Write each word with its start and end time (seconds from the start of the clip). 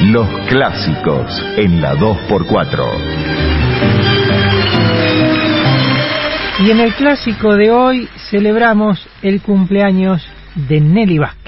Los 0.00 0.26
clásicos 0.48 1.44
en 1.58 1.82
la 1.82 1.94
2x4. 1.94 3.71
Y 6.64 6.70
en 6.70 6.78
el 6.78 6.94
clásico 6.94 7.56
de 7.56 7.72
hoy 7.72 8.08
celebramos 8.30 9.08
el 9.20 9.42
cumpleaños 9.42 10.24
de 10.54 10.80
Nelly 10.80 11.18
Vázquez. 11.18 11.41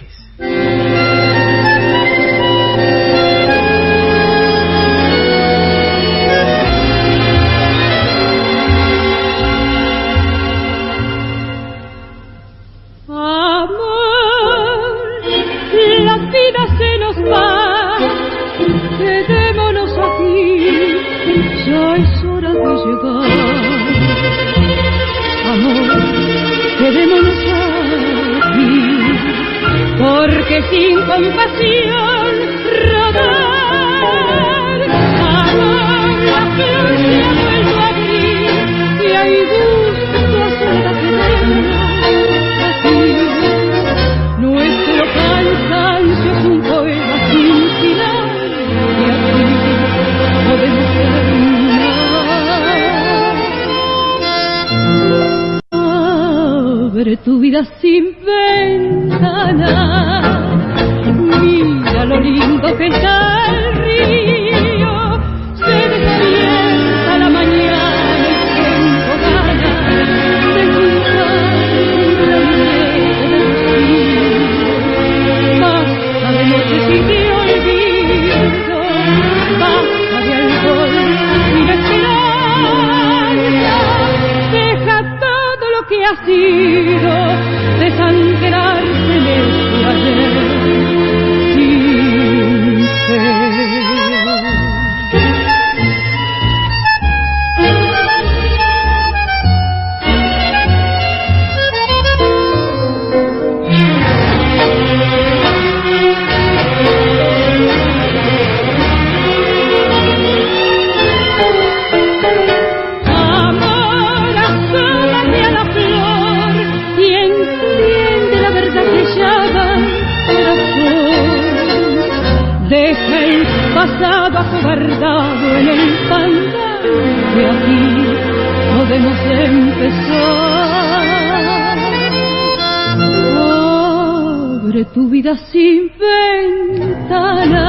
Tu 134.95 135.09
vida 135.09 135.35
sin 135.51 135.91
ventana 135.99 137.67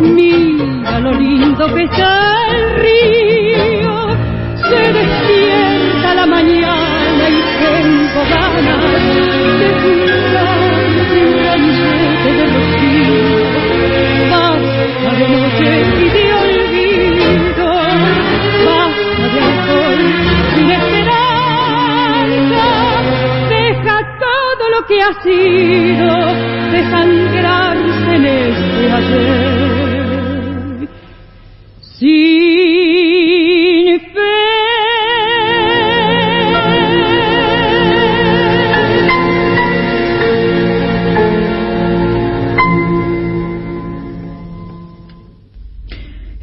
Mira 0.00 1.00
lo 1.00 1.12
lindo 1.12 1.74
que 1.74 1.82
está 1.84 2.46
el 2.56 2.62
río, 2.80 3.94
se 4.56 4.80
despierta 4.92 6.14
la 6.14 6.26
mañana 6.26 7.28
y 7.28 7.42
tengo 7.60 8.20
ganas 8.30 8.82
de 9.60 9.68
ramillete 11.44 12.30
de 12.38 12.44
rocío. 12.54 13.18
Basta 14.30 15.10
de 15.18 15.26
noches 15.28 15.86
y 16.00 16.08
de 16.08 16.29
sido 25.22 26.08
desangrarse 26.70 28.14
en 28.14 28.24
este 28.26 28.92
ayer. 28.92 29.80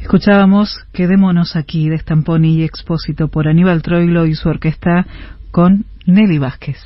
Escuchábamos 0.01 0.85
Quedémonos 0.93 1.55
aquí 1.55 1.89
de 1.89 1.97
Stamponi 1.99 2.55
y 2.55 2.63
Expósito 2.63 3.27
por 3.27 3.47
Aníbal 3.47 3.81
Troilo 3.81 4.25
y 4.25 4.35
su 4.35 4.49
orquesta 4.49 5.05
con 5.51 5.85
Nelly 6.05 6.37
Vázquez. 6.39 6.77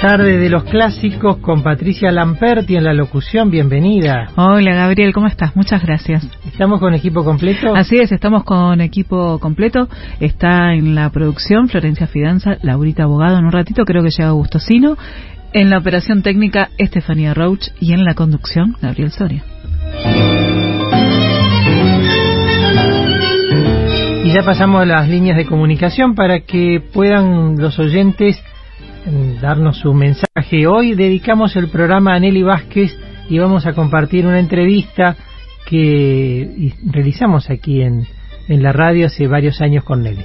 Tarde 0.00 0.38
de 0.38 0.48
los 0.48 0.64
clásicos 0.64 1.36
con 1.42 1.62
Patricia 1.62 2.10
Lamperti 2.10 2.74
en 2.74 2.84
la 2.84 2.94
locución, 2.94 3.50
bienvenida. 3.50 4.30
Hola 4.34 4.74
Gabriel, 4.74 5.12
¿cómo 5.12 5.26
estás? 5.26 5.54
Muchas 5.54 5.82
gracias. 5.82 6.26
¿Estamos 6.46 6.80
con 6.80 6.94
equipo 6.94 7.22
completo? 7.22 7.74
Así 7.74 7.98
es, 7.98 8.10
estamos 8.10 8.44
con 8.44 8.80
equipo 8.80 9.38
completo. 9.40 9.90
Está 10.18 10.72
en 10.72 10.94
la 10.94 11.10
producción 11.10 11.68
Florencia 11.68 12.06
Fidanza, 12.06 12.56
Laurita 12.62 13.02
Abogado 13.02 13.36
en 13.36 13.44
un 13.44 13.52
ratito, 13.52 13.84
creo 13.84 14.02
que 14.02 14.08
llega 14.08 14.30
Gustosino. 14.30 14.96
En 15.52 15.68
la 15.68 15.76
operación 15.76 16.22
técnica 16.22 16.70
Estefanía 16.78 17.34
Roach 17.34 17.68
y 17.78 17.92
en 17.92 18.06
la 18.06 18.14
conducción 18.14 18.76
Gabriel 18.80 19.10
Soria. 19.10 19.44
Y 24.24 24.32
ya 24.32 24.42
pasamos 24.46 24.80
a 24.80 24.86
las 24.86 25.10
líneas 25.10 25.36
de 25.36 25.44
comunicación 25.44 26.14
para 26.14 26.40
que 26.40 26.82
puedan 26.90 27.58
los 27.58 27.78
oyentes 27.78 28.42
darnos 29.40 29.78
su 29.78 29.94
mensaje. 29.94 30.66
Hoy 30.66 30.94
dedicamos 30.94 31.56
el 31.56 31.68
programa 31.68 32.14
a 32.14 32.20
Nelly 32.20 32.42
Vázquez 32.42 32.94
y 33.28 33.38
vamos 33.38 33.66
a 33.66 33.72
compartir 33.72 34.26
una 34.26 34.38
entrevista 34.38 35.16
que 35.66 36.74
realizamos 36.84 37.50
aquí 37.50 37.82
en, 37.82 38.06
en 38.48 38.62
la 38.62 38.72
radio 38.72 39.06
hace 39.06 39.26
varios 39.26 39.60
años 39.60 39.84
con 39.84 40.02
Nelly. 40.02 40.24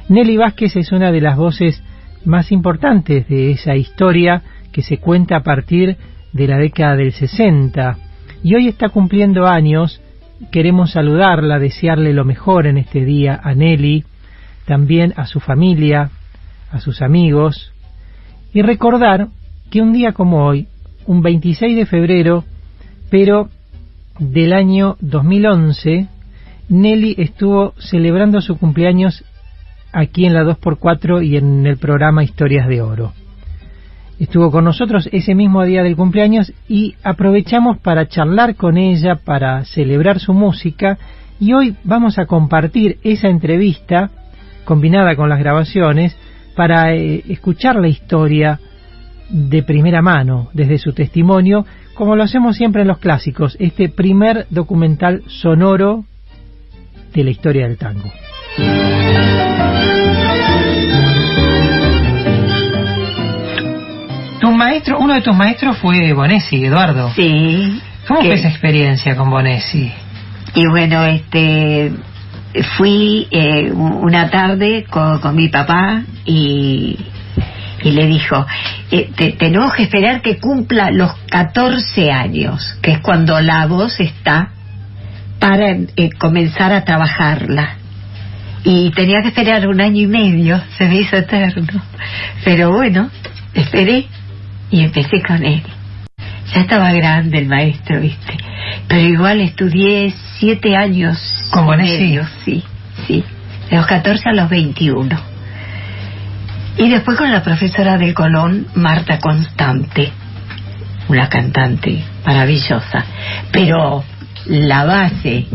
Nelly 0.09 0.37
Vázquez 0.37 0.77
es 0.77 0.93
una 0.93 1.11
de 1.11 1.21
las 1.21 1.37
voces 1.37 1.83
más 2.25 2.53
importantes 2.53 3.27
de 3.29 3.51
esa 3.51 3.75
historia 3.75 4.43
que 4.71 4.83
se 4.83 4.99
cuenta 4.99 5.37
a 5.37 5.43
partir 5.43 5.97
de 6.33 6.47
la 6.47 6.59
década 6.59 6.95
del 6.95 7.13
60 7.13 7.97
y 8.43 8.55
hoy 8.55 8.69
está 8.69 8.89
cumpliendo 8.89 9.47
años. 9.47 10.01
Queremos 10.53 10.93
saludarla, 10.93 11.59
desearle 11.59 12.13
lo 12.13 12.25
mejor 12.25 12.69
en 12.69 12.79
este 12.79 13.05
día 13.05 13.41
a 13.43 13.55
Nelly, 13.55 14.05
también 14.65 15.13
a 15.17 15.27
su 15.27 15.41
familia, 15.41 16.11
a 16.71 16.79
sus 16.79 17.03
amigos 17.03 17.73
y 18.53 18.63
recordar 18.63 19.29
que 19.71 19.83
un 19.83 19.93
día 19.93 20.13
como 20.13 20.47
hoy, 20.47 20.69
un 21.07 21.21
26 21.21 21.77
de 21.77 21.87
febrero, 21.87 22.45
pero 23.11 23.49
del 24.21 24.53
año 24.53 24.97
2011, 25.01 26.07
Nelly 26.69 27.17
estuvo 27.19 27.75
celebrando 27.79 28.41
su 28.41 28.57
cumpleaños 28.57 29.25
aquí 29.97 30.27
en 30.27 30.35
la 30.35 30.45
2x4 30.45 31.27
y 31.27 31.39
en 31.39 31.67
el 31.67 31.79
programa 31.79 32.23
Historias 32.23 32.69
de 32.69 32.83
Oro. 32.83 33.13
Estuvo 34.19 34.51
con 34.51 34.65
nosotros 34.65 35.09
ese 35.11 35.35
mismo 35.35 35.65
día 35.65 35.83
del 35.83 35.97
cumpleaños 35.97 36.53
y 36.69 36.95
aprovechamos 37.03 37.79
para 37.79 38.07
charlar 38.07 38.57
con 38.57 38.77
ella, 38.77 39.17
para 39.25 39.65
celebrar 39.65 40.21
su 40.21 40.35
música 40.35 40.99
y 41.41 41.55
hoy 41.55 41.77
vamos 41.83 42.19
a 42.19 42.27
compartir 42.27 42.99
esa 43.05 43.29
entrevista 43.29 44.11
combinada 44.67 45.17
con 45.17 45.31
las 45.31 45.39
grabaciones 45.39 46.15
para 46.55 46.95
eh, 46.95 47.23
escuchar 47.29 47.77
la 47.77 47.89
historia 47.89 48.61
de 49.31 49.63
primera 49.63 50.03
mano, 50.03 50.51
desde 50.53 50.77
su 50.77 50.93
testimonio, 50.93 51.65
como 51.95 52.17
lo 52.17 52.23
hacemos 52.23 52.57
siempre 52.57 52.83
en 52.83 52.89
los 52.89 52.99
clásicos, 52.99 53.57
este 53.61 53.89
primer 53.89 54.47
documental 54.51 55.23
sonoro 55.27 56.05
de 57.15 57.25
la 57.25 57.31
historia 57.31 57.67
del 57.67 57.79
tango. 57.79 58.13
Maestro, 64.57 64.99
uno 64.99 65.15
de 65.15 65.23
tus 65.23 65.37
maestros 65.37 65.79
fue 65.79 66.13
Bonesi, 66.13 66.65
Eduardo. 66.65 67.11
Sí. 67.15 67.81
¿Cómo 68.07 68.21
fue 68.21 68.35
esa 68.35 68.49
experiencia 68.49 69.17
con 69.17 69.31
Bonesi? 69.31 69.93
Y 70.55 70.67
bueno, 70.67 71.05
este, 71.05 71.93
fui 72.77 73.27
eh, 73.31 73.71
una 73.73 74.31
tarde 74.31 74.85
con, 74.89 75.19
con 75.19 75.35
mi 75.35 75.49
papá 75.49 76.03
y 76.25 76.99
y 77.87 77.93
le 77.93 78.07
dijo, 78.07 78.45
eh, 78.91 79.11
te, 79.15 79.33
tenemos 79.33 79.73
que 79.75 79.85
esperar 79.85 80.21
que 80.21 80.39
cumpla 80.39 80.91
los 80.91 81.13
14 81.31 82.11
años, 82.11 82.77
que 82.83 82.93
es 82.93 82.99
cuando 83.01 83.41
la 83.41 83.67
voz 83.67 84.01
está 84.01 84.51
para 85.39 85.71
eh, 85.71 86.11
comenzar 86.19 86.73
a 86.73 86.85
trabajarla. 86.85 87.77
Y 88.65 88.91
tenía 88.91 89.23
que 89.23 89.29
esperar 89.29 89.69
un 89.69 89.81
año 89.81 90.01
y 90.01 90.07
medio, 90.09 90.61
se 90.77 90.89
me 90.89 90.97
hizo 90.97 91.17
eterno. 91.17 91.81
Pero 92.45 92.73
bueno, 92.73 93.09
esperé 93.55 94.07
y 94.71 94.81
empecé 94.81 95.23
con 95.23 95.45
él. 95.45 95.63
Ya 96.55 96.61
estaba 96.61 96.93
grande 96.93 97.39
el 97.39 97.49
maestro, 97.49 98.01
¿viste? 98.01 98.37
Pero 98.89 99.01
igual 99.01 99.41
estudié 99.41 100.15
siete 100.39 100.77
años. 100.77 101.19
¿Con 101.51 101.67
Bonesi? 101.67 102.19
Sí, 102.45 102.65
sí. 103.07 103.25
De 103.71 103.77
los 103.77 103.87
14 103.87 104.29
a 104.29 104.33
los 104.33 104.49
21 104.49 105.37
y 106.79 106.91
después 106.91 107.17
con 107.17 107.33
la 107.33 107.43
profesora 107.43 107.97
del 107.97 108.13
Colón, 108.13 108.67
Marta 108.75 109.19
Constante, 109.19 110.13
una 111.09 111.29
cantante 111.29 112.05
maravillosa. 112.25 113.05
Pero 113.51 114.05
la 114.47 114.85
base 114.85 115.47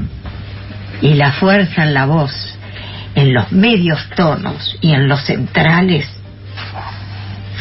y 1.01 1.13
la 1.13 1.31
fuerza 1.33 1.83
en 1.83 1.93
la 1.93 2.07
voz, 2.07 2.57
en 3.13 3.33
los 3.33 3.51
medios 3.51 3.99
tonos 4.15 4.77
y 4.81 4.93
en 4.93 5.07
los 5.07 5.23
centrales, 5.23 6.09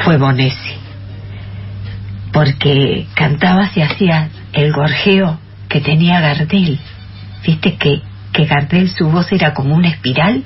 fue 0.04 0.16
Bonesi. 0.16 0.79
Porque 2.40 3.06
cantaba 3.12 3.68
y 3.74 3.82
hacía 3.82 4.30
el 4.54 4.72
gorjeo 4.72 5.38
que 5.68 5.82
tenía 5.82 6.20
Gardel. 6.20 6.80
Viste 7.44 7.76
que, 7.76 8.00
que 8.32 8.46
Gardel 8.46 8.88
su 8.88 9.10
voz 9.10 9.30
era 9.30 9.52
como 9.52 9.74
una 9.74 9.88
espiral 9.88 10.42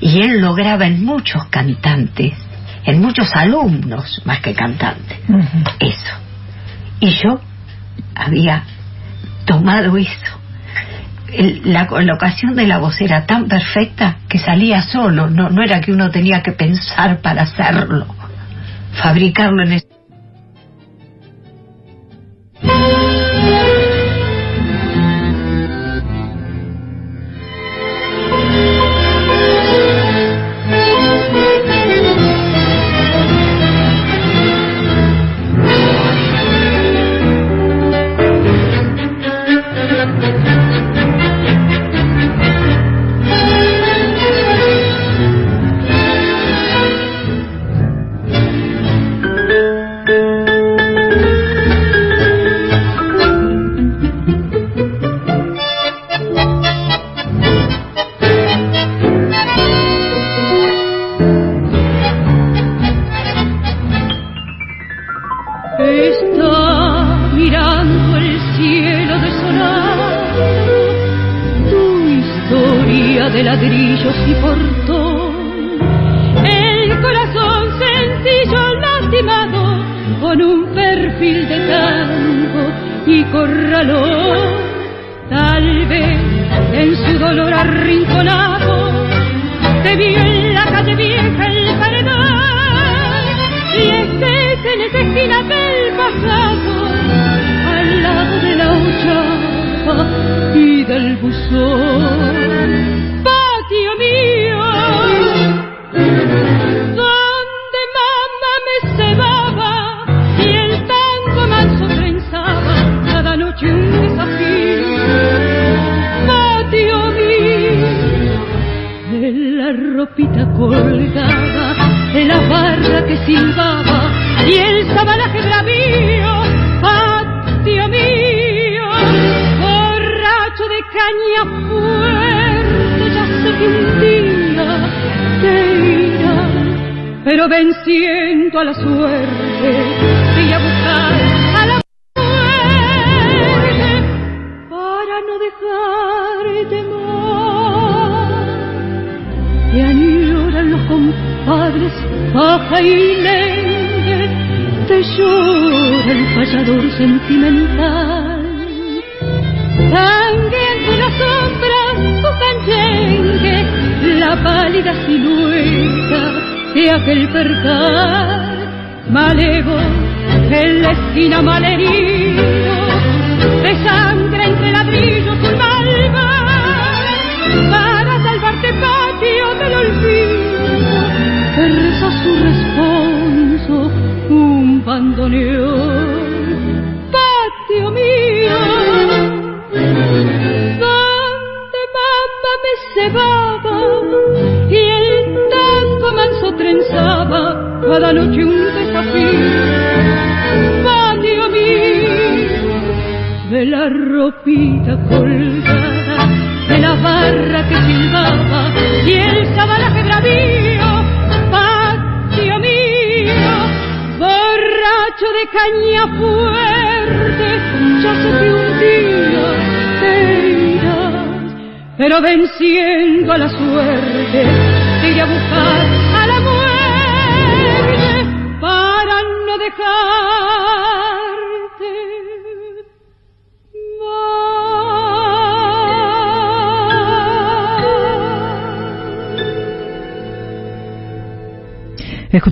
y 0.00 0.20
él 0.20 0.40
lograba 0.40 0.84
en 0.84 1.04
muchos 1.04 1.44
cantantes, 1.44 2.32
en 2.84 3.00
muchos 3.00 3.30
alumnos 3.36 4.20
más 4.24 4.40
que 4.40 4.52
cantantes, 4.52 5.16
eso. 5.78 6.14
Y 6.98 7.10
yo 7.10 7.40
había 8.16 8.64
tomado 9.44 9.96
eso. 9.96 10.40
la 11.66 11.86
colocación 11.86 12.56
de 12.56 12.66
la 12.66 12.78
voz 12.78 13.00
era 13.00 13.26
tan 13.26 13.46
perfecta 13.46 14.16
que 14.28 14.40
salía 14.40 14.82
solo, 14.82 15.30
no, 15.30 15.50
no 15.50 15.62
era 15.62 15.80
que 15.80 15.92
uno 15.92 16.10
tenía 16.10 16.42
que 16.42 16.50
pensar 16.50 17.20
para 17.20 17.42
hacerlo, 17.42 18.08
fabricarlo 19.00 19.62
en 19.62 19.74
ese 19.74 19.91
con 22.62 23.31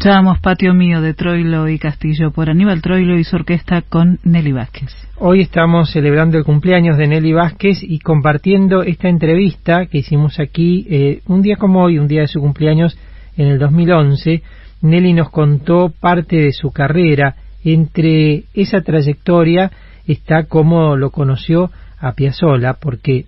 Escuchábamos 0.00 0.40
Patio 0.40 0.72
Mío 0.72 1.02
de 1.02 1.12
Troilo 1.12 1.68
y 1.68 1.78
Castillo 1.78 2.30
por 2.30 2.48
Aníbal 2.48 2.80
Troilo 2.80 3.18
y 3.18 3.24
su 3.24 3.36
orquesta 3.36 3.82
con 3.82 4.18
Nelly 4.24 4.52
Vázquez. 4.52 4.88
Hoy 5.18 5.42
estamos 5.42 5.90
celebrando 5.90 6.38
el 6.38 6.44
cumpleaños 6.44 6.96
de 6.96 7.06
Nelly 7.06 7.34
Vázquez 7.34 7.82
y 7.82 7.98
compartiendo 7.98 8.82
esta 8.82 9.10
entrevista 9.10 9.84
que 9.84 9.98
hicimos 9.98 10.40
aquí 10.40 10.86
eh, 10.88 11.20
un 11.26 11.42
día 11.42 11.56
como 11.56 11.82
hoy, 11.82 11.98
un 11.98 12.08
día 12.08 12.22
de 12.22 12.28
su 12.28 12.40
cumpleaños 12.40 12.96
en 13.36 13.48
el 13.48 13.58
2011. 13.58 14.42
Nelly 14.80 15.12
nos 15.12 15.28
contó 15.28 15.92
parte 16.00 16.36
de 16.36 16.52
su 16.52 16.70
carrera. 16.70 17.36
Entre 17.62 18.44
esa 18.54 18.80
trayectoria 18.80 19.70
está 20.06 20.44
cómo 20.44 20.96
lo 20.96 21.10
conoció 21.10 21.70
a 21.98 22.12
Piazzolla, 22.12 22.78
porque 22.80 23.26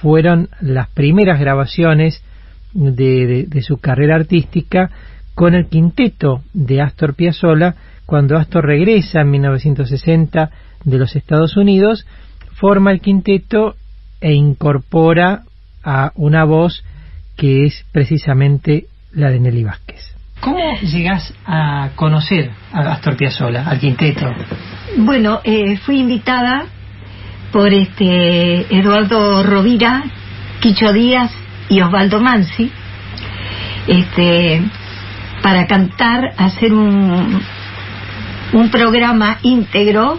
fueron 0.00 0.48
las 0.62 0.88
primeras 0.88 1.38
grabaciones 1.38 2.24
de, 2.72 3.26
de, 3.26 3.44
de 3.46 3.60
su 3.60 3.76
carrera 3.76 4.16
artística 4.16 4.90
con 5.36 5.54
el 5.54 5.66
quinteto 5.68 6.40
de 6.54 6.80
Astor 6.80 7.14
Piazzolla 7.14 7.76
cuando 8.06 8.38
Astor 8.38 8.64
regresa 8.64 9.20
en 9.20 9.30
1960 9.32 10.50
de 10.82 10.98
los 10.98 11.14
Estados 11.14 11.58
Unidos, 11.58 12.06
forma 12.54 12.90
el 12.90 13.00
quinteto 13.00 13.74
e 14.20 14.32
incorpora 14.32 15.42
a 15.84 16.10
una 16.14 16.44
voz 16.44 16.82
que 17.36 17.66
es 17.66 17.84
precisamente 17.92 18.86
la 19.12 19.30
de 19.30 19.40
Nelly 19.40 19.64
Vázquez. 19.64 20.16
¿Cómo 20.40 20.58
llegas 20.80 21.34
a 21.44 21.90
conocer 21.96 22.50
a 22.72 22.92
Astor 22.92 23.18
Piazzolla, 23.18 23.68
al 23.68 23.78
quinteto? 23.78 24.32
Bueno, 24.96 25.40
eh, 25.44 25.76
fui 25.78 25.98
invitada 26.00 26.64
por 27.52 27.74
este 27.74 28.74
Eduardo 28.74 29.42
Rovira, 29.42 30.02
Quicho 30.60 30.94
Díaz 30.94 31.30
y 31.68 31.82
Osvaldo 31.82 32.20
Mansi, 32.20 32.70
este, 33.86 34.62
para 35.42 35.66
cantar, 35.66 36.32
hacer 36.36 36.72
un, 36.72 37.40
un 38.52 38.70
programa 38.70 39.38
íntegro 39.42 40.18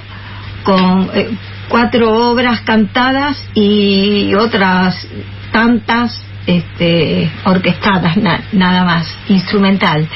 con 0.63 1.09
eh, 1.13 1.29
cuatro 1.69 2.31
obras 2.31 2.61
cantadas 2.61 3.37
y 3.53 4.33
otras 4.35 5.07
tantas 5.51 6.21
este, 6.45 7.29
orquestadas, 7.43 8.17
na, 8.17 8.41
nada 8.53 8.83
más, 8.83 9.17
instrumental. 9.27 10.07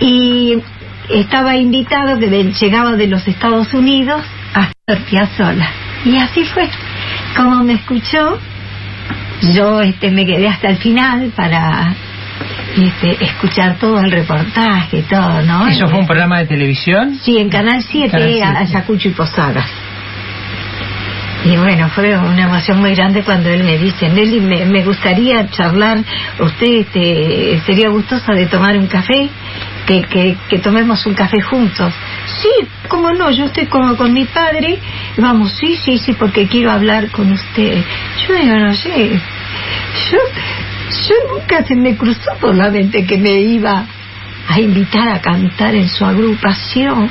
Y 0.00 0.62
estaba 1.08 1.56
invitado, 1.56 2.18
llegaba 2.18 2.92
de 2.92 3.06
los 3.06 3.26
Estados 3.26 3.72
Unidos, 3.74 4.22
a 4.54 4.70
Piazzolla. 5.10 5.68
Y 6.04 6.16
así 6.18 6.44
fue. 6.44 6.68
Como 7.36 7.64
me 7.64 7.74
escuchó, 7.74 8.38
yo 9.54 9.80
este, 9.80 10.10
me 10.10 10.26
quedé 10.26 10.48
hasta 10.48 10.68
el 10.68 10.76
final 10.76 11.32
para 11.34 11.94
este, 12.76 13.24
escuchar 13.24 13.78
todo 13.78 14.00
el 14.00 14.10
reportaje, 14.10 15.02
todo, 15.08 15.42
¿no? 15.42 15.68
¿Eso 15.68 15.88
fue 15.88 16.00
un 16.00 16.06
programa 16.06 16.38
de 16.38 16.46
televisión? 16.46 17.18
Sí, 17.22 17.38
en 17.38 17.48
Canal 17.48 17.82
7, 17.82 18.10
Canal 18.10 18.28
7. 18.28 18.42
a 18.42 18.58
Ayacucho 18.58 19.08
y 19.08 19.12
Posadas. 19.12 19.66
Y 21.44 21.56
bueno, 21.58 21.90
fue 21.90 22.16
una 22.16 22.44
emoción 22.44 22.80
muy 22.80 22.94
grande 22.94 23.22
cuando 23.22 23.50
él 23.50 23.64
me 23.64 23.76
dice, 23.76 24.08
Nelly, 24.08 24.40
me, 24.40 24.64
me 24.64 24.82
gustaría 24.82 25.46
charlar, 25.50 25.98
usted 26.38 26.80
este, 26.80 27.60
sería 27.66 27.90
gustosa 27.90 28.32
de 28.32 28.46
tomar 28.46 28.78
un 28.78 28.86
café, 28.86 29.28
que, 29.86 30.02
que, 30.02 30.36
que 30.48 30.58
tomemos 30.60 31.04
un 31.04 31.12
café 31.12 31.42
juntos. 31.42 31.92
Sí, 32.40 32.48
cómo 32.88 33.12
no, 33.12 33.30
yo 33.30 33.44
estoy 33.44 33.66
como 33.66 33.94
con 33.96 34.12
mi 34.14 34.24
padre, 34.24 34.78
vamos, 35.18 35.52
sí, 35.52 35.76
sí, 35.76 35.98
sí, 35.98 36.14
porque 36.14 36.48
quiero 36.48 36.70
hablar 36.70 37.10
con 37.10 37.30
usted. 37.30 37.84
Yo 38.26 38.34
digo, 38.34 38.56
no 38.56 38.74
sé, 38.74 39.10
yo, 40.10 40.18
yo 41.08 41.14
nunca 41.34 41.64
se 41.64 41.74
me 41.74 41.96
cruzó 41.96 42.30
por 42.40 42.54
la 42.54 42.70
mente 42.70 43.04
que 43.04 43.18
me 43.18 43.40
iba 43.40 43.84
a 44.48 44.60
invitar 44.60 45.08
a 45.08 45.20
cantar 45.20 45.74
en 45.74 45.88
su 45.88 46.04
agrupación. 46.04 47.10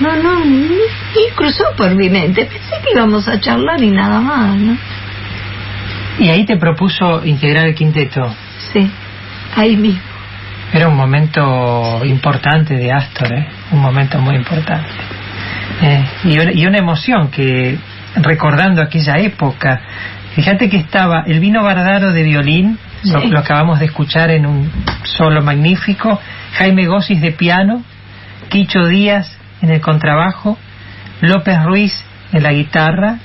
No, 0.00 0.16
no, 0.16 0.44
ni, 0.44 0.68
ni 0.68 1.30
cruzó 1.34 1.64
por 1.76 1.94
mi 1.94 2.08
mente. 2.08 2.44
Pensé 2.46 2.74
que 2.82 2.92
íbamos 2.92 3.28
a 3.28 3.40
charlar 3.40 3.82
y 3.82 3.90
nada 3.90 4.20
más, 4.20 4.56
¿no? 4.56 4.76
Y 6.18 6.28
ahí 6.28 6.44
te 6.44 6.56
propuso 6.56 7.24
integrar 7.24 7.66
el 7.66 7.74
quinteto. 7.74 8.34
Sí, 8.72 8.90
ahí 9.56 9.76
mismo. 9.76 10.00
Era 10.72 10.88
un 10.88 10.96
momento 10.96 12.02
importante 12.04 12.74
de 12.74 12.90
Astor, 12.90 13.32
¿eh? 13.32 13.46
un 13.72 13.80
momento 13.80 14.18
muy 14.18 14.36
importante. 14.36 14.88
Eh, 15.82 16.04
y, 16.24 16.38
una, 16.38 16.52
y, 16.52 16.66
una, 16.66 16.78
emoción 16.78 17.28
que 17.30 17.76
recordando 18.16 18.80
aquella 18.80 19.18
época. 19.18 19.80
Fíjate 20.34 20.70
que 20.70 20.78
estaba 20.78 21.24
el 21.26 21.40
vino 21.40 21.62
Bardaro 21.62 22.12
de 22.12 22.22
violín, 22.22 22.78
lo, 23.04 23.20
lo 23.26 23.38
acabamos 23.38 23.80
de 23.80 23.86
escuchar 23.86 24.30
en 24.30 24.46
un 24.46 24.70
solo 25.04 25.42
magnífico, 25.42 26.20
Jaime 26.54 26.86
Gossis 26.86 27.20
de 27.20 27.32
piano, 27.32 27.82
Quicho 28.48 28.86
Díaz 28.86 29.38
en 29.60 29.70
el 29.70 29.80
contrabajo, 29.80 30.58
López 31.20 31.62
Ruiz 31.64 32.04
en 32.32 32.42
la 32.42 32.52
guitarra 32.52 33.18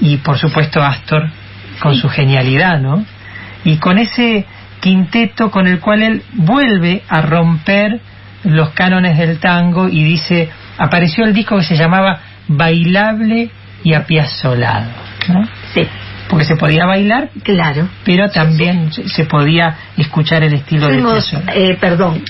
y 0.00 0.18
por 0.18 0.38
supuesto 0.38 0.82
Astor 0.82 1.30
con 1.80 1.94
su 1.94 2.08
genialidad, 2.08 2.80
¿no? 2.80 3.04
Y 3.64 3.76
con 3.76 3.98
ese 3.98 4.46
quinteto 4.80 5.50
con 5.50 5.66
el 5.66 5.80
cual 5.80 6.02
él 6.02 6.22
vuelve 6.34 7.02
a 7.08 7.22
romper 7.22 8.00
los 8.44 8.70
cánones 8.70 9.18
del 9.18 9.38
tango 9.38 9.88
y 9.88 10.04
dice, 10.04 10.50
apareció 10.78 11.24
el 11.24 11.34
disco 11.34 11.56
que 11.56 11.64
se 11.64 11.76
llamaba 11.76 12.20
Bailable 12.46 13.50
y 13.84 13.94
apiazolado, 13.94 14.90
¿no? 15.28 15.46
Sí, 15.74 15.86
Porque 16.28 16.44
se 16.44 16.56
podía 16.56 16.84
bailar, 16.86 17.30
claro. 17.42 17.88
pero 18.04 18.28
también 18.30 18.92
se- 18.92 19.08
se 19.08 19.24
podía 19.24 19.76
escuchar 19.96 20.42
el 20.42 20.54
estilo 20.54 20.86
de 20.88 20.94
Fuimos, 20.94 21.28
Piazzolla. 21.30 21.52
eh, 21.54 21.76
perdón, 21.80 22.22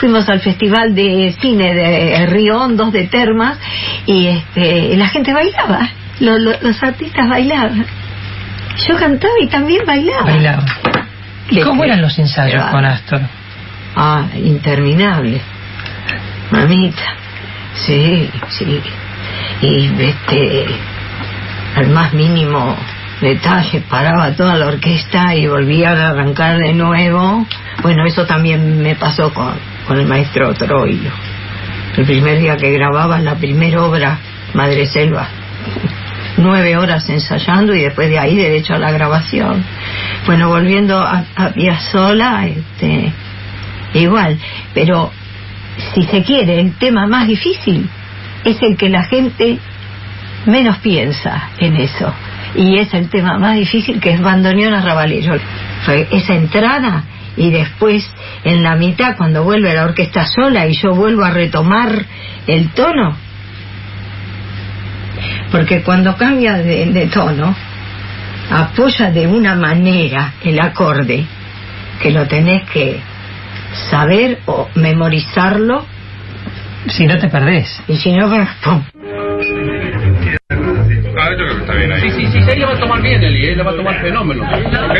fuimos 0.00 0.28
al 0.28 0.40
Festival 0.40 0.94
de 0.94 1.34
Cine 1.40 1.72
de 1.74 2.26
Río 2.26 2.60
Hondos 2.60 2.92
de 2.92 3.06
Termas 3.06 3.56
y 4.06 4.26
este, 4.26 4.96
la 4.96 5.06
gente 5.08 5.32
bailaba, 5.32 5.88
lo- 6.20 6.38
lo- 6.38 6.60
los 6.60 6.82
artistas 6.82 7.28
bailaban. 7.28 7.86
Yo 8.88 8.96
cantaba 8.96 9.32
y 9.40 9.46
también 9.46 9.82
bailaba. 9.86 10.24
Bailaba. 10.24 10.64
¿Y 11.48 11.60
cómo 11.60 11.84
eran 11.84 12.02
los 12.02 12.18
ensayos 12.18 12.64
con. 12.70 12.84
Astor? 12.84 13.20
Ah, 13.94 14.26
interminable. 14.34 15.40
Mamita. 16.50 17.02
Sí, 17.74 18.28
sí. 18.48 18.80
Y 19.62 19.90
este, 20.02 20.66
al 21.76 21.88
más 21.88 22.12
mínimo 22.12 22.76
detalle 23.20 23.82
paraba 23.88 24.32
toda 24.32 24.56
la 24.56 24.66
orquesta 24.66 25.34
y 25.34 25.46
volvía 25.46 25.90
a 25.90 26.10
arrancar 26.10 26.58
de 26.58 26.74
nuevo. 26.74 27.46
Bueno, 27.82 28.04
eso 28.06 28.26
también 28.26 28.82
me 28.82 28.94
pasó 28.94 29.32
con, 29.32 29.54
con 29.86 29.98
el 29.98 30.06
maestro 30.06 30.52
Troilo. 30.54 31.10
El 31.96 32.04
primer 32.04 32.38
día 32.38 32.56
que 32.56 32.70
grababa 32.72 33.18
la 33.20 33.36
primera 33.36 33.82
obra, 33.82 34.18
Madre 34.54 34.86
Selva. 34.86 35.28
Nueve 36.36 36.76
horas 36.76 37.08
ensayando 37.08 37.74
y 37.74 37.80
después 37.80 38.10
de 38.10 38.18
ahí 38.18 38.36
derecho 38.36 38.74
a 38.74 38.78
la 38.78 38.90
grabación. 38.90 39.64
Bueno, 40.26 40.48
volviendo 40.48 40.98
a, 40.98 41.24
a 41.34 41.48
Piazzolla, 41.50 42.46
este, 42.46 43.12
igual, 43.94 44.38
pero 44.74 45.10
si 45.94 46.02
se 46.02 46.22
quiere, 46.22 46.60
el 46.60 46.74
tema 46.74 47.06
más 47.06 47.26
difícil 47.26 47.88
es 48.44 48.62
el 48.62 48.76
que 48.76 48.90
la 48.90 49.04
gente 49.04 49.58
menos 50.44 50.76
piensa 50.78 51.48
en 51.58 51.76
eso. 51.76 52.12
Y 52.54 52.78
es 52.78 52.92
el 52.94 53.08
tema 53.08 53.38
más 53.38 53.56
difícil 53.56 54.00
que 54.00 54.10
es 54.10 54.20
Bandoneón 54.20 54.74
a. 54.74 55.40
Fue 55.84 56.06
esa 56.10 56.34
entrada 56.34 57.04
y 57.36 57.50
después 57.50 58.08
en 58.44 58.62
la 58.62 58.76
mitad 58.76 59.16
cuando 59.16 59.44
vuelve 59.44 59.74
la 59.74 59.84
orquesta 59.84 60.24
sola 60.26 60.66
y 60.66 60.74
yo 60.74 60.94
vuelvo 60.94 61.24
a 61.24 61.30
retomar 61.30 62.04
el 62.46 62.70
tono. 62.70 63.16
Porque 65.50 65.82
cuando 65.82 66.16
cambia 66.16 66.54
de, 66.54 66.86
de 66.86 67.06
tono, 67.06 67.54
apoya 68.50 69.10
de 69.10 69.26
una 69.26 69.54
manera 69.54 70.34
el 70.42 70.58
acorde 70.60 71.24
que 72.00 72.10
lo 72.10 72.26
tenés 72.26 72.68
que 72.70 73.00
saber 73.90 74.40
o 74.46 74.68
memorizarlo 74.74 75.84
Si 76.88 77.06
no 77.06 77.18
te 77.18 77.28
perdés. 77.28 77.82
y 77.88 77.96
si 77.96 78.12
no, 78.12 78.28
¡pum! 78.62 78.84
Bien 81.76 81.92
ahí. 81.92 82.10
Sí, 82.10 82.10
sí, 82.10 82.26
sí, 82.32 82.38
ella 82.54 82.66
va 82.66 82.72
a 82.72 82.78
tomar 82.78 83.02
bien, 83.02 83.22
Eli, 83.22 83.46
ella 83.46 83.62
va 83.62 83.70
a 83.70 83.76
tomar 83.76 84.00
fenómeno. 84.00 84.42
¿Ok? 84.44 84.96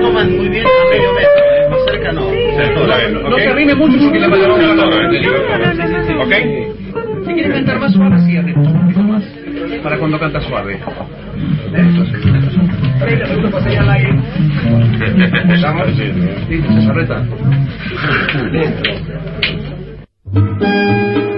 toman 0.00 0.36
muy 0.36 0.48
bien 0.48 0.66
a 0.66 0.90
medio 0.90 1.12
metro, 1.14 1.70
más 1.70 1.80
cerca 1.86 2.12
no. 2.12 2.30
No 3.30 3.36
se 3.38 3.48
arrime 3.48 3.74
mucho 3.74 3.98
porque 3.98 4.20
le 4.20 4.28
va 4.28 4.36
a 4.36 4.40
dar 4.40 4.50
una. 4.50 4.84
¿Ok? 6.22 6.34
Si 7.26 7.34
quiere 7.34 7.50
cantar 7.50 7.78
más 7.78 7.92
suave, 7.92 8.18
sí, 8.26 8.36
arriba, 8.36 8.60
un 8.60 8.80
poquito 8.80 9.02
más. 9.02 9.22
Para 9.82 9.98
cuando 9.98 10.18
canta 10.18 10.40
suave. 10.40 10.78
¿Empezamos? 15.42 15.88
Sí. 15.96 16.62
Antonio, 20.74 21.31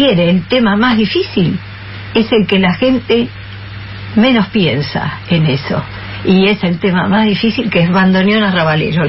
quiere, 0.00 0.30
el 0.30 0.46
tema 0.46 0.76
más 0.76 0.96
difícil 0.96 1.58
es 2.14 2.32
el 2.32 2.46
que 2.46 2.58
la 2.58 2.72
gente 2.72 3.28
menos 4.16 4.46
piensa 4.48 5.20
en 5.28 5.46
eso. 5.46 5.82
Y 6.24 6.46
es 6.46 6.64
el 6.64 6.78
tema 6.78 7.06
más 7.06 7.26
difícil 7.26 7.68
que 7.68 7.80
es 7.80 7.90
bandoneón 7.90 8.42
a 8.42 8.50
Rabalero. 8.50 9.04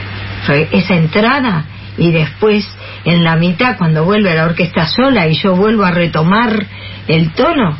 Fue 0.45 0.67
esa 0.71 0.95
entrada 0.95 1.65
y 1.97 2.11
después 2.11 2.67
en 3.05 3.23
la 3.23 3.37
mitad 3.37 3.77
cuando 3.77 4.03
vuelve 4.03 4.35
la 4.35 4.45
orquesta 4.45 4.85
sola 4.85 5.27
y 5.27 5.35
yo 5.35 5.55
vuelvo 5.55 5.85
a 5.85 5.91
retomar 5.91 6.65
el 7.07 7.31
tono. 7.31 7.77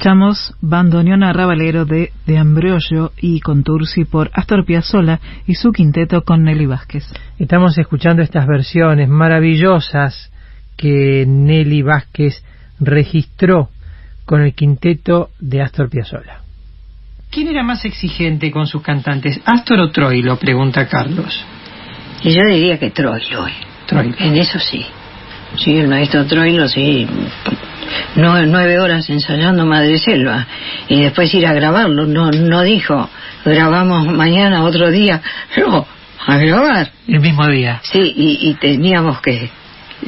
Escuchamos 0.00 0.54
Bandoneón 0.62 1.22
Arrabalero 1.22 1.84
de 1.84 2.10
De 2.26 2.38
Ambrosio 2.38 3.12
y 3.20 3.40
Contursi 3.40 4.06
por 4.06 4.30
Astor 4.32 4.64
Piazzolla 4.64 5.20
y 5.46 5.56
su 5.56 5.72
quinteto 5.72 6.22
con 6.22 6.42
Nelly 6.42 6.64
Vázquez. 6.64 7.04
Estamos 7.38 7.76
escuchando 7.76 8.22
estas 8.22 8.46
versiones 8.46 9.10
maravillosas 9.10 10.32
que 10.78 11.26
Nelly 11.28 11.82
Vázquez 11.82 12.42
registró 12.80 13.68
con 14.24 14.40
el 14.40 14.54
quinteto 14.54 15.28
de 15.38 15.60
Astor 15.60 15.90
Piazzolla. 15.90 16.38
¿Quién 17.30 17.48
era 17.48 17.62
más 17.62 17.84
exigente 17.84 18.50
con 18.50 18.66
sus 18.66 18.80
cantantes, 18.80 19.38
Astor 19.44 19.80
o 19.80 19.90
Troilo? 19.90 20.38
Pregunta 20.38 20.88
Carlos. 20.88 21.44
Y 22.22 22.30
yo 22.30 22.40
diría 22.50 22.78
que 22.78 22.88
Troilo. 22.88 23.46
eh. 23.46 23.52
Troilo. 23.86 24.16
En 24.18 24.34
eso 24.36 24.58
sí. 24.58 24.82
Sí, 25.58 25.76
el 25.76 25.88
maestro 25.88 26.24
Troilo, 26.24 26.66
sí. 26.68 27.06
No, 28.16 28.40
nueve 28.46 28.78
horas 28.78 29.08
ensayando 29.10 29.66
Madre 29.66 29.98
Selva. 29.98 30.46
Y 30.88 31.02
después 31.02 31.32
ir 31.34 31.46
a 31.46 31.52
grabarlo. 31.52 32.06
No, 32.06 32.30
no 32.30 32.62
dijo, 32.62 33.08
grabamos 33.44 34.06
mañana, 34.06 34.64
otro 34.64 34.90
día. 34.90 35.22
No, 35.56 35.86
a 36.26 36.36
grabar. 36.38 36.90
El 37.08 37.20
mismo 37.20 37.46
día. 37.48 37.80
Sí, 37.82 38.00
y, 38.16 38.50
y 38.50 38.54
teníamos 38.54 39.20
que 39.20 39.50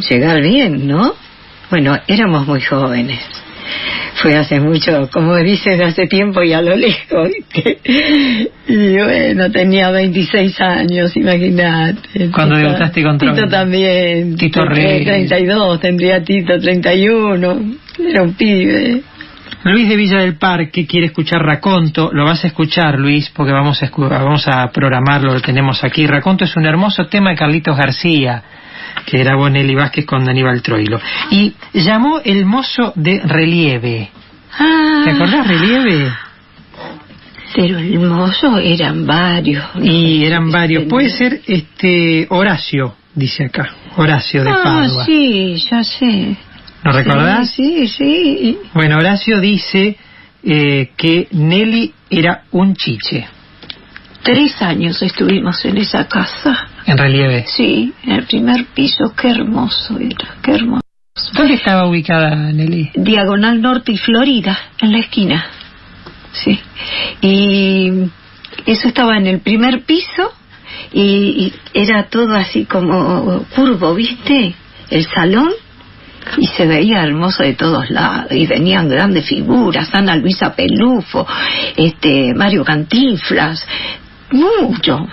llegar 0.09 0.41
bien, 0.41 0.87
¿no? 0.87 1.15
Bueno, 1.71 1.99
éramos 2.07 2.47
muy 2.47 2.61
jóvenes. 2.61 3.42
Fue 4.17 4.37
hace 4.37 4.61
mucho, 4.61 5.09
como 5.13 5.37
dicen, 5.37 5.81
hace 5.83 6.07
tiempo 6.07 6.43
y 6.43 6.53
a 6.53 6.61
lo 6.63 6.77
lejos. 6.77 7.29
¿viste? 7.29 7.79
Y 8.69 8.93
bueno, 8.99 9.51
tenía 9.51 9.91
26 9.91 10.61
años, 10.61 11.17
imagínate. 11.17 12.31
Cuando 12.31 12.57
debutaste 12.57 13.03
con 13.03 13.19
Tito 13.19 13.49
también. 13.49 14.37
Tito 14.37 14.65
Reyes. 14.65 15.05
32, 15.07 15.81
tendría 15.81 16.23
Tito 16.23 16.59
31. 16.59 17.61
Era 18.07 18.23
un 18.23 18.35
pibe. 18.35 19.03
Luis 19.65 19.89
de 19.89 19.97
Villa 19.97 20.19
del 20.19 20.37
Parque 20.37 20.87
quiere 20.87 21.07
escuchar 21.07 21.41
Raconto. 21.43 22.11
Lo 22.13 22.25
vas 22.25 22.43
a 22.45 22.49
escuchar, 22.49 22.99
Luis, 22.99 23.31
porque 23.31 23.53
vamos 23.53 23.83
a, 23.83 23.91
escu- 23.91 24.09
vamos 24.09 24.47
a 24.49 24.71
programarlo, 24.73 25.33
lo 25.33 25.41
tenemos 25.41 25.83
aquí. 25.85 26.07
Raconto 26.07 26.45
es 26.45 26.57
un 26.57 26.67
hermoso 26.67 27.07
tema 27.07 27.31
de 27.31 27.37
Carlitos 27.37 27.77
García, 27.77 28.43
que 29.07 29.19
grabó 29.19 29.49
Nelly 29.49 29.75
Vázquez 29.75 30.07
con 30.07 30.29
Aníbal 30.29 30.63
Troilo. 30.63 31.01
Y 31.31 31.55
llamó 31.75 32.21
El 32.25 32.45
Mozo 32.47 32.93
de 32.97 33.21
Relieve. 33.25 34.11
Ah, 34.59 35.03
¿Te 35.05 35.13
acordás, 35.13 35.47
Relieve? 35.47 36.13
Pero 37.55 37.79
el 37.79 37.99
mozo 38.01 38.59
eran 38.59 39.07
varios. 39.07 39.63
Y 39.81 40.25
eran 40.25 40.51
varios. 40.51 40.85
Puede 40.85 41.11
ser 41.11 41.41
este 41.47 42.27
Horacio, 42.31 42.95
dice 43.15 43.45
acá. 43.45 43.71
Horacio 43.97 44.43
de 44.43 44.51
Ah, 44.51 44.61
Padua. 44.65 45.05
sí, 45.05 45.55
ya 45.71 45.85
sé. 45.85 46.37
¿Lo 46.83 46.93
recordás? 46.93 47.51
Sí, 47.51 47.87
sí, 47.89 48.37
sí. 48.41 48.59
Bueno, 48.73 48.97
Horacio 48.97 49.39
dice 49.41 49.97
eh, 50.43 50.91
que 50.97 51.29
Nelly 51.33 51.93
era 52.11 52.45
un 52.53 52.75
chiche, 52.75 53.27
Tres 54.23 54.63
años 54.63 55.03
estuvimos 55.03 55.65
en 55.65 55.77
esa 55.79 56.07
casa. 56.07 56.69
En 56.87 56.99
relieve. 56.99 57.45
Sí, 57.47 57.93
en 58.05 58.13
el 58.13 58.27
primer 58.27 58.67
piso. 58.75 59.15
Qué 59.17 59.31
hermoso 59.31 59.99
era, 59.99 60.37
qué 60.43 60.53
hermoso. 60.53 60.83
¿Dónde 61.35 61.55
estaba 61.55 61.87
ubicada 61.89 62.35
Nelly? 62.53 62.91
Diagonal 62.95 63.61
Norte 63.61 63.93
y 63.93 63.99
Florida, 63.99 64.59
en 64.81 64.93
la 64.93 64.99
esquina. 64.99 65.45
Sí. 66.33 66.59
Y 67.21 68.11
eso 68.65 68.89
estaba 68.89 69.19
en 69.19 69.27
el 69.27 69.41
primer 69.41 69.83
piso 69.83 70.33
y, 70.93 71.03
y 71.03 71.55
era 71.75 72.05
todo 72.05 72.35
así 72.35 72.65
como 72.65 73.45
curvo, 73.55 73.95
¿viste? 73.95 74.55
El 74.91 75.07
salón. 75.07 75.51
Y 76.39 76.47
se 76.47 76.67
veía 76.67 77.03
hermoso 77.03 77.43
de 77.43 77.55
todos 77.55 77.91
lados. 77.91 78.31
Y 78.31 78.47
venían 78.47 78.89
grandes 78.89 79.27
figuras. 79.27 79.93
Ana 79.93 80.17
Luisa 80.17 80.55
Pelufo, 80.55 81.27
este, 81.77 82.33
Mario 82.35 82.65
Cantinflas. 82.65 83.67
Mucho. 84.31 85.07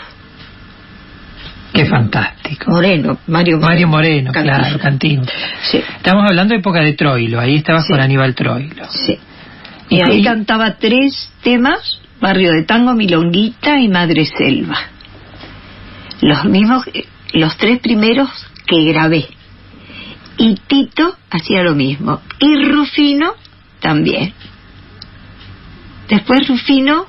Qué 1.74 1.86
fantástico. 1.86 2.72
Moreno, 2.72 3.20
Mario 3.28 3.58
Moreno. 3.58 3.68
Mario 3.70 3.88
Moreno, 3.88 4.32
Cantinflas. 4.80 5.28
claro. 5.34 5.54
Sí, 5.72 5.84
Estamos 5.98 6.26
hablando 6.28 6.54
de 6.54 6.60
época 6.60 6.82
de 6.82 6.94
Troilo, 6.94 7.40
ahí 7.40 7.56
estabas 7.56 7.86
Sí. 7.86 7.92
con 7.94 8.02
Aníbal 8.02 8.34
Troilo. 8.36 8.86
sí. 8.90 9.18
Y 9.90 10.02
ahí 10.02 10.20
Y- 10.20 10.24
cantaba 10.24 10.76
tres 10.78 11.32
temas, 11.42 12.00
Barrio 12.22 12.52
de 12.52 12.64
Tango, 12.64 12.94
Milonguita 12.94 13.80
y 13.80 13.88
Madre 13.88 14.26
Selva. 14.26 14.78
Los 16.22 16.46
mismos, 16.46 16.84
los 17.34 17.56
tres 17.58 17.80
primeros 17.80 18.30
que 18.68 18.84
grabé. 18.86 19.26
Y 20.38 20.56
Tito 20.68 21.16
hacía 21.32 21.64
lo 21.64 21.76
mismo. 21.76 22.22
Y 22.40 22.56
Rufino 22.66 23.34
también. 23.80 24.34
Después 26.08 26.48
Rufino, 26.48 27.06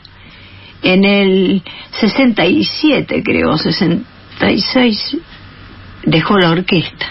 en 0.83 1.05
el 1.05 1.63
67 2.01 3.23
creo, 3.25 3.57
66, 4.41 5.17
dejó 6.05 6.39
la 6.39 6.51
orquesta. 6.51 7.07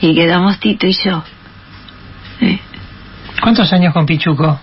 Y 0.00 0.14
quedamos 0.14 0.58
Tito 0.58 0.86
y 0.86 0.92
yo. 0.92 1.22
Eh, 2.40 2.58
¿Cuántos 3.40 3.72
años 3.72 3.92
con 3.94 4.04
Pichuco? 4.04 4.60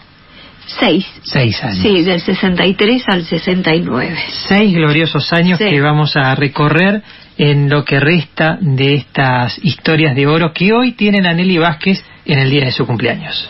Seis. 0.79 1.05
Seis 1.23 1.61
años. 1.63 1.79
Sí, 1.81 2.03
del 2.03 2.21
63 2.21 3.03
al 3.07 3.25
69. 3.25 4.17
Seis 4.47 4.73
gloriosos 4.73 5.31
años 5.33 5.57
Sí. 5.57 5.65
que 5.65 5.81
vamos 5.81 6.15
a 6.15 6.35
recorrer 6.35 7.01
en 7.37 7.69
lo 7.69 7.83
que 7.83 7.99
resta 7.99 8.57
de 8.61 8.95
estas 8.95 9.57
historias 9.63 10.15
de 10.15 10.27
oro 10.27 10.53
que 10.53 10.71
hoy 10.73 10.91
tienen 10.91 11.25
a 11.25 11.33
Nelly 11.33 11.57
Vázquez 11.57 12.03
en 12.25 12.39
el 12.39 12.49
día 12.49 12.65
de 12.65 12.71
su 12.71 12.85
cumpleaños. 12.85 13.49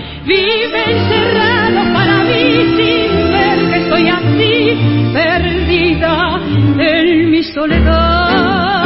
Vive 0.25 0.83
encerrado 0.91 1.93
para 1.93 2.23
mí 2.23 2.43
sin 2.77 3.31
ver 3.31 3.59
que 3.69 3.77
estoy 3.77 4.07
así, 4.07 4.55
perdida 5.13 6.39
en 6.77 7.31
mi 7.31 7.43
soledad. 7.43 8.81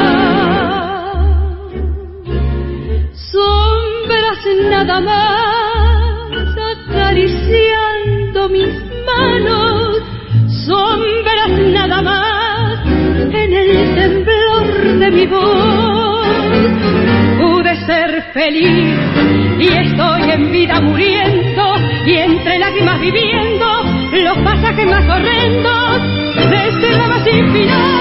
Sombras 3.31 4.45
nada 4.69 5.01
más 5.01 6.55
acariciando 6.71 8.49
mis 8.49 8.73
manos, 9.05 10.01
sombras 10.65 11.51
nada 11.73 12.01
más 12.01 12.85
en 12.85 13.53
el 13.53 13.95
temblor 13.95 14.99
de 14.99 15.11
mi 15.11 15.25
voz. 15.27 16.27
Pude 17.39 17.75
ser 17.85 18.23
feliz 18.33 19.04
y 19.59 19.67
estoy 19.67 20.31
en 20.31 20.51
vida 20.51 20.81
muriendo 20.81 21.75
y 22.05 22.17
entre 22.17 22.59
lágrimas 22.59 22.99
viviendo 22.99 23.65
los 24.11 24.37
pasajes 24.39 24.85
más 24.85 25.03
horrendos 25.07 26.01
de 26.49 26.67
este 26.67 26.89
drama 26.91 27.23
sin. 27.23 27.94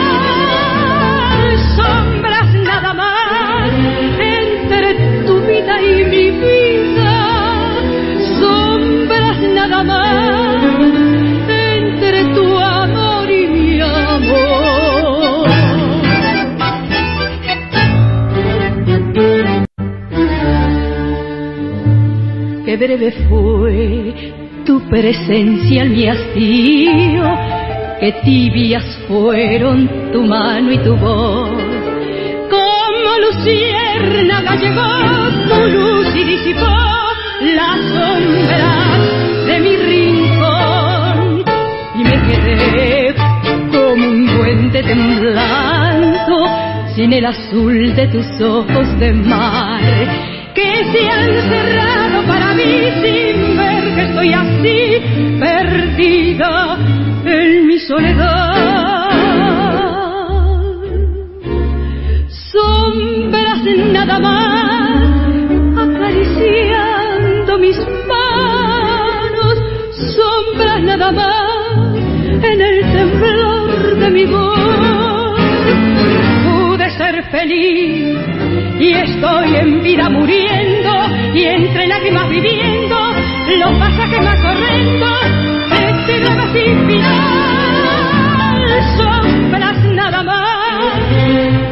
Breve 22.77 23.13
fue 23.29 24.35
tu 24.65 24.81
presencia 24.89 25.83
en 25.83 25.93
mi 25.93 26.09
hastío, 26.09 27.25
qué 28.01 28.13
tibias 28.25 28.85
fueron 29.07 30.11
tu 30.13 30.23
mano 30.23 30.73
y 30.73 30.79
tu 30.79 30.97
voz. 30.97 31.51
Como 32.51 33.19
luciérnaga 33.27 34.57
llegó 34.57 34.83
tu 35.49 35.67
luz 35.71 36.17
y 36.17 36.25
disipó 36.25 36.67
la 37.55 37.77
sombra 37.93 38.65
de 39.47 39.61
mi 39.61 39.77
rincón 39.77 41.45
y 41.95 42.05
me 42.05 42.23
quedé 42.27 43.15
como 43.71 44.09
un 44.09 44.27
puente 44.37 44.83
temblando 44.83 46.37
sin 46.97 47.13
el 47.13 47.27
azul 47.27 47.95
de 47.95 48.09
tus 48.09 48.41
ojos 48.41 48.99
de 48.99 49.13
mar 49.13 49.81
que 50.55 50.85
se 50.93 51.09
han 51.09 51.33
cerrado 51.49 51.94
estoy 54.25 54.33
así 54.33 55.39
perdida 55.39 56.79
en 57.25 57.67
mi 57.67 57.79
soledad. 57.79 59.11
Sombras 62.53 63.65
nada 63.93 64.19
más 64.19 65.13
acariciando 65.77 67.59
mis 67.59 67.77
manos, 68.09 69.59
sombras 70.15 70.83
nada 70.83 71.13
más 71.13 71.97
en 72.43 72.61
el 72.61 72.81
temblor 72.93 73.97
de 73.99 74.11
mi 74.11 74.25
voz. 74.25 75.39
Pude 76.45 76.91
ser 76.97 77.25
feliz 77.31 78.17
y 78.81 78.93
estoy 78.93 79.57
en 79.57 79.83
vida 79.83 80.09
muriendo 80.09 80.91
y 81.35 81.45
entre 81.45 81.87
lágrimas 81.89 82.29
viviendo 82.31 82.54
los 83.64 83.79
pasajes 83.79 84.20
más 84.22 84.38
horrendos 84.44 85.20
este 85.70 86.20
drama 86.20 86.53
sin 86.53 86.87
final. 86.87 88.44
Sombras 88.96 89.85
nada 89.92 90.22
más 90.22 90.94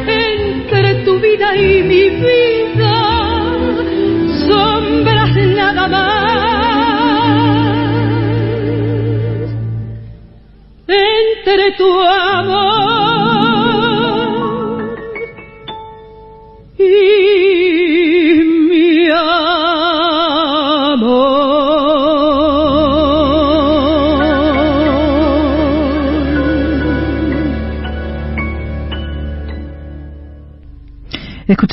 entre 0.07 0.95
tu 1.05 1.19
vida 1.19 1.55
y 1.55 1.83
mi 1.83 2.09
vida. 2.09 2.52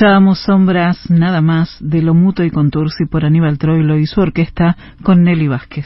Escuchábamos 0.01 0.39
Sombras 0.39 1.11
nada 1.11 1.43
más 1.43 1.77
de 1.79 2.01
Lo 2.01 2.15
Muto 2.15 2.43
y 2.43 2.51
Contursi 2.51 3.05
por 3.05 3.27
Aníbal 3.27 3.59
Troilo 3.59 3.99
y 3.99 4.07
su 4.07 4.23
orquesta 4.23 4.75
con 5.03 5.25
Nelly 5.25 5.47
Vázquez. 5.47 5.85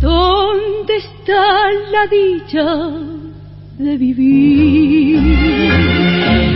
¿Dónde 0.00 0.96
está 0.96 1.70
la 1.92 2.06
dicha 2.06 2.64
de 3.76 3.98
vivir? 3.98 5.95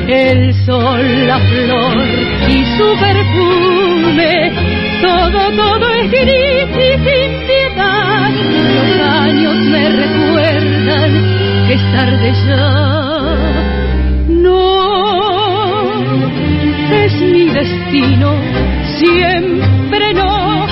El 0.08 0.54
sol, 0.66 1.26
la 1.26 1.38
flor 1.38 1.96
y 2.48 2.64
su 2.76 2.88
perfume, 2.98 4.52
todo, 5.00 5.50
todo 5.56 5.94
es 5.94 6.10
gris 6.10 6.70
y 6.76 6.92
sin 7.04 7.30
piedad. 7.46 8.30
Los 8.76 9.00
años 9.06 9.54
me 9.54 9.88
recuerdan 9.88 11.10
que 11.66 11.74
es 11.74 11.92
tarde 11.92 12.32
ya. 12.46 12.66
No, 14.28 14.70
es 16.92 17.12
mi 17.20 17.46
destino, 17.50 18.34
siempre 18.98 20.14
no, 20.14 20.66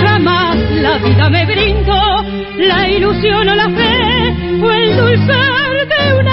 jamás 0.00 0.56
la 0.82 0.98
vida 0.98 1.28
me 1.30 1.44
brindó 1.46 2.24
la 2.58 2.88
ilusión 2.88 3.48
o 3.48 3.54
la 3.54 3.68
fe 3.70 4.34
o 4.62 4.70
el 4.70 4.96
dulzor 4.96 5.88
de 5.88 6.18
un 6.18 6.28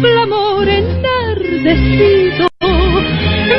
clamor 0.00 0.68
enardecido 0.68 2.48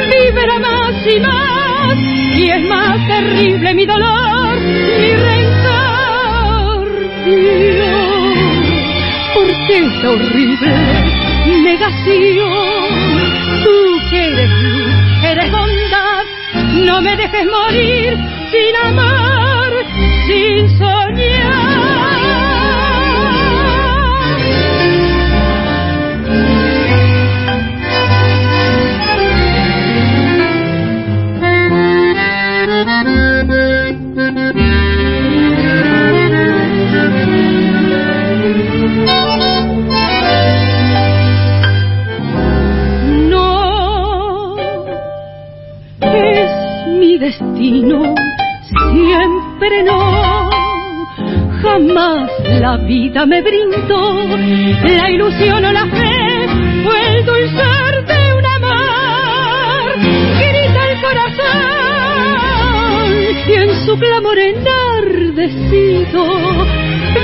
vibra 0.09 0.59
más 0.59 1.07
y 1.07 1.19
más 1.19 1.97
y 2.37 2.49
es 2.49 2.63
más 2.69 3.07
terrible 3.07 3.73
mi 3.73 3.85
dolor, 3.85 4.59
mi 4.59 5.11
rencor. 5.15 6.87
Dios, 7.25 8.37
¿por 9.33 9.47
qué 9.67 9.77
esta 9.85 10.09
horrible 10.09 10.75
negación? 11.63 12.89
Tú 13.63 13.99
que 14.09 14.27
eres 14.27 14.49
luz, 14.49 14.93
eres 15.23 15.51
bondad, 15.51 16.23
no 16.85 17.01
me 17.01 17.17
dejes 17.17 17.45
morir 17.45 18.17
sin 18.51 18.75
amar, 18.87 19.71
sin 20.25 20.77
soñar. 20.77 20.98
Destino, 47.79 48.15
siempre 48.91 49.83
no. 49.83 50.49
Jamás 51.61 52.29
la 52.59 52.77
vida 52.77 53.25
me 53.25 53.41
brindó 53.41 54.27
la 54.83 55.09
ilusión 55.09 55.65
o 55.65 55.71
la 55.71 55.85
fe 55.87 56.47
o 56.85 56.93
el 56.93 57.25
dulzor 57.25 58.05
de 58.05 58.33
un 58.37 58.45
amor. 58.45 59.95
Grita 60.37 60.89
el 60.89 61.01
corazón 61.01 61.49
y 63.47 63.53
en 63.53 63.85
su 63.85 63.97
clamor 63.99 64.37
enardecido 64.37 66.23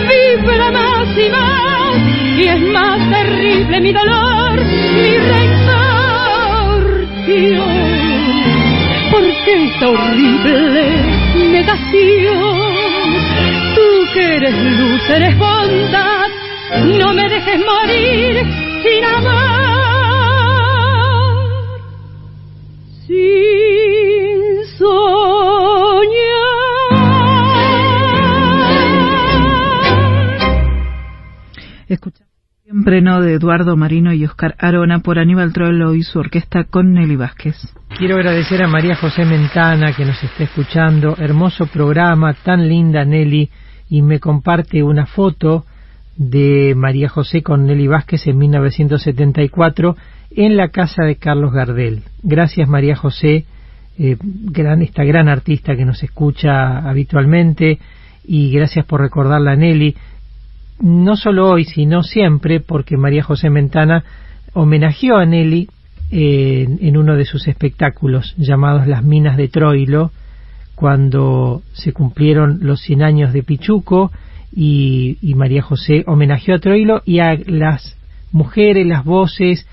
vibra 0.09 0.71
más 0.71 1.07
y 1.17 1.29
más 1.29 1.95
y 2.37 2.43
es 2.47 2.61
más 2.73 2.99
terrible 3.09 3.79
mi 3.79 3.93
dolor, 3.93 4.59
mi 4.61 5.17
rencor. 5.17 5.65
Dios, 9.45 9.53
¿por 9.53 9.53
qué 9.53 9.65
esta 9.65 9.89
horrible 9.89 10.83
negación? 11.51 12.55
Tú 13.75 13.81
que 14.13 14.35
eres 14.37 14.55
luz, 14.79 15.09
eres 15.09 15.37
bondad, 15.37 16.29
no 16.99 17.13
me 17.13 17.29
dejes 17.29 17.59
morir 17.59 18.45
sin 18.83 19.03
amar, 19.03 19.35
sin 23.07 24.65
soñar. 24.77 24.95
Escucha. 31.87 32.25
Siempre 32.63 33.01
no 33.01 33.21
de 33.21 33.33
Eduardo 33.33 33.77
Marino 33.77 34.11
y 34.11 34.25
Oscar 34.25 34.55
Arona 34.57 34.99
por 34.99 35.19
Aníbal 35.19 35.53
Troilo 35.53 35.93
y 35.93 36.01
su 36.01 36.17
orquesta 36.17 36.63
con 36.63 36.93
Nelly 36.93 37.15
Vázquez. 37.15 37.55
Quiero 37.97 38.15
agradecer 38.15 38.61
a 38.61 38.67
María 38.67 38.97
José 38.97 39.23
Mentana 39.23 39.93
que 39.93 40.03
nos 40.03 40.21
está 40.21 40.43
escuchando. 40.43 41.15
Hermoso 41.17 41.67
programa, 41.67 42.33
tan 42.33 42.67
linda 42.67 43.05
Nelly. 43.05 43.49
Y 43.89 44.01
me 44.01 44.19
comparte 44.19 44.83
una 44.83 45.05
foto 45.05 45.65
de 46.17 46.73
María 46.75 47.07
José 47.07 47.41
con 47.41 47.65
Nelly 47.65 47.87
Vázquez 47.87 48.27
en 48.27 48.37
1974 48.37 49.95
en 50.31 50.57
la 50.57 50.69
casa 50.69 51.03
de 51.03 51.15
Carlos 51.15 51.53
Gardel. 51.53 52.03
Gracias 52.21 52.67
María 52.67 52.97
José, 52.97 53.45
eh, 53.97 54.17
esta 54.81 55.05
gran 55.05 55.29
artista 55.29 55.77
que 55.77 55.85
nos 55.85 56.03
escucha 56.03 56.79
habitualmente 56.79 57.79
y 58.25 58.51
gracias 58.51 58.85
por 58.85 58.99
recordarla 58.99 59.51
a 59.53 59.55
Nelly 59.55 59.95
no 60.81 61.15
solo 61.15 61.49
hoy, 61.49 61.63
sino 61.63 62.03
siempre, 62.03 62.59
porque 62.59 62.97
María 62.97 63.23
José 63.23 63.49
Mentana 63.49 64.03
homenajeó 64.53 65.15
a 65.15 65.25
Nelly 65.25 65.69
en, 66.11 66.97
uno 66.97 67.15
de 67.15 67.25
sus 67.25 67.47
espectáculos 67.47 68.35
llamados 68.37 68.87
Las 68.87 69.03
Minas 69.03 69.37
de 69.37 69.47
Troilo, 69.47 70.11
cuando 70.75 71.63
se 71.73 71.93
cumplieron 71.93 72.59
los 72.61 72.81
100 72.81 73.03
años 73.03 73.33
de 73.33 73.43
Pichuco 73.43 74.11
y, 74.53 75.17
María 75.35 75.61
José 75.61 76.03
homenajeó 76.07 76.55
a 76.55 76.59
Troilo 76.59 77.01
y 77.05 77.19
a 77.19 77.37
las 77.47 77.97
mujeres, 78.31 78.85
las 78.85 79.03
voces 79.03 79.67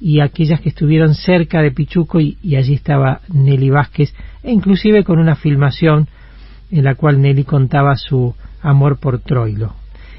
y 0.00 0.20
aquellas 0.20 0.60
que 0.60 0.68
estuvieron 0.68 1.14
cerca 1.14 1.62
de 1.62 1.70
Pichuco 1.70 2.20
y, 2.20 2.36
allí 2.56 2.74
estaba 2.74 3.20
Nelly 3.28 3.70
Vázquez, 3.70 4.14
e 4.42 4.52
inclusive 4.52 5.04
con 5.04 5.18
una 5.18 5.36
filmación 5.36 6.08
en 6.70 6.84
la 6.84 6.94
cual 6.94 7.20
Nelly 7.20 7.44
contaba 7.44 7.96
su 7.96 8.34
amor 8.62 8.98
por 8.98 9.20
Troilo. 9.20 9.74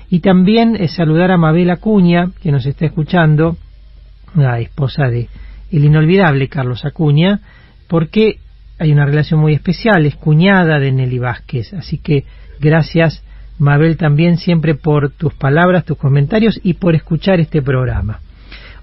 Y 0.09 0.21
también 0.21 0.75
es 0.75 0.93
saludar 0.93 1.31
a 1.31 1.37
Mabel 1.37 1.69
Acuña, 1.69 2.31
que 2.41 2.51
nos 2.51 2.65
está 2.65 2.85
escuchando, 2.85 3.57
la 4.35 4.59
esposa 4.59 5.07
de 5.07 5.27
el 5.71 5.85
inolvidable 5.85 6.47
Carlos 6.47 6.85
Acuña, 6.85 7.41
porque 7.87 8.39
hay 8.79 8.91
una 8.91 9.05
relación 9.05 9.39
muy 9.39 9.53
especial, 9.53 10.05
es 10.05 10.15
cuñada 10.15 10.79
de 10.79 10.91
Nelly 10.91 11.19
Vázquez. 11.19 11.73
Así 11.73 11.97
que 11.97 12.23
gracias, 12.59 13.23
Mabel, 13.57 13.97
también 13.97 14.37
siempre 14.37 14.75
por 14.75 15.11
tus 15.11 15.33
palabras, 15.33 15.85
tus 15.85 15.97
comentarios 15.97 16.59
y 16.63 16.75
por 16.75 16.95
escuchar 16.95 17.39
este 17.39 17.61
programa. 17.61 18.19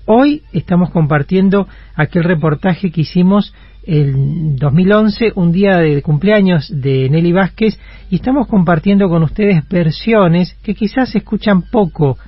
Hoy 0.05 0.43
estamos 0.53 0.91
compartiendo 0.91 1.67
aquel 1.97 2.25
reportaje 2.25 2.93
que 2.93 3.01
hicimos 3.01 3.55
el 3.87 4.57
2011, 4.57 5.33
un 5.35 5.53
día 5.53 5.79
de 5.79 6.03
cumpleaños 6.03 6.71
de 6.73 7.09
Nelly 7.09 7.33
Vázquez, 7.33 7.79
y 8.11 8.17
estamos 8.17 8.47
compartiendo 8.49 9.09
con 9.09 9.23
ustedes 9.23 9.67
versiones 9.69 10.57
que 10.63 10.75
quizás 10.75 11.15
escuchan 11.15 11.63
poco 11.63 12.19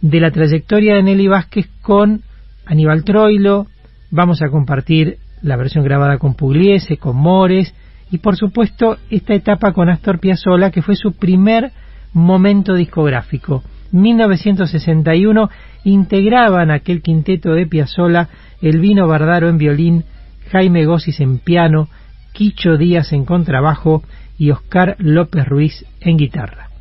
de 0.00 0.20
la 0.20 0.30
trayectoria 0.30 0.96
de 0.96 1.02
Nelly 1.02 1.28
Vázquez 1.28 1.68
con 1.80 2.22
Aníbal 2.66 3.04
Troilo, 3.04 3.68
vamos 4.14 4.42
a 4.42 4.48
compartir 4.48 5.18
la 5.42 5.56
versión 5.56 5.84
grabada 5.84 6.18
con 6.18 6.34
Pugliese, 6.34 6.96
con 6.98 7.16
Mores, 7.16 7.74
y 8.10 8.18
por 8.18 8.36
supuesto 8.36 8.96
esta 9.10 9.34
etapa 9.34 9.72
con 9.72 9.88
Astor 9.88 10.20
Piazzolla, 10.20 10.70
que 10.70 10.82
fue 10.82 10.94
su 10.94 11.12
primer 11.12 11.72
momento 12.12 12.74
discográfico. 12.74 13.64
1961 13.90 15.50
integraban 15.82 16.70
aquel 16.70 17.02
quinteto 17.02 17.54
de 17.54 17.66
Piazzolla 17.66 18.28
el 18.62 18.78
Vino 18.78 19.08
Bardaro 19.08 19.48
en 19.48 19.58
violín, 19.58 20.04
Jaime 20.50 20.86
Gossis 20.86 21.20
en 21.20 21.38
piano, 21.38 21.88
Quicho 22.32 22.76
Díaz 22.76 23.12
en 23.12 23.24
contrabajo 23.24 24.04
y 24.38 24.50
Oscar 24.52 24.96
López 24.98 25.44
Ruiz 25.44 25.84
en 26.00 26.16
guitarra. 26.16 26.73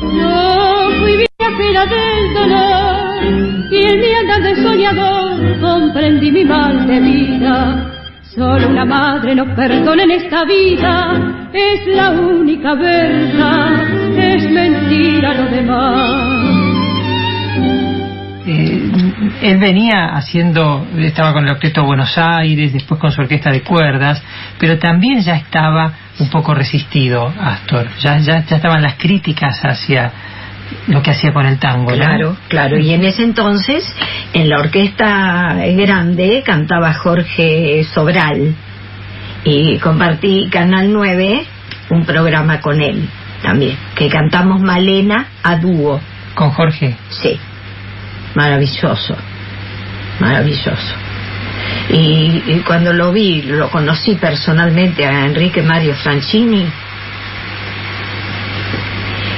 Yo 0.00 0.90
fui 1.00 1.26
viajera 1.38 1.86
del 1.86 2.34
dolor 2.34 3.70
y 3.70 3.86
en 3.86 4.00
mi 4.00 4.12
andar 4.14 4.42
de 4.42 4.62
soñador 4.62 5.60
comprendí 5.60 6.30
mi 6.30 6.44
mal 6.44 6.86
de 6.86 7.00
vida. 7.00 7.86
Solo 8.34 8.68
una 8.68 8.84
madre 8.84 9.34
no 9.34 9.54
perdona 9.54 10.04
en 10.04 10.12
esta 10.12 10.44
vida, 10.44 11.48
es 11.52 11.86
la 11.88 12.10
única 12.10 12.74
verdad, 12.74 13.88
es 14.16 14.50
mentira 14.50 15.34
lo 15.34 15.50
demás. 15.50 16.60
Eh, 18.46 18.90
él 19.42 19.58
venía 19.58 20.14
haciendo, 20.14 20.86
estaba 20.98 21.32
con 21.32 21.44
el 21.44 21.50
Orquesta 21.50 21.82
Buenos 21.82 22.16
Aires, 22.16 22.72
después 22.72 22.98
con 23.00 23.12
su 23.12 23.20
orquesta 23.20 23.50
de 23.50 23.62
cuerdas, 23.62 24.22
pero 24.58 24.78
también 24.78 25.20
ya 25.20 25.36
estaba 25.36 25.92
un 26.20 26.28
poco 26.30 26.54
resistido 26.54 27.32
Astor, 27.40 27.88
ya, 27.98 28.18
ya, 28.18 28.44
ya 28.44 28.56
estaban 28.56 28.82
las 28.82 28.94
críticas 28.94 29.58
hacia 29.64 30.12
lo 30.86 31.02
que 31.02 31.10
hacía 31.10 31.32
con 31.32 31.46
el 31.46 31.58
tango. 31.58 31.90
¿no? 31.90 31.96
Claro, 31.96 32.36
claro, 32.48 32.78
y 32.78 32.92
en 32.92 33.04
ese 33.04 33.24
entonces 33.24 33.84
en 34.32 34.48
la 34.48 34.58
orquesta 34.58 35.56
grande 35.76 36.42
cantaba 36.44 36.94
Jorge 36.94 37.84
Sobral 37.92 38.54
y 39.42 39.78
compartí 39.78 40.48
Canal 40.50 40.92
9 40.92 41.44
un 41.90 42.04
programa 42.04 42.60
con 42.60 42.80
él 42.80 43.08
también, 43.42 43.76
que 43.96 44.08
cantamos 44.08 44.60
Malena 44.60 45.26
a 45.42 45.56
dúo. 45.56 46.00
¿Con 46.34 46.50
Jorge? 46.50 46.94
Sí 47.08 47.38
maravilloso, 48.34 49.16
maravilloso. 50.18 51.09
Y, 51.90 52.42
y, 52.46 52.62
cuando 52.64 52.92
lo 52.92 53.12
vi, 53.12 53.42
lo 53.42 53.70
conocí 53.70 54.14
personalmente 54.14 55.04
a 55.06 55.26
Enrique 55.26 55.62
Mario 55.62 55.94
Franchini. 55.94 56.66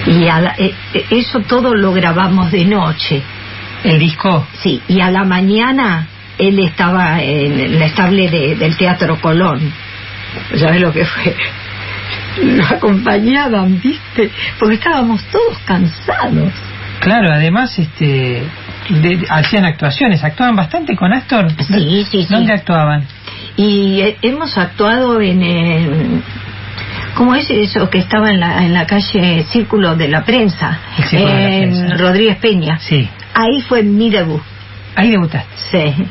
Y 0.07 0.29
a 0.29 0.41
la, 0.41 0.55
eh, 0.59 0.75
eso 1.11 1.41
todo 1.41 1.75
lo 1.75 1.93
grabamos 1.93 2.51
de 2.51 2.65
noche. 2.65 3.23
¿El 3.85 3.99
disco? 3.99 4.47
Sí, 4.61 4.81
y 4.89 5.01
a 5.01 5.11
la 5.11 5.25
mañana 5.25 6.07
él 6.39 6.59
estaba 6.59 7.23
en 7.23 7.79
la 7.79 7.87
estable 7.87 8.29
de, 8.29 8.55
del 8.57 8.77
Teatro 8.77 9.21
Colón. 9.21 9.73
¿Sabes 10.57 10.81
lo 10.81 10.93
que 10.93 11.05
fue? 11.05 11.35
Lo 12.43 12.65
acompañaban, 12.65 13.79
¿viste? 13.81 14.31
Porque 14.59 14.77
estábamos 14.77 15.23
todos 15.25 15.59
cansados. 15.67 16.53
Claro, 17.01 17.33
además, 17.33 17.79
este, 17.79 18.43
de, 18.89 19.27
hacían 19.29 19.65
actuaciones, 19.65 20.23
actuaban 20.25 20.57
bastante 20.57 20.97
con 20.97 21.13
Astor. 21.13 21.51
Sí, 21.57 22.07
sí, 22.11 22.25
sí. 22.25 22.27
¿Dónde 22.29 22.53
actuaban? 22.53 23.05
Y 23.57 24.01
eh, 24.01 24.17
hemos 24.23 24.57
actuado 24.57 25.21
en, 25.21 25.43
en 25.43 26.23
¿cómo 27.15 27.35
es 27.35 27.51
eso 27.51 27.89
que 27.91 27.99
estaba 27.99 28.31
en 28.31 28.41
la, 28.41 28.65
en 28.65 28.73
la 28.73 28.87
calle 28.87 29.45
Círculo 29.51 29.97
de 29.97 30.09
la 30.09 30.25
Prensa? 30.25 30.79
En. 31.13 31.99
Rodríguez 31.99 32.39
Peña. 32.39 32.79
Sí. 32.79 33.09
Ahí 33.35 33.61
fue 33.63 33.83
mi 33.83 34.11
debut. 34.11 34.43
Ahí 34.95 35.11
debutaste. 35.11 35.57
Sí, 35.57 36.05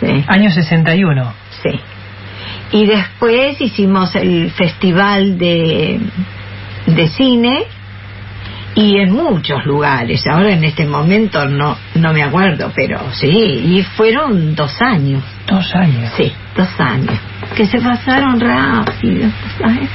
sí. 0.00 0.24
Año 0.26 0.50
61. 0.50 1.32
Sí. 1.62 1.80
Y 2.72 2.86
después 2.86 3.60
hicimos 3.60 4.14
el 4.16 4.50
festival 4.50 5.38
de, 5.38 6.00
de 6.86 7.08
cine 7.08 7.64
y 8.74 8.98
en 8.98 9.12
muchos 9.12 9.64
lugares. 9.64 10.26
Ahora 10.26 10.52
en 10.52 10.64
este 10.64 10.86
momento 10.86 11.46
no 11.46 11.76
no 11.94 12.12
me 12.12 12.22
acuerdo, 12.22 12.72
pero 12.74 13.00
sí, 13.12 13.28
y 13.28 13.82
fueron 13.96 14.54
dos 14.54 14.80
años. 14.80 15.22
Dos 15.46 15.74
años. 15.74 16.12
Sí, 16.16 16.32
dos 16.56 16.68
años. 16.78 17.18
Que 17.56 17.66
se 17.66 17.80
pasaron 17.80 18.40
rápido, 18.40 19.30
¿sabes? 19.58 19.88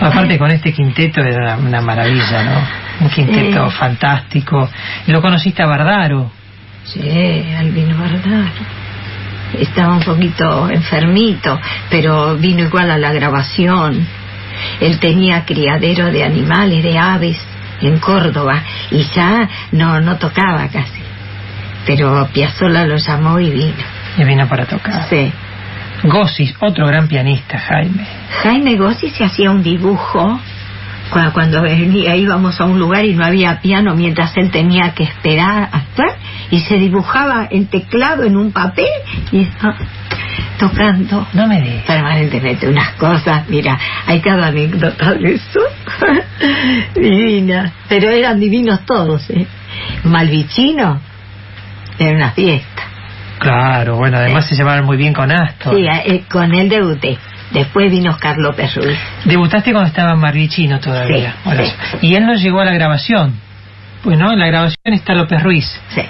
Aparte 0.00 0.38
con 0.38 0.50
este 0.50 0.72
quinteto 0.72 1.20
era 1.20 1.56
una, 1.56 1.80
maravilla, 1.80 2.44
¿no? 2.44 3.04
Un 3.04 3.10
quinteto 3.10 3.68
fantástico. 3.70 4.68
¿Lo 5.08 5.20
conociste 5.20 5.62
a 5.62 5.66
Bardaro? 5.66 6.30
Sí, 6.84 7.44
Albino 7.58 7.98
Bardaro. 7.98 8.78
Estaba 9.58 9.94
un 9.94 10.02
poquito 10.02 10.70
enfermito, 10.70 11.58
pero 11.90 12.36
vino 12.36 12.62
igual 12.62 12.90
a 12.90 12.98
la 12.98 13.12
grabación. 13.12 14.06
Él 14.80 14.98
tenía 14.98 15.44
criadero 15.44 16.10
de 16.12 16.24
animales, 16.24 16.82
de 16.82 16.98
aves, 16.98 17.38
en 17.80 17.98
Córdoba, 17.98 18.62
y 18.90 19.02
ya 19.14 19.48
no, 19.72 20.00
no 20.00 20.16
tocaba 20.16 20.68
casi. 20.68 21.00
Pero 21.86 22.28
Piazzolla 22.32 22.84
lo 22.86 22.96
llamó 22.96 23.38
y 23.40 23.50
vino. 23.50 23.74
Y 24.18 24.24
vino 24.24 24.46
para 24.48 24.66
tocar. 24.66 25.08
Sí. 25.08 25.32
Gossis, 26.04 26.54
otro 26.60 26.86
gran 26.86 27.08
pianista, 27.08 27.58
Jaime. 27.58 28.06
Jaime 28.42 28.76
Gossi 28.76 29.10
se 29.10 29.24
hacía 29.24 29.50
un 29.50 29.62
dibujo 29.62 30.38
cua- 31.10 31.32
cuando 31.32 31.62
venía, 31.62 32.14
íbamos 32.14 32.60
a 32.60 32.66
un 32.66 32.78
lugar 32.78 33.04
y 33.04 33.14
no 33.14 33.24
había 33.24 33.60
piano 33.60 33.94
mientras 33.96 34.36
él 34.36 34.50
tenía 34.50 34.92
que 34.94 35.04
esperar 35.04 35.68
a 35.72 35.76
actuar 35.78 36.14
y 36.50 36.60
se 36.60 36.76
dibujaba 36.76 37.46
el 37.50 37.66
teclado 37.68 38.22
en 38.24 38.36
un 38.36 38.52
papel 38.52 38.86
y 39.32 39.46
tocando 40.58 41.26
No 41.32 41.46
me 41.46 41.60
digas. 41.60 41.84
permanentemente 41.86 42.68
unas 42.68 42.90
cosas, 42.94 43.48
mira, 43.48 43.78
hay 44.06 44.20
cada 44.20 44.48
anécdota 44.48 45.14
de 45.14 45.34
eso, 45.34 45.60
divina, 46.94 47.72
pero 47.88 48.10
eran 48.10 48.38
divinos 48.40 48.80
todos, 48.84 49.28
¿eh? 49.30 49.46
Malvicino 50.04 51.00
era 51.98 52.16
una 52.16 52.30
fiesta. 52.32 52.82
Claro, 53.38 53.96
bueno, 53.96 54.18
además 54.18 54.46
se 54.48 54.56
llevaban 54.56 54.84
muy 54.84 54.96
bien 54.96 55.12
con 55.12 55.30
Astor. 55.30 55.74
Sí, 55.74 55.86
eh, 55.86 56.24
con 56.30 56.52
él 56.54 56.68
debuté. 56.68 57.16
Después 57.52 57.90
vino 57.90 58.10
Oscar 58.10 58.36
López 58.36 58.74
Ruiz. 58.74 58.98
Debutaste 59.24 59.70
cuando 59.72 59.88
estaba 59.88 60.12
en 60.12 60.18
Marvichino 60.20 60.80
todavía. 60.80 61.30
Sí, 61.32 61.38
Bueno, 61.44 61.62
sí. 61.64 61.72
Y 62.02 62.14
él 62.14 62.26
no 62.26 62.34
llegó 62.34 62.60
a 62.60 62.64
la 62.64 62.72
grabación. 62.72 63.34
Pues 64.02 64.18
no, 64.18 64.32
en 64.32 64.38
la 64.38 64.46
grabación 64.48 64.92
está 64.92 65.14
López 65.14 65.42
Ruiz. 65.42 65.80
Sí. 65.94 66.02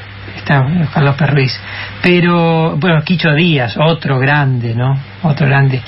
Está 0.48 0.88
Carlos 0.92 1.16
Perruís. 1.16 1.60
Pero, 2.02 2.76
bueno, 2.76 3.02
Quicho 3.02 3.32
Díaz, 3.34 3.76
otro 3.78 4.18
grande, 4.18 4.74
¿no? 4.74 4.98
Otro 5.22 5.46
grande. 5.46 5.82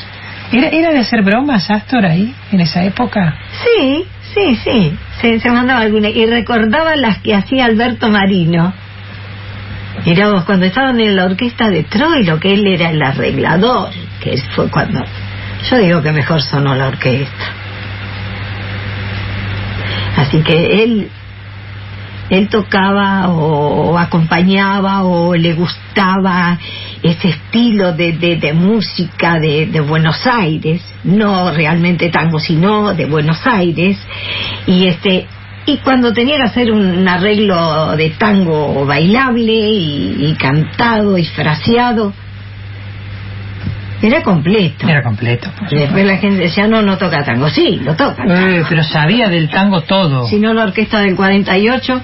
¿Era, 0.53 0.69
¿Era 0.69 0.91
de 0.91 0.99
hacer 0.99 1.23
bromas, 1.23 1.71
Astor, 1.71 2.05
ahí, 2.05 2.35
en 2.53 2.61
esa 2.61 2.85
época? 2.85 3.37
Sí, 3.63 4.05
sí, 4.35 4.57
sí. 4.57 4.99
Se, 5.21 5.41
se 5.41 5.51
mandaba 5.51 5.81
alguna. 5.81 6.09
Y 6.11 6.27
recordaba 6.27 6.97
las 6.97 7.19
que 7.19 7.35
hacía 7.35 7.65
Alberto 7.65 8.11
Marino. 8.11 8.73
Mirá 10.05 10.31
vos, 10.31 10.45
cuando 10.45 10.67
estaban 10.67 11.01
en 11.01 11.17
la 11.17 11.25
orquesta 11.25 11.69
de 11.69 11.85
Troilo, 11.85 12.39
que 12.39 12.55
él 12.55 12.67
era 12.67 12.91
el 12.91 13.03
arreglador, 13.03 13.91
que 14.21 14.37
fue 14.55 14.69
cuando. 14.71 15.05
Yo 15.71 15.77
digo 15.79 16.03
que 16.03 16.13
mejor 16.13 16.41
sonó 16.43 16.75
la 16.75 16.89
orquesta. 16.89 17.45
Así 20.17 20.43
que 20.43 20.83
él 20.83 21.11
él 22.31 22.49
tocaba 22.49 23.29
o, 23.29 23.99
acompañaba 23.99 25.03
o 25.05 25.35
le 25.35 25.53
gustaba 25.55 26.59
ese 27.03 27.29
estilo 27.29 27.93
de, 27.93 28.13
de, 28.13 28.53
música 28.53 29.39
de, 29.39 29.67
de 29.67 29.81
Buenos 29.81 30.27
Aires, 30.27 30.83
no 31.05 31.51
realmente 31.51 32.09
tango, 32.09 32.39
sino 32.39 32.95
de 32.95 33.07
Buenos 33.07 33.45
Aires, 33.47 33.99
y 34.67 34.87
este 34.87 35.27
y 35.67 35.77
cuando 35.79 36.13
tenía 36.13 36.37
que 36.37 36.45
hacer 36.45 36.73
un 36.73 37.07
arreglo 37.07 37.95
de 37.97 38.11
tango 38.11 38.87
bailable 38.87 39.53
y, 39.53 40.31
y 40.31 40.35
cantado 40.35 41.19
y 41.19 41.27
fraseado, 41.27 42.15
era 44.03 44.23
completo. 44.23 44.89
Era 44.89 45.03
completo. 45.03 45.51
Después 45.71 46.07
la 46.07 46.17
gente 46.17 46.43
decía, 46.43 46.67
no, 46.67 46.83
no 46.83 46.97
toca 46.97 47.23
tango. 47.23 47.49
Sí, 47.51 47.81
lo 47.83 47.95
toca. 47.97 48.23
Eh, 48.27 48.65
pero 48.69 48.83
sabía 48.83 49.29
del 49.29 49.49
tango 49.51 49.83
todo. 49.83 50.27
Si 50.27 50.39
no, 50.39 50.55
la 50.55 50.65
orquesta 50.65 51.01
del 51.01 51.15
48, 51.17 52.03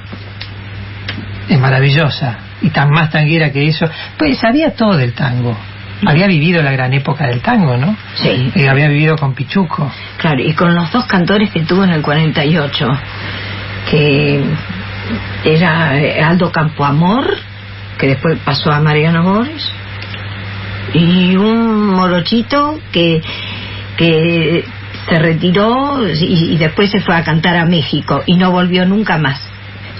Es 1.48 1.58
maravillosa. 1.60 2.38
Y 2.62 2.70
tan 2.70 2.90
más 2.90 3.10
tanguera 3.10 3.50
que 3.52 3.66
eso. 3.66 3.88
Pues 4.18 4.38
sabía 4.38 4.72
todo 4.72 4.96
del 4.96 5.12
tango. 5.12 5.56
Había 6.04 6.26
vivido 6.26 6.62
la 6.62 6.72
gran 6.72 6.92
época 6.92 7.26
del 7.26 7.40
tango, 7.40 7.76
¿no? 7.76 7.96
Sí. 8.16 8.52
Eh, 8.54 8.68
había 8.68 8.88
vivido 8.88 9.16
con 9.16 9.34
Pichuco. 9.34 9.90
claro, 10.18 10.42
y 10.42 10.52
con 10.52 10.74
los 10.74 10.90
dos 10.92 11.06
cantores 11.06 11.50
que 11.50 11.60
tuvo 11.60 11.84
en 11.84 11.90
el 11.90 12.02
48, 12.02 12.88
que 13.90 14.44
era 15.44 15.92
Aldo 16.28 16.52
Campoamor, 16.52 17.38
que 17.98 18.08
después 18.08 18.38
pasó 18.44 18.70
a 18.72 18.80
Mariano 18.80 19.22
Boris, 19.22 19.70
y 20.94 21.36
un 21.36 21.86
morochito 21.94 22.78
que, 22.92 23.20
que 23.96 24.64
se 25.08 25.18
retiró 25.18 26.06
y, 26.08 26.54
y 26.54 26.56
después 26.56 26.90
se 26.90 27.00
fue 27.00 27.14
a 27.16 27.24
cantar 27.24 27.56
a 27.56 27.64
México 27.66 28.22
y 28.26 28.36
no 28.36 28.50
volvió 28.50 28.84
nunca 28.86 29.18
más. 29.18 29.40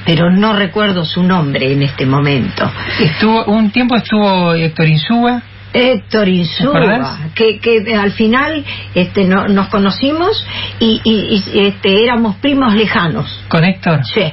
Pero 0.05 0.31
no 0.31 0.53
recuerdo 0.53 1.05
su 1.05 1.23
nombre 1.25 1.73
en 1.73 1.83
este 1.83 2.07
momento. 2.07 2.71
Estuvo, 3.01 3.45
un 3.47 3.71
tiempo 3.73 3.97
estuvo 3.97 4.53
Héctor 4.55 4.87
Insúa. 4.89 5.43
Héctor 5.73 6.29
Insúa, 6.29 7.19
que, 7.35 7.59
que 7.59 7.95
al 7.95 8.13
final 8.13 8.65
este, 8.95 9.25
no, 9.25 9.49
nos 9.49 9.67
conocimos 9.69 10.47
y, 10.81 11.01
y- 11.05 11.43
y, 11.55 11.67
este, 11.67 12.05
éramos 12.05 12.37
primos 12.37 12.73
lejanos. 12.75 13.41
¿Con 13.49 13.65
Héctor? 13.65 14.01
Sí, 14.07 14.33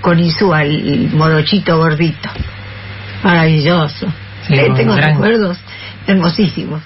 con 0.00 0.18
Insúa, 0.18 0.64
el, 0.64 0.88
el 0.88 1.10
morochito 1.14 1.78
gordito. 1.78 2.28
Maravilloso. 3.22 4.06
Sí, 4.46 4.54
Eh, 4.54 4.70
tengo 4.76 4.94
gran- 4.94 5.12
recuerdos 5.14 5.58
hermosísimos. 6.06 6.82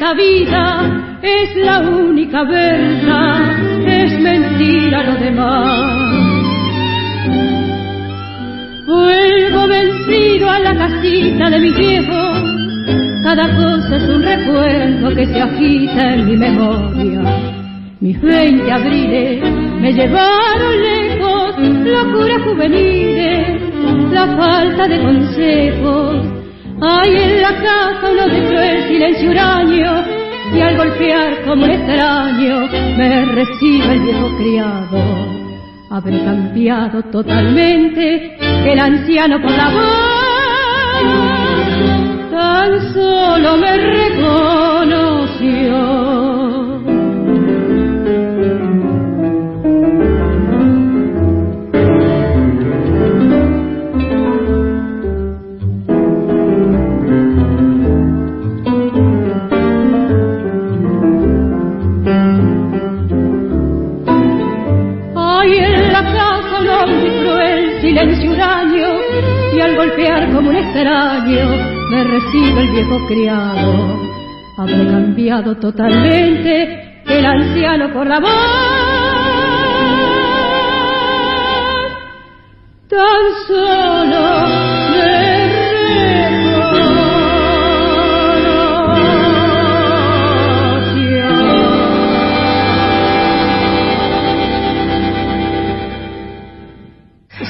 Esta 0.00 0.14
vida, 0.14 1.18
es 1.20 1.56
la 1.56 1.80
única 1.80 2.42
verdad, 2.44 3.86
es 3.86 4.18
mentira 4.18 5.02
lo 5.02 5.14
demás. 5.16 5.90
Vuelvo 8.86 9.68
vencido 9.68 10.48
a 10.48 10.58
la 10.60 10.74
casita 10.74 11.50
de 11.50 11.58
mi 11.58 11.70
viejo, 11.72 12.32
cada 13.24 13.54
cosa 13.54 13.96
es 13.96 14.02
un 14.08 14.22
recuerdo 14.22 15.14
que 15.14 15.26
se 15.26 15.38
agita 15.38 16.14
en 16.14 16.26
mi 16.26 16.36
memoria. 16.38 17.20
Mis 18.00 18.18
veinte 18.22 18.72
abriles 18.72 19.42
me 19.82 19.92
llevaron 19.92 20.80
lejos, 20.80 21.58
locuras 21.84 22.42
juveniles, 22.44 23.60
la 24.12 24.26
falta 24.34 24.88
de 24.88 24.98
consejos. 24.98 26.29
Hay 26.82 27.14
en 27.14 27.42
la 27.42 27.54
casa 27.60 28.10
uno 28.10 28.26
de 28.26 28.48
cruel 28.48 28.88
silencio 28.88 29.30
huraño, 29.30 30.04
y 30.54 30.60
al 30.60 30.76
golpear 30.78 31.42
como 31.44 31.64
un 31.64 31.70
extraño 31.70 32.68
me 32.96 33.24
recibe 33.26 33.92
el 33.92 34.00
viejo 34.00 34.36
criado. 34.38 34.98
Habré 35.90 36.24
cambiado 36.24 37.02
totalmente 37.02 38.36
el 38.64 38.78
anciano 38.78 39.40
por 39.42 39.50
la 39.50 39.68
voz, 39.70 41.00
tan 42.30 42.92
solo 42.94 43.56
me 43.58 43.76
reconoció. 43.76 45.20
Extraño 70.70 71.48
me 71.90 72.04
recibe 72.04 72.60
el 72.62 72.70
viejo 72.70 73.06
criado. 73.06 74.00
Habré 74.56 74.86
cambiado 74.86 75.56
totalmente 75.56 77.02
el 77.06 77.26
anciano 77.26 77.92
por 77.92 78.06
la 78.06 78.20
voz 78.20 78.30
tan 82.88 83.22
solo 83.46 84.19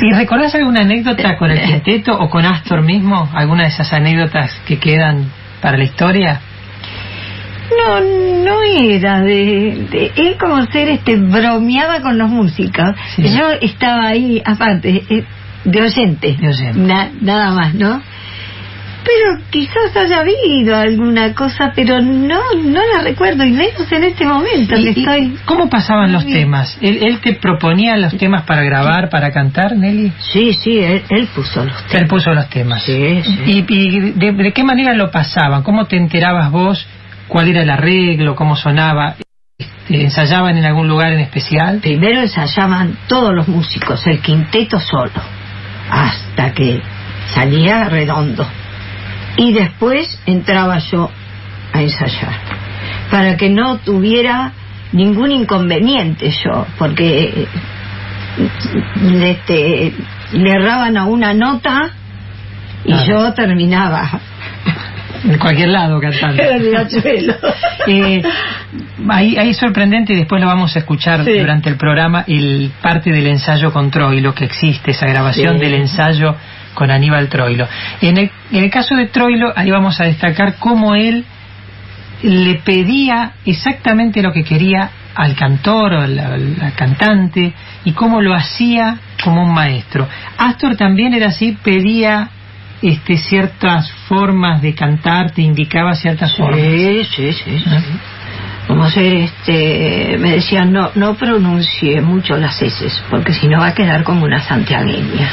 ¿Y 0.02 0.12
recordás 0.12 0.54
alguna 0.54 0.80
anécdota 0.80 1.36
con 1.36 1.50
el 1.50 1.60
quinteto 1.60 2.12
o 2.18 2.28
con 2.30 2.44
Astor 2.46 2.82
mismo? 2.82 3.28
¿Alguna 3.34 3.64
de 3.64 3.68
esas 3.68 3.92
anécdotas 3.92 4.52
que 4.66 4.78
quedan 4.78 5.30
para 5.60 5.76
la 5.76 5.84
historia? 5.84 6.40
No, 7.78 8.00
no 8.44 8.62
era 8.62 9.20
de, 9.20 9.86
de 9.90 10.12
él 10.16 10.36
como 10.40 10.64
ser 10.66 10.88
este 10.88 11.16
bromeaba 11.16 12.00
con 12.00 12.18
los 12.18 12.28
músicos. 12.28 12.94
Yo 13.18 13.50
estaba 13.60 14.06
ahí 14.08 14.42
aparte 14.44 15.04
eh, 15.08 15.24
de 15.64 15.82
oyente, 15.82 16.36
Na- 16.74 17.10
nada 17.20 17.50
más, 17.52 17.74
¿no? 17.74 18.02
Pero 19.12 19.42
quizás 19.50 19.96
haya 19.96 20.20
habido 20.20 20.76
alguna 20.76 21.34
cosa, 21.34 21.72
pero 21.74 22.00
no 22.00 22.40
no 22.64 22.80
la 22.94 23.02
recuerdo 23.02 23.44
y 23.44 23.50
menos 23.50 23.90
en 23.90 24.04
este 24.04 24.24
momento 24.24 24.76
¿Y- 24.76 24.84
que 24.84 25.00
y 25.00 25.02
estoy. 25.02 25.36
¿Cómo 25.46 25.68
pasaban 25.68 26.12
los 26.12 26.24
temas? 26.26 26.78
¿Él, 26.80 26.98
él 27.02 27.18
te 27.20 27.34
proponía 27.34 27.96
los 27.96 28.16
temas 28.16 28.42
para 28.44 28.62
grabar, 28.62 29.08
para 29.10 29.32
cantar, 29.32 29.76
Nelly? 29.76 30.12
Sí, 30.20 30.52
sí, 30.52 30.78
él, 30.78 31.02
él 31.08 31.28
puso 31.34 31.64
los 31.64 31.74
Él 31.92 32.06
puso 32.06 32.32
los 32.32 32.48
temas. 32.50 32.84
Sí, 32.84 33.22
sí. 33.24 33.38
¿Y, 33.46 33.64
y 33.68 34.00
de, 34.12 34.32
de 34.32 34.52
qué 34.52 34.62
manera 34.62 34.94
lo 34.94 35.10
pasaban? 35.10 35.62
¿Cómo 35.64 35.86
te 35.86 35.96
enterabas 35.96 36.50
vos? 36.52 36.86
¿Cuál 37.26 37.48
era 37.48 37.62
el 37.62 37.70
arreglo? 37.70 38.36
¿Cómo 38.36 38.54
sonaba? 38.54 39.16
¿Ensayaban 39.88 40.56
en 40.56 40.64
algún 40.66 40.86
lugar 40.88 41.12
en 41.12 41.20
especial? 41.20 41.80
Primero 41.80 42.20
ensayaban 42.20 42.96
todos 43.08 43.34
los 43.34 43.48
músicos, 43.48 44.06
el 44.06 44.20
quinteto 44.20 44.78
solo, 44.78 45.10
hasta 45.90 46.52
que 46.52 46.80
salía 47.34 47.84
redondo. 47.88 48.46
Y 49.36 49.52
después 49.52 50.18
entraba 50.26 50.78
yo 50.78 51.10
a 51.72 51.82
ensayar, 51.82 52.32
para 53.10 53.36
que 53.36 53.48
no 53.48 53.78
tuviera 53.78 54.52
ningún 54.92 55.30
inconveniente 55.30 56.30
yo, 56.44 56.66
porque 56.78 57.24
eh, 57.24 57.46
este, 59.22 59.92
le 60.32 60.50
erraban 60.50 60.96
a 60.96 61.04
una 61.04 61.32
nota 61.34 61.90
y 62.84 62.94
yo 63.06 63.32
terminaba. 63.34 64.20
En 65.22 65.38
cualquier 65.38 65.68
lado 65.68 66.00
cantando. 66.00 66.42
Eh, 67.86 68.22
ahí, 69.08 69.36
ahí 69.38 69.50
es 69.50 69.56
sorprendente 69.56 70.12
y 70.12 70.16
después 70.16 70.40
lo 70.40 70.46
vamos 70.46 70.76
a 70.76 70.80
escuchar 70.80 71.24
Sí. 71.24 71.38
durante 71.38 71.70
el 71.70 71.76
programa, 71.76 72.24
el 72.28 72.70
parte 72.82 73.10
del 73.10 73.26
ensayo 73.26 73.72
con 73.72 73.90
Troilo 73.90 74.34
que 74.34 74.44
existe, 74.44 74.90
esa 74.90 75.06
grabación 75.06 75.54
Sí. 75.54 75.60
del 75.64 75.74
ensayo 75.74 76.36
con 76.74 76.90
Aníbal 76.90 77.28
Troilo. 77.28 77.66
En 78.00 78.16
el, 78.18 78.30
en 78.50 78.64
el 78.64 78.70
caso 78.70 78.94
de 78.96 79.06
Troilo, 79.06 79.52
ahí 79.54 79.70
vamos 79.70 80.00
a 80.00 80.04
destacar 80.04 80.56
cómo 80.58 80.94
él 80.94 81.24
le 82.22 82.56
pedía 82.56 83.32
exactamente 83.46 84.22
lo 84.22 84.32
que 84.32 84.44
quería 84.44 84.90
al 85.14 85.34
cantor 85.34 85.94
o 85.94 86.06
la 86.06 86.70
cantante 86.76 87.52
y 87.84 87.92
cómo 87.92 88.20
lo 88.20 88.34
hacía 88.34 88.98
como 89.22 89.42
un 89.42 89.54
maestro. 89.54 90.06
Astor 90.38 90.76
también 90.76 91.14
era 91.14 91.28
así, 91.28 91.56
pedía 91.62 92.30
este, 92.82 93.16
ciertas 93.18 93.90
formas 94.08 94.62
de 94.62 94.74
cantar, 94.74 95.32
te 95.32 95.42
indicaba 95.42 95.94
ciertas 95.94 96.34
formas. 96.34 96.60
Sí, 96.60 97.04
sí, 97.04 97.32
sí, 97.32 97.58
sí. 97.58 97.70
Como 98.66 98.88
ser, 98.88 99.14
este, 99.14 100.16
me 100.18 100.32
decían, 100.32 100.72
no, 100.72 100.90
no 100.94 101.14
pronuncie 101.14 102.00
mucho 102.00 102.36
las 102.36 102.60
S, 102.62 102.88
porque 103.10 103.32
si 103.32 103.48
no 103.48 103.58
va 103.58 103.68
a 103.68 103.74
quedar 103.74 104.04
como 104.04 104.24
una 104.24 104.40
santiagueña. 104.40 105.28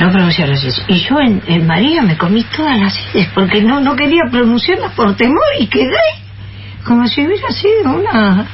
No 0.00 0.10
pronunciar 0.10 0.48
las. 0.48 0.64
Y 0.88 1.00
yo 1.00 1.20
en, 1.20 1.42
en 1.46 1.66
María 1.66 2.02
me 2.02 2.16
comí 2.16 2.44
todas 2.56 2.78
las 2.78 2.96
S, 3.14 3.30
porque 3.34 3.62
no, 3.62 3.80
no 3.80 3.94
quería 3.94 4.22
pronunciarlas 4.30 4.92
por 4.94 5.16
temor 5.16 5.42
y 5.58 5.66
quedé 5.66 6.24
como 6.84 7.06
si 7.06 7.26
hubiera 7.26 7.50
sido 7.50 7.94
una... 7.94 8.46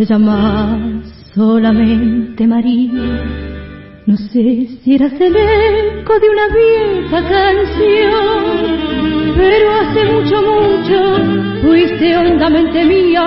te 0.00 0.06
llamas 0.06 1.06
solamente 1.34 2.46
María? 2.46 2.90
No 4.06 4.16
sé 4.16 4.66
si 4.82 4.94
eras 4.94 5.12
el 5.20 5.36
eco 5.36 6.14
de 6.18 6.28
una 6.34 6.46
vieja 6.58 7.20
canción, 7.28 8.40
pero 9.36 9.66
hace 9.80 10.04
mucho, 10.10 10.36
mucho 10.40 11.60
fuiste 11.60 12.16
hondamente 12.16 12.82
mía 12.82 13.26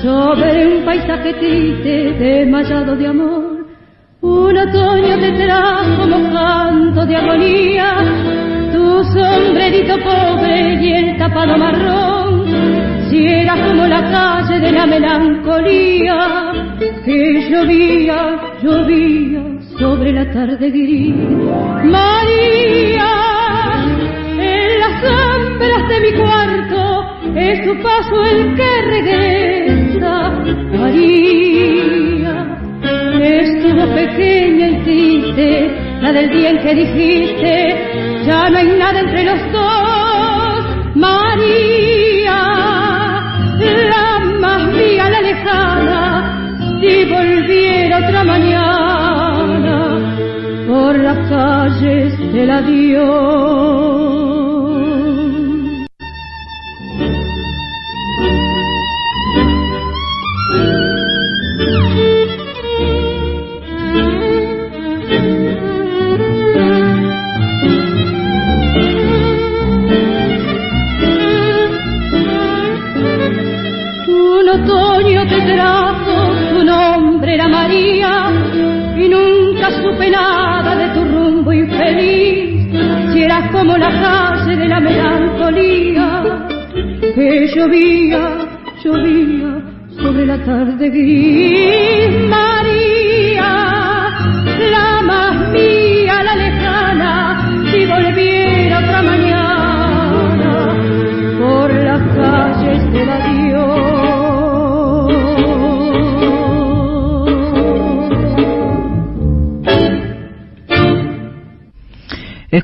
sobre 0.00 0.76
un 0.76 0.84
paisaje 0.84 1.34
triste 1.34 2.12
desmayado 2.20 2.94
de 2.94 3.06
amor. 3.08 3.66
Un 4.20 4.56
otoño 4.58 5.18
te 5.18 5.32
trajo 5.44 6.06
mojando 6.06 7.04
de 7.04 7.16
agonía 7.16 7.96
tu 8.72 9.02
sombrerito 9.12 9.96
pobre 10.04 10.84
y 10.84 10.92
el 10.92 11.18
tapado 11.18 11.58
marrón 11.58 12.19
si 13.10 13.26
era 13.26 13.54
como 13.66 13.86
la 13.86 14.02
calle 14.10 14.60
de 14.60 14.72
la 14.72 14.86
melancolía 14.86 16.52
que 17.04 17.50
llovía, 17.50 18.40
llovía 18.62 19.42
sobre 19.78 20.12
la 20.12 20.30
tarde 20.30 20.70
gris. 20.70 21.14
María, 21.84 23.10
en 24.38 24.80
las 24.80 24.94
sombras 25.02 25.88
de 25.88 26.00
mi 26.00 26.12
cuarto 26.18 26.80
es 27.34 27.64
tu 27.64 27.82
paso 27.82 28.22
el 28.24 28.54
que 28.54 28.82
regresa. 28.94 30.30
María, 30.78 32.34
es 33.20 33.62
tu 33.62 33.74
voz 33.74 33.90
pequeña 33.90 34.68
y 34.68 34.76
triste, 34.84 35.70
la 36.00 36.12
del 36.12 36.30
día 36.30 36.50
en 36.50 36.58
que 36.58 36.74
dijiste, 36.74 38.24
ya 38.24 38.50
no 38.50 38.58
hay 38.58 38.68
nada 38.78 39.00
entre 39.00 39.24
los 39.24 39.52
dos. 39.52 39.80
María, 40.94 42.59
la 43.92 44.20
más 44.40 44.66
mía, 44.72 45.10
la 45.10 45.20
lejana, 45.20 46.58
si 46.80 47.04
volviera 47.04 47.98
otra 47.98 48.24
mañana 48.24 49.76
por 50.68 50.98
las 50.98 51.18
calles 51.28 52.32
del 52.32 52.50
adiós. 52.50 54.19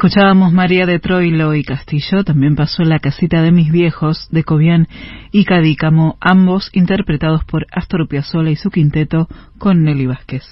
Escuchábamos 0.07 0.53
María 0.53 0.87
de 0.87 1.01
Troilo 1.01 1.53
y 1.57 1.65
Castillo, 1.65 2.23
también 2.23 2.55
pasó 2.55 2.85
La 2.85 3.01
casita 3.01 3.43
de 3.43 3.51
mis 3.51 3.73
viejos 3.73 4.29
de 4.31 4.45
Cobian 4.45 4.87
y 5.33 5.45
Cadícamo, 5.45 6.17
ambos 6.21 6.71
interpretados 6.75 7.45
por 7.45 7.67
Astor 7.73 8.07
Piazzolla 8.07 8.51
y 8.51 8.55
su 8.55 8.71
quinteto 8.71 9.27
con 9.59 9.83
Nelly 9.83 10.07
Vázquez. 10.07 10.45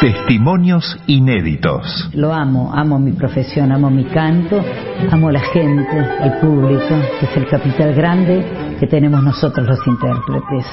Testimonios 0.00 0.98
inéditos. 1.06 2.08
Lo 2.14 2.32
amo, 2.32 2.72
amo 2.74 2.98
mi 2.98 3.12
profesión, 3.12 3.72
amo 3.72 3.90
mi 3.90 4.04
canto, 4.04 4.64
amo 5.10 5.30
la 5.30 5.40
gente, 5.52 5.98
el 6.22 6.32
público, 6.40 6.98
que 7.20 7.26
es 7.26 7.36
el 7.36 7.46
capital 7.46 7.92
grande 7.92 8.76
que 8.80 8.86
tenemos 8.86 9.22
nosotros 9.22 9.66
los 9.66 9.86
intérpretes. 9.86 10.64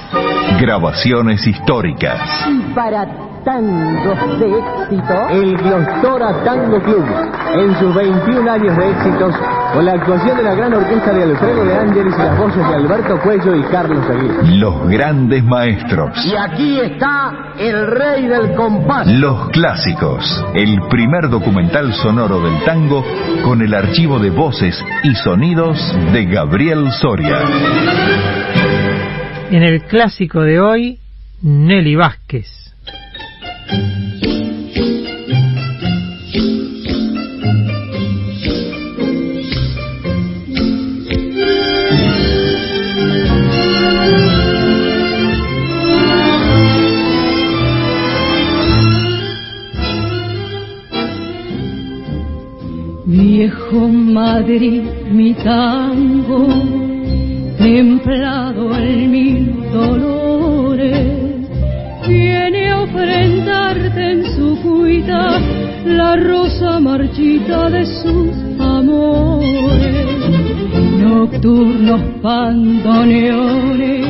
Grabaciones 0.61 1.45
históricas. 1.45 2.21
Para 2.73 3.36
tangos 3.43 4.39
de 4.39 4.59
éxito, 4.59 5.29
el 5.29 5.57
Diostora 5.57 6.43
Tango 6.43 6.79
Club, 6.81 7.05
en 7.53 7.79
sus 7.79 7.93
21 7.95 8.51
años 8.51 8.77
de 8.77 8.89
éxitos, 8.89 9.35
con 9.73 9.85
la 9.85 9.93
actuación 9.93 10.37
de 10.37 10.43
la 10.43 10.55
gran 10.55 10.73
orquesta 10.73 11.13
de 11.13 11.23
Alfredo 11.23 11.65
de 11.65 11.75
Ángeles 11.75 12.13
y 12.15 12.21
las 12.21 12.37
voces 12.37 12.67
de 12.67 12.75
Alberto 12.75 13.19
Cuello 13.21 13.55
y 13.55 13.63
Carlos 13.63 14.09
Aguirre. 14.09 14.57
Los 14.57 14.87
grandes 14.89 15.43
maestros. 15.43 16.25
Y 16.25 16.35
aquí 16.35 16.79
está 16.79 17.53
el 17.57 17.87
rey 17.87 18.27
del 18.27 18.55
compás. 18.55 19.07
Los 19.07 19.49
clásicos. 19.49 20.45
El 20.53 20.79
primer 20.89 21.29
documental 21.29 21.93
sonoro 21.93 22.39
del 22.39 22.63
tango 22.63 23.03
con 23.43 23.61
el 23.61 23.73
archivo 23.73 24.19
de 24.19 24.29
voces 24.29 24.83
y 25.03 25.15
sonidos 25.15 25.77
de 26.13 26.25
Gabriel 26.25 26.91
Soria. 26.91 27.41
En 29.49 29.63
el 29.63 29.83
clásico 29.83 30.41
de 30.41 30.59
hoy, 30.59 30.99
Nelly 31.41 31.95
Vázquez. 31.95 32.66
Viejo 53.05 53.87
Madrid, 53.87 54.83
mi 55.11 55.33
tango, 55.33 56.47
templado 57.57 58.77
en 58.77 59.11
mil 59.11 59.71
dolores, 59.71 61.26
viene 62.07 62.69
a 62.69 62.81
ofrendarte 62.81 64.11
en 64.11 64.25
su 64.35 64.57
cuita 64.61 65.39
la 65.85 66.15
rosa 66.15 66.79
marchita 66.79 67.69
de 67.69 67.85
sus 67.85 68.35
amores. 68.59 70.05
Nocturnos 70.99 72.01
pandoneones 72.21 74.07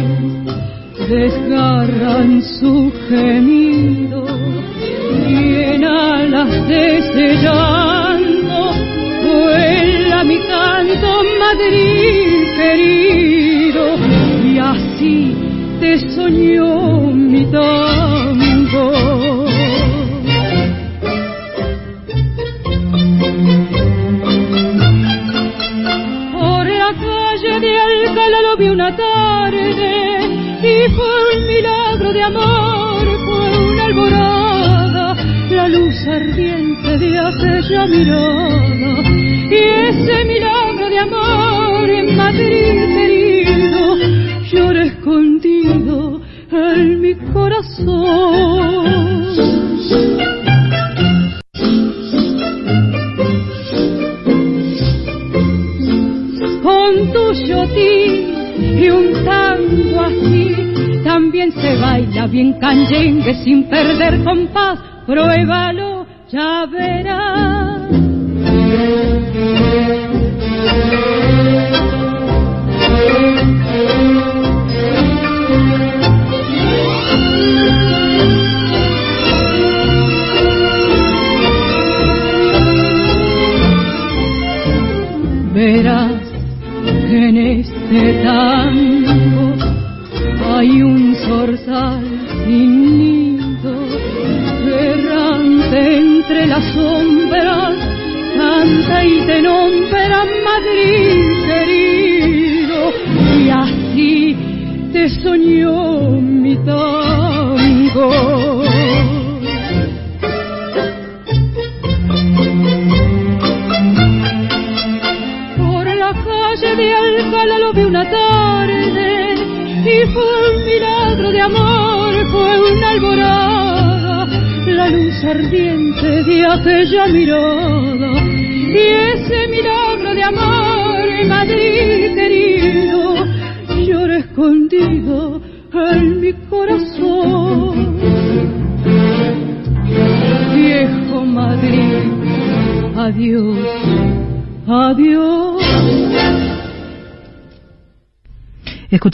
desgarran 1.09 2.41
su 2.41 2.91
gemido 3.07 4.25
y 5.27 5.55
en 5.73 5.83
alas 5.85 6.67
de 6.67 6.97
ese 6.97 7.27
vuela 9.23 10.23
mi 10.23 10.37
canto 10.39 11.23
Madrid 11.39 12.47
querido 12.57 13.85
y 14.43 14.59
así 14.59 15.46
te 15.79 15.99
soñó 16.11 17.11
mi 17.11 17.45
tango. 17.45 18.91
Por 26.33 26.65
la 26.65 26.91
calle 26.93 27.59
de 27.59 27.79
Alcalá 27.79 28.41
lo 28.41 28.57
vi 28.57 28.69
una 28.69 28.95
tarde 28.95 29.91
y 30.63 30.91
fue 30.95 31.37
un 31.37 31.47
milagro 31.47 32.13
de 32.13 32.23
amor, 32.23 33.05
fue 33.25 33.71
una 33.71 33.85
alborada, 33.85 35.15
la 35.51 35.67
luz 35.67 36.07
ardiente 36.07 36.97
de 36.97 37.19
aquella 37.19 37.85
mirada 37.87 39.01
y 39.49 39.55
ese 39.55 40.25
milagro 40.25 40.89
de 40.89 40.99
amor 40.99 41.89
en 41.89 42.15
Madrid 42.15 42.76
canyengue 63.27 63.43
sin 63.43 63.69
perder 63.69 64.23
compás 64.23 64.79
pruébalo 65.05 65.86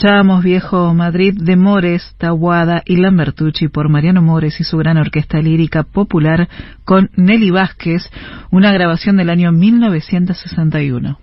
Escuchábamos 0.04 0.44
Viejo 0.44 0.92
Madrid 0.92 1.32
de 1.34 1.56
Mores, 1.56 2.14
Tahuada 2.18 2.82
y 2.84 2.96
Lambertucci 2.96 3.68
por 3.68 3.88
Mariano 3.88 4.20
Mores 4.20 4.60
y 4.60 4.64
su 4.64 4.76
gran 4.76 4.98
orquesta 4.98 5.38
lírica 5.38 5.82
popular 5.82 6.46
con 6.84 7.08
Nelly 7.16 7.50
Vázquez, 7.50 8.10
una 8.50 8.70
grabación 8.70 9.16
del 9.16 9.30
año 9.30 9.50
1961. 9.50 11.18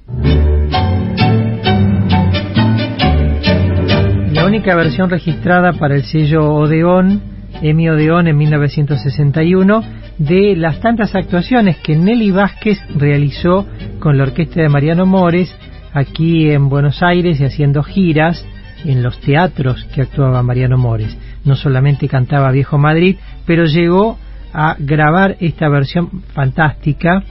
La 4.33 4.45
única 4.47 4.75
versión 4.75 5.11
registrada 5.11 5.73
para 5.73 5.93
el 5.93 6.01
sello 6.01 6.51
Odeón, 6.51 7.21
Emi 7.61 7.87
Odeón 7.87 8.29
en 8.29 8.35
1961, 8.35 9.83
de 10.17 10.55
las 10.55 10.79
tantas 10.79 11.13
actuaciones 11.13 11.77
que 11.83 11.95
Nelly 11.95 12.31
Vázquez 12.31 12.79
realizó 12.95 13.67
con 13.99 14.17
la 14.17 14.23
orquesta 14.23 14.59
de 14.59 14.69
Mariano 14.69 15.05
Mores 15.05 15.55
aquí 15.93 16.49
en 16.49 16.67
Buenos 16.67 17.03
Aires 17.03 17.39
y 17.39 17.45
haciendo 17.45 17.83
giras 17.83 18.43
en 18.85 19.03
los 19.03 19.19
teatros 19.19 19.85
que 19.93 20.01
actuaba 20.01 20.41
Mariano 20.43 20.77
Mores. 20.77 21.17
No 21.45 21.55
solamente 21.55 22.07
cantaba 22.07 22.51
Viejo 22.51 22.77
Madrid, 22.77 23.17
pero 23.45 23.65
llegó 23.65 24.17
a 24.53 24.77
grabar 24.79 25.35
esta 25.39 25.67
versión 25.69 26.23
fantástica, 26.33 27.23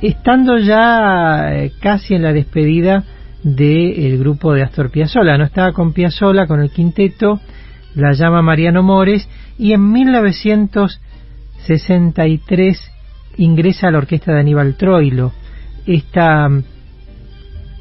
estando 0.00 0.58
ya 0.58 1.52
eh, 1.52 1.72
casi 1.80 2.14
en 2.14 2.22
la 2.22 2.32
despedida 2.32 3.04
del 3.42 4.18
grupo 4.18 4.54
de 4.54 4.62
Astor 4.62 4.90
Piazzolla. 4.90 5.36
No 5.38 5.44
estaba 5.44 5.72
con 5.72 5.92
Piazzolla, 5.92 6.46
con 6.46 6.60
el 6.60 6.70
quinteto, 6.70 7.40
la 7.94 8.12
llama 8.12 8.40
Mariano 8.42 8.82
Mores, 8.82 9.28
y 9.58 9.72
en 9.72 9.92
1963 9.92 12.92
ingresa 13.36 13.88
a 13.88 13.90
la 13.90 13.98
orquesta 13.98 14.32
de 14.32 14.40
Aníbal 14.40 14.76
Troilo. 14.76 15.32
Esta 15.86 16.48
eh, 16.48 16.62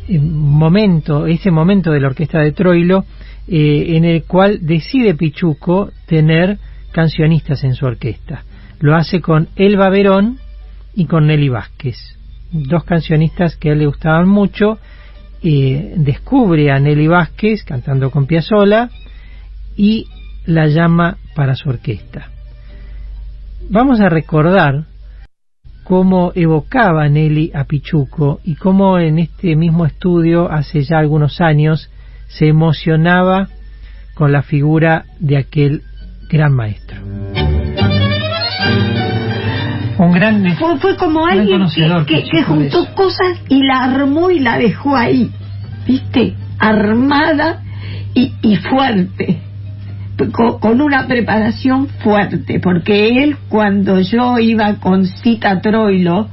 momento, 0.10 1.28
ese 1.28 1.52
momento 1.52 1.92
de 1.92 2.00
la 2.00 2.08
orquesta 2.08 2.40
de 2.40 2.52
Troilo, 2.52 3.06
eh, 3.48 3.98
en 3.98 4.06
el 4.06 4.24
cual 4.24 4.60
decide 4.62 5.16
Pichuco 5.16 5.92
tener 6.06 6.58
cancionistas 6.92 7.64
en 7.64 7.74
su 7.74 7.86
orquesta. 7.86 8.44
Lo 8.80 8.96
hace 8.96 9.22
con 9.22 9.50
Elba 9.56 9.90
Verón 9.90 10.40
y 10.96 11.06
con 11.06 11.28
Nelly 11.28 11.50
Vázquez, 11.50 11.98
dos 12.52 12.84
cancionistas 12.84 13.56
que 13.56 13.70
a 13.70 13.74
él 13.74 13.80
le 13.80 13.86
gustaban 13.88 14.28
mucho. 14.28 14.80
Eh, 15.44 15.94
descubre 15.98 16.72
a 16.72 16.80
Nelly 16.80 17.08
Vázquez 17.08 17.64
cantando 17.64 18.12
con 18.12 18.28
Piazzolla 18.28 18.90
y 19.76 20.08
la 20.46 20.68
llama 20.68 21.18
para 21.36 21.56
su 21.56 21.70
orquesta. 21.70 22.30
Vamos 23.70 24.02
a 24.02 24.10
recordar 24.10 24.86
cómo 25.92 26.32
evocaba 26.36 27.10
Nelly 27.10 27.52
a 27.54 27.66
Pichuco 27.66 28.40
y 28.46 28.56
cómo 28.56 28.98
en 28.98 29.20
este 29.20 29.58
mismo 29.58 29.86
estudio 29.86 30.50
hace 30.50 30.84
ya 30.84 31.00
algunos 31.00 31.42
años 31.42 31.92
se 32.30 32.48
emocionaba 32.48 33.50
con 34.14 34.32
la 34.32 34.42
figura 34.42 35.04
de 35.20 35.36
aquel 35.36 35.82
gran 36.30 36.54
maestro. 36.54 36.98
Un 39.98 40.14
gran 40.14 40.56
fue, 40.56 40.80
fue 40.80 40.96
como 40.96 41.26
gran 41.26 41.40
alguien 41.40 42.06
que, 42.06 42.42
juntó 42.42 42.88
cosas 42.96 43.42
y 43.50 43.62
la 43.62 43.84
armó 43.84 44.32
y 44.32 44.40
la 44.40 44.58
dejó 44.58 44.96
ahí, 44.96 45.30
¿viste? 45.86 46.36
Armada 46.58 47.64
y, 48.14 48.34
y 48.42 48.56
fuerte, 48.56 49.42
con, 50.30 50.82
una 50.82 51.08
preparación 51.08 51.88
fuerte, 51.88 52.60
porque 52.60 53.24
él 53.24 53.38
cuando 53.50 54.00
yo 54.00 54.40
iba 54.40 54.76
con 54.76 55.06
Cita 55.06 55.62
Troilo, 55.62 56.30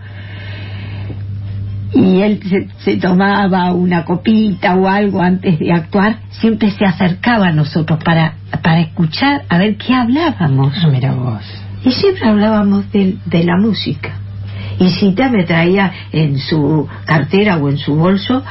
y 1.94 2.20
él 2.20 2.40
se, 2.48 2.68
se 2.84 2.96
tomaba 2.98 3.72
una 3.72 4.04
copita 4.04 4.74
o 4.74 4.88
algo 4.88 5.22
antes 5.22 5.58
de 5.58 5.72
actuar, 5.72 6.18
siempre 6.30 6.70
se 6.70 6.84
acercaba 6.84 7.48
a 7.48 7.52
nosotros 7.52 7.98
para, 8.04 8.34
para 8.62 8.80
escuchar 8.80 9.44
a 9.48 9.58
ver 9.58 9.76
qué 9.78 9.94
hablábamos. 9.94 10.74
Ah, 10.76 10.88
mira 10.88 11.12
vos. 11.12 11.42
Y 11.84 11.92
siempre 11.92 12.28
hablábamos 12.28 12.90
de, 12.92 13.16
de 13.24 13.44
la 13.44 13.56
música. 13.56 14.10
Y 14.78 14.90
Cita 14.90 15.30
me 15.30 15.44
traía 15.44 15.92
en 16.12 16.38
su 16.38 16.86
cartera 17.06 17.56
o 17.56 17.68
en 17.68 17.78
su 17.78 17.96
bolso 17.96 18.44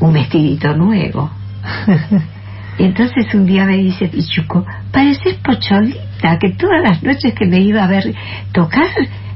un 0.00 0.12
vestidito 0.12 0.76
nuevo. 0.76 1.30
y 2.78 2.84
entonces 2.84 3.32
un 3.34 3.46
día 3.46 3.64
me 3.64 3.76
dice 3.76 4.08
Pichuco, 4.08 4.64
pareces 4.90 5.34
pocholita, 5.44 6.38
que 6.38 6.50
todas 6.50 6.82
las 6.82 7.02
noches 7.02 7.34
que 7.34 7.46
me 7.46 7.60
iba 7.60 7.84
a 7.84 7.86
ver 7.86 8.14
tocar, 8.52 8.86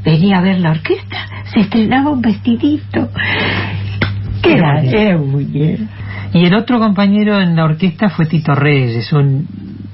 venía 0.04 0.38
a 0.38 0.40
ver 0.40 0.58
la 0.60 0.70
orquesta, 0.70 1.18
se 1.52 1.60
estrenaba 1.60 2.10
un 2.10 2.22
vestidito. 2.22 3.10
Que 4.42 4.52
era, 4.54 4.82
era 4.82 5.18
muy 5.18 5.44
bien. 5.44 5.88
Y 6.32 6.44
el 6.44 6.54
otro 6.54 6.78
compañero 6.78 7.40
en 7.40 7.56
la 7.56 7.64
orquesta 7.64 8.08
fue 8.08 8.26
Tito 8.26 8.54
Reyes, 8.54 9.12
un 9.12 9.46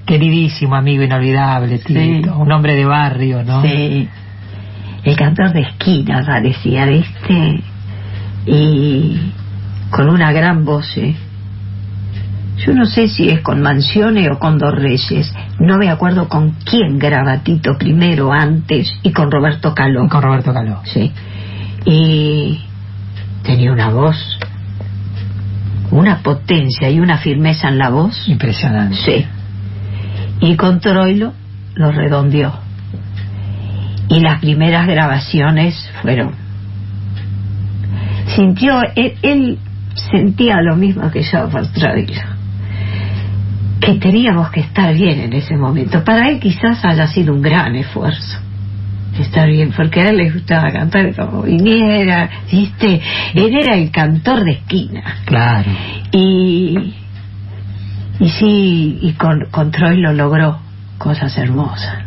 queridísimo 0.06 0.74
amigo 0.74 1.02
inolvidable, 1.02 1.78
Tito, 1.78 2.00
Sí. 2.00 2.22
un 2.36 2.52
hombre 2.52 2.74
de 2.74 2.84
barrio, 2.84 3.42
¿no? 3.42 3.62
Sí. 3.62 4.08
El 5.04 5.16
cantor 5.16 5.52
de 5.52 5.60
esquina 5.62 6.22
parecía, 6.24 6.86
¿viste? 6.86 7.60
Y 8.46 9.32
con 9.90 10.08
una 10.08 10.32
gran 10.32 10.64
voz, 10.64 10.96
¿eh? 10.96 11.14
Yo 12.64 12.74
no 12.74 12.84
sé 12.86 13.08
si 13.08 13.28
es 13.28 13.40
con 13.40 13.60
Mansione 13.60 14.30
o 14.30 14.38
con 14.38 14.56
Dos 14.56 14.74
Reyes. 14.74 15.34
No 15.58 15.78
me 15.78 15.90
acuerdo 15.90 16.28
con 16.28 16.52
quién 16.64 16.98
graba 16.98 17.38
Tito 17.38 17.76
primero, 17.76 18.32
antes, 18.32 18.92
y 19.02 19.10
con 19.10 19.32
Roberto 19.32 19.74
Caló. 19.74 20.08
Con 20.08 20.22
Roberto 20.22 20.52
Caló. 20.52 20.80
Sí. 20.84 21.12
Y 21.84 22.60
tenía 23.42 23.72
una 23.72 23.90
voz, 23.90 24.38
una 25.90 26.22
potencia 26.22 26.88
y 26.88 27.00
una 27.00 27.18
firmeza 27.18 27.68
en 27.68 27.78
la 27.78 27.88
voz. 27.88 28.28
Impresionante. 28.28 28.96
Sí. 28.96 29.26
Y 30.40 30.56
con 30.56 30.78
Troilo 30.78 31.32
lo 31.74 31.90
redondeó. 31.90 32.52
Y 34.08 34.20
las 34.20 34.40
primeras 34.40 34.86
grabaciones 34.86 35.90
fueron. 36.00 36.32
Sintió, 38.36 38.82
él, 38.94 39.14
él 39.22 39.58
sentía 40.12 40.62
lo 40.62 40.76
mismo 40.76 41.10
que 41.10 41.22
yo 41.22 41.48
por 41.48 41.66
Troilo. 41.72 42.41
Que 43.84 43.94
teníamos 43.94 44.50
que 44.50 44.60
estar 44.60 44.94
bien 44.94 45.20
en 45.20 45.32
ese 45.32 45.56
momento. 45.56 46.04
Para 46.04 46.28
él 46.28 46.38
quizás 46.38 46.84
haya 46.84 47.06
sido 47.06 47.34
un 47.34 47.42
gran 47.42 47.74
esfuerzo 47.74 48.38
estar 49.20 49.48
bien, 49.48 49.72
porque 49.76 50.00
a 50.00 50.10
él 50.10 50.16
le 50.16 50.30
gustaba 50.30 50.70
cantar 50.72 51.14
como 51.14 51.42
viniera, 51.42 52.30
¿viste? 52.50 53.00
Él 53.34 53.54
era 53.54 53.74
el 53.74 53.90
cantor 53.90 54.44
de 54.44 54.52
esquina. 54.52 55.02
Claro. 55.24 55.70
Y, 56.12 56.94
y 58.18 58.30
sí, 58.30 58.98
y 59.02 59.12
con, 59.12 59.46
con 59.50 59.70
Troy 59.70 59.98
lo 59.98 60.12
logró 60.12 60.58
cosas 60.98 61.36
hermosas. 61.36 62.04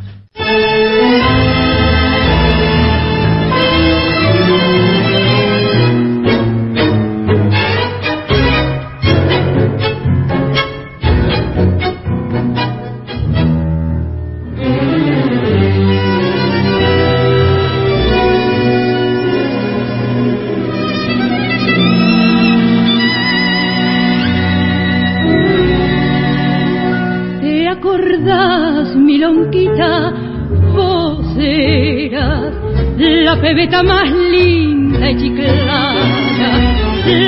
Pebeta 33.66 33.84
más 33.84 34.12
linda 34.12 35.10
y 35.10 35.18
chiclana, 35.18 35.94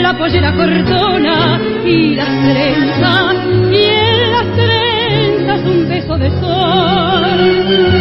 la 0.01 0.17
pollera 0.17 0.53
cortona 0.53 1.59
y 1.85 2.15
las 2.15 2.27
trenzas, 2.27 3.35
y 3.71 3.83
en 3.83 4.31
las 4.31 4.45
trenzas 4.55 5.61
un 5.65 5.89
beso 5.89 6.17
de 6.17 6.29
sol, 6.29 7.39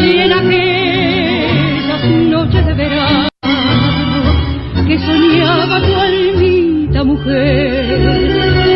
y 0.01 0.19
en 0.19 0.33
aquellas 0.33 2.05
noches 2.31 2.67
de 2.67 2.75
verano 2.75 3.29
que 4.87 4.99
soñaba 4.99 5.81
tu 5.81 5.95
almita 5.95 7.05
mujer, 7.05 8.01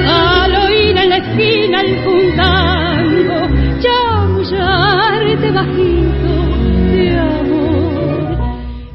al 0.08 0.54
oír 0.54 0.96
en 0.96 1.08
la 1.11 1.16
esquina 1.18 1.80
el 1.82 1.96
puntango, 2.04 3.48
chamullarte 3.80 5.50
bajito 5.50 6.32
de 6.92 7.18
amor. 7.18 7.49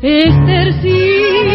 Estercita, 0.08 1.55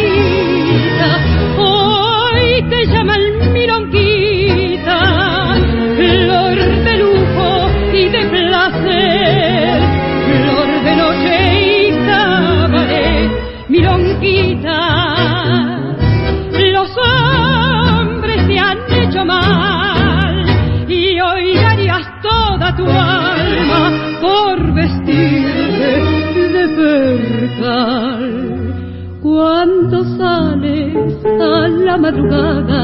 a 31.41 31.69
la 31.69 31.97
madrugada, 31.97 32.83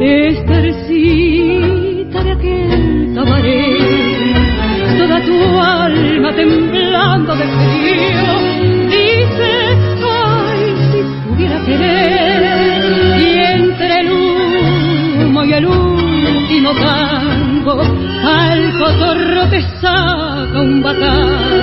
estercita 0.00 1.38
de 2.22 2.30
aquel 2.32 3.14
cabaret, 3.14 4.98
toda 4.98 5.18
tu 5.24 5.36
alma 5.60 6.32
temblando 6.34 7.34
de 7.36 7.44
frío, 7.44 8.32
dice, 8.88 9.52
ay, 10.02 10.62
si 10.90 10.98
pudiera 11.28 11.58
querer, 11.64 12.42
y 13.18 13.22
entre 13.58 13.94
el 14.00 14.08
humo 14.12 15.40
y 15.44 15.52
el 15.52 15.66
último 15.66 16.70
tango, 16.74 17.74
al 18.24 18.60
cotorro 18.78 19.42
te 19.50 19.60
saca 19.80 20.60
un 20.60 20.82
batán, 20.82 21.59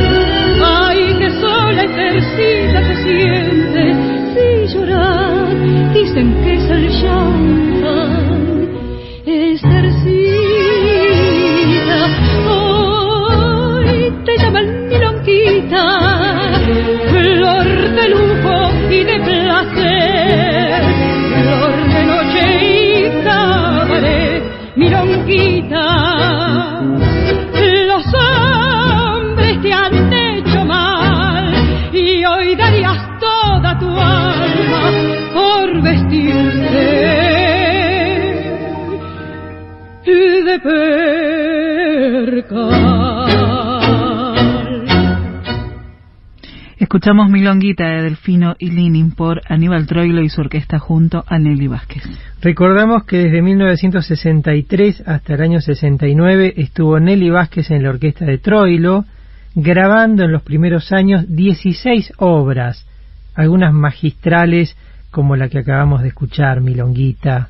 Escuchamos 46.78 47.30
Milonguita 47.30 47.86
de 47.86 48.04
Delfino 48.04 48.56
y 48.58 48.72
Linin 48.72 49.12
por 49.12 49.42
Aníbal 49.50 49.86
Troilo 49.86 50.22
y 50.22 50.30
su 50.30 50.40
orquesta 50.40 50.80
junto 50.80 51.26
a 51.28 51.38
Nelly 51.40 51.68
Vázquez. 51.68 52.04
Recordamos 52.42 53.04
que 53.04 53.18
desde 53.18 53.42
1963 53.42 55.04
hasta 55.06 55.34
el 55.34 55.42
año 55.42 55.60
69 55.60 56.54
estuvo 56.56 56.98
Nelly 57.02 57.30
Vázquez 57.30 57.70
en 57.72 57.84
la 57.84 57.90
orquesta 57.90 58.24
de 58.24 58.38
Troilo, 58.38 59.04
grabando 59.54 60.24
en 60.24 60.32
los 60.32 60.44
primeros 60.44 60.94
años 60.94 61.26
16 61.28 62.14
obras, 62.20 62.88
algunas 63.36 63.74
magistrales 63.74 64.78
como 65.12 65.36
la 65.36 65.50
que 65.50 65.60
acabamos 65.60 66.02
de 66.02 66.08
escuchar, 66.08 66.62
Milonguita, 66.62 67.50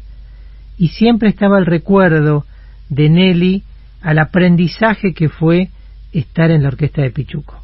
y 0.79 0.87
siempre 0.87 1.29
estaba 1.29 1.59
el 1.59 1.67
recuerdo 1.67 2.45
de 2.89 3.09
Nelly 3.09 3.63
al 4.01 4.19
aprendizaje 4.19 5.13
que 5.13 5.29
fue 5.29 5.69
estar 6.11 6.51
en 6.51 6.63
la 6.63 6.69
orquesta 6.69 7.01
de 7.01 7.11
Pichuco. 7.11 7.61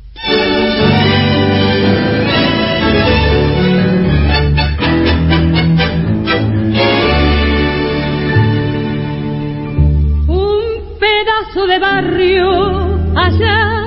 Un 10.28 11.00
pedazo 11.00 11.68
de 11.68 11.80
barrio 11.80 13.16
allá 13.16 13.84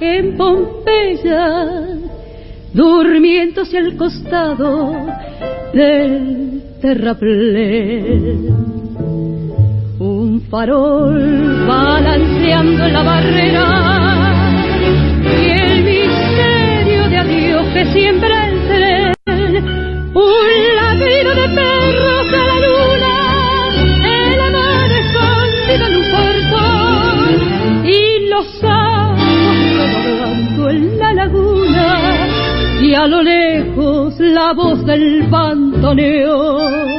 en 0.00 0.36
Pompeya, 0.36 1.64
durmiéndose 2.72 3.78
al 3.78 3.96
costado 3.96 5.06
del 5.72 6.62
terraplén. 6.80 8.79
Un 10.40 10.46
farol 10.48 11.66
balanceando 11.66 12.86
en 12.86 12.92
la 12.92 13.02
barrera 13.02 13.66
y 15.22 15.50
el 15.50 15.84
misterio 15.84 17.08
de 17.08 17.18
adiós 17.18 17.66
que 17.74 17.84
siembra 17.92 18.48
el 18.48 18.68
tren. 18.68 19.12
Un 20.14 20.48
ladrido 20.76 21.34
de 21.40 21.48
perros 21.60 22.28
a 22.32 22.44
la 22.50 22.58
luna, 22.66 23.14
el 24.06 24.40
amor 24.48 24.88
escondido 25.02 25.84
en 25.86 25.94
un 26.00 26.06
portón 26.14 27.28
y 27.84 27.98
los 28.28 28.48
ojos 28.64 29.20
en 30.72 30.98
la 30.98 31.10
laguna 31.12 31.86
y 32.80 32.94
a 32.94 33.06
lo 33.06 33.22
lejos 33.22 34.18
la 34.18 34.52
voz 34.54 34.84
del 34.86 35.28
pantoneo. 35.30 36.90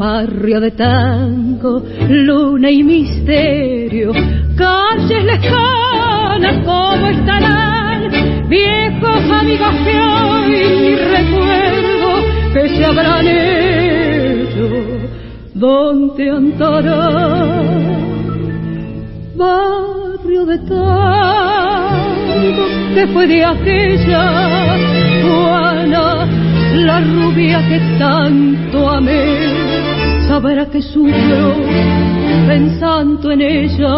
Barrio 0.00 0.60
de 0.62 0.70
tango, 0.70 1.82
luna 2.08 2.70
y 2.70 2.82
misterio, 2.82 4.12
calles 4.56 5.24
lejanas 5.24 6.64
como 6.64 7.06
estarán, 7.06 8.10
viejos 8.48 9.30
amigos 9.30 9.74
que 9.84 10.00
hoy 10.00 10.96
recuerdo 10.96 12.24
que 12.54 12.68
se 12.70 12.84
habrán 12.86 13.26
hecho, 13.28 14.70
¿dónde 15.52 16.30
andarán? 16.30 17.90
Barrio 19.36 20.46
de 20.46 20.58
tango 20.60 21.60
que 22.94 23.06
fue 23.08 23.26
de 23.26 23.44
aquella 23.44 24.78
Juana, 25.22 26.26
la 26.86 27.00
rubia 27.00 27.58
que 27.68 27.78
tanto 27.98 28.88
amé 28.88 29.59
sabrá 30.30 30.64
que 30.66 30.80
sufro 30.80 31.56
pensando 32.46 33.32
en 33.32 33.40
ella 33.40 33.96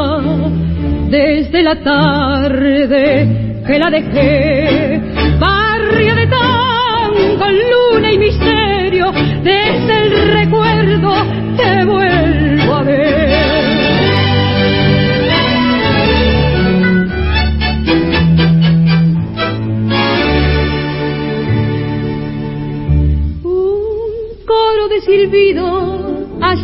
desde 1.10 1.62
la 1.62 1.76
tarde 1.82 3.62
que 3.66 3.78
la 3.78 3.90
dejé. 3.90 4.98
Barrio 5.38 6.14
de 6.14 6.26
tango, 6.28 7.46
luna 7.70 8.12
y 8.12 8.18
misterio, 8.18 9.12
desde 9.42 9.94
el 10.04 10.32
recuerdo 10.38 11.12
te 11.58 11.84
vuelvo 11.84 12.74
a 12.76 12.82
ver. 12.82 13.32
Silbido 25.04 25.81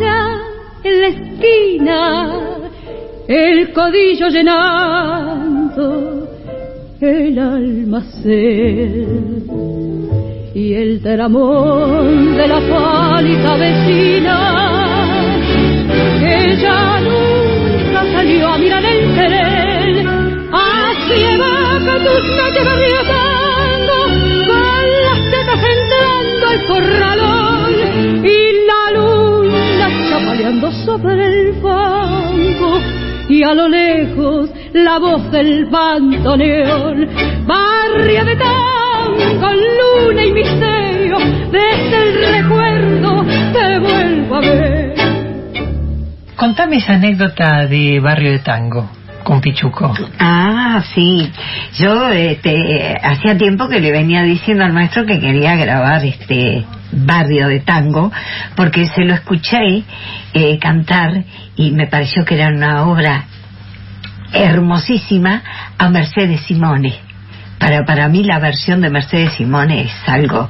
en 0.01 1.01
la 1.01 1.09
esquina, 1.09 2.31
el 3.27 3.73
codillo 3.73 4.29
llenando 4.29 6.19
el 7.01 7.39
almacén 7.39 8.99
y 10.55 10.75
el 10.75 11.01
teramón 11.01 12.37
de 12.37 12.49
la 12.49 12.61
pálida 12.61 13.57
vecina 13.57 14.39
que 16.21 16.57
ya 16.57 17.01
nunca 17.01 18.05
salió 18.13 18.49
a 18.49 18.59
mirar 18.59 18.85
el 18.85 19.15
tren. 19.15 20.07
Así 20.53 21.23
evoca 21.23 21.99
tus 21.99 22.25
noches 22.37 22.65
barriotando 22.65 23.95
con 24.49 24.85
las 25.07 25.21
tetas 25.31 25.63
entrando 25.77 26.45
al 26.49 26.59
corralón 26.67 27.73
y 28.25 28.67
la 28.67 28.78
sobre 30.85 31.27
el 31.27 31.55
fango 31.61 32.79
y 33.29 33.43
a 33.43 33.55
lo 33.55 33.69
lejos 33.69 34.51
la 34.73 34.99
voz 34.99 35.31
del 35.33 35.67
bandoneón. 35.67 37.09
Barrio 37.45 38.25
de 38.25 38.37
tango 38.37 39.49
luna 39.51 40.25
y 40.25 40.33
misterio 40.33 41.19
desde 41.51 41.97
el 41.97 42.43
recuerdo 42.43 43.25
te 43.53 43.79
vuelvo 43.81 44.37
a 44.37 44.41
ver. 44.41 44.95
Contame 46.37 46.77
esa 46.77 46.95
anécdota 46.95 47.67
de 47.67 47.99
Barrio 47.99 48.31
de 48.31 48.39
Tango 48.39 48.98
con 49.29 49.43
Pichuco. 49.43 49.93
Ah, 50.19 50.83
sí. 50.95 51.31
Yo 51.75 52.09
este, 52.09 52.97
hacía 53.03 53.37
tiempo 53.37 53.69
que 53.69 53.79
le 53.79 53.93
venía 53.93 54.23
diciendo 54.23 54.65
al 54.65 54.73
maestro 54.73 55.05
que 55.05 55.21
quería 55.21 55.55
grabar 55.55 56.03
este 56.03 56.65
barrio 56.93 57.47
de 57.49 57.61
tango, 57.61 58.11
porque 58.57 58.87
se 58.87 59.05
lo 59.05 59.13
escuché 59.13 59.85
eh, 60.33 60.59
cantar 60.59 61.25
y 61.57 61.73
me 61.73 61.89
pareció 61.89 62.25
que 62.25 62.37
era 62.37 62.49
una 62.49 62.87
obra 62.89 63.27
hermosísima 64.33 65.43
a 65.77 65.91
Mercedes 65.91 66.41
Simone. 66.47 66.95
Para, 67.59 67.85
para 67.85 68.09
mí 68.09 68.25
la 68.25 68.39
versión 68.39 68.81
de 68.81 68.89
Mercedes 68.89 69.35
Simone 69.35 69.83
es 69.83 70.09
algo 70.09 70.49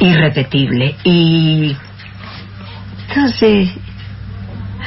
irrepetible. 0.00 0.96
Y 1.04 1.76
entonces, 3.08 3.70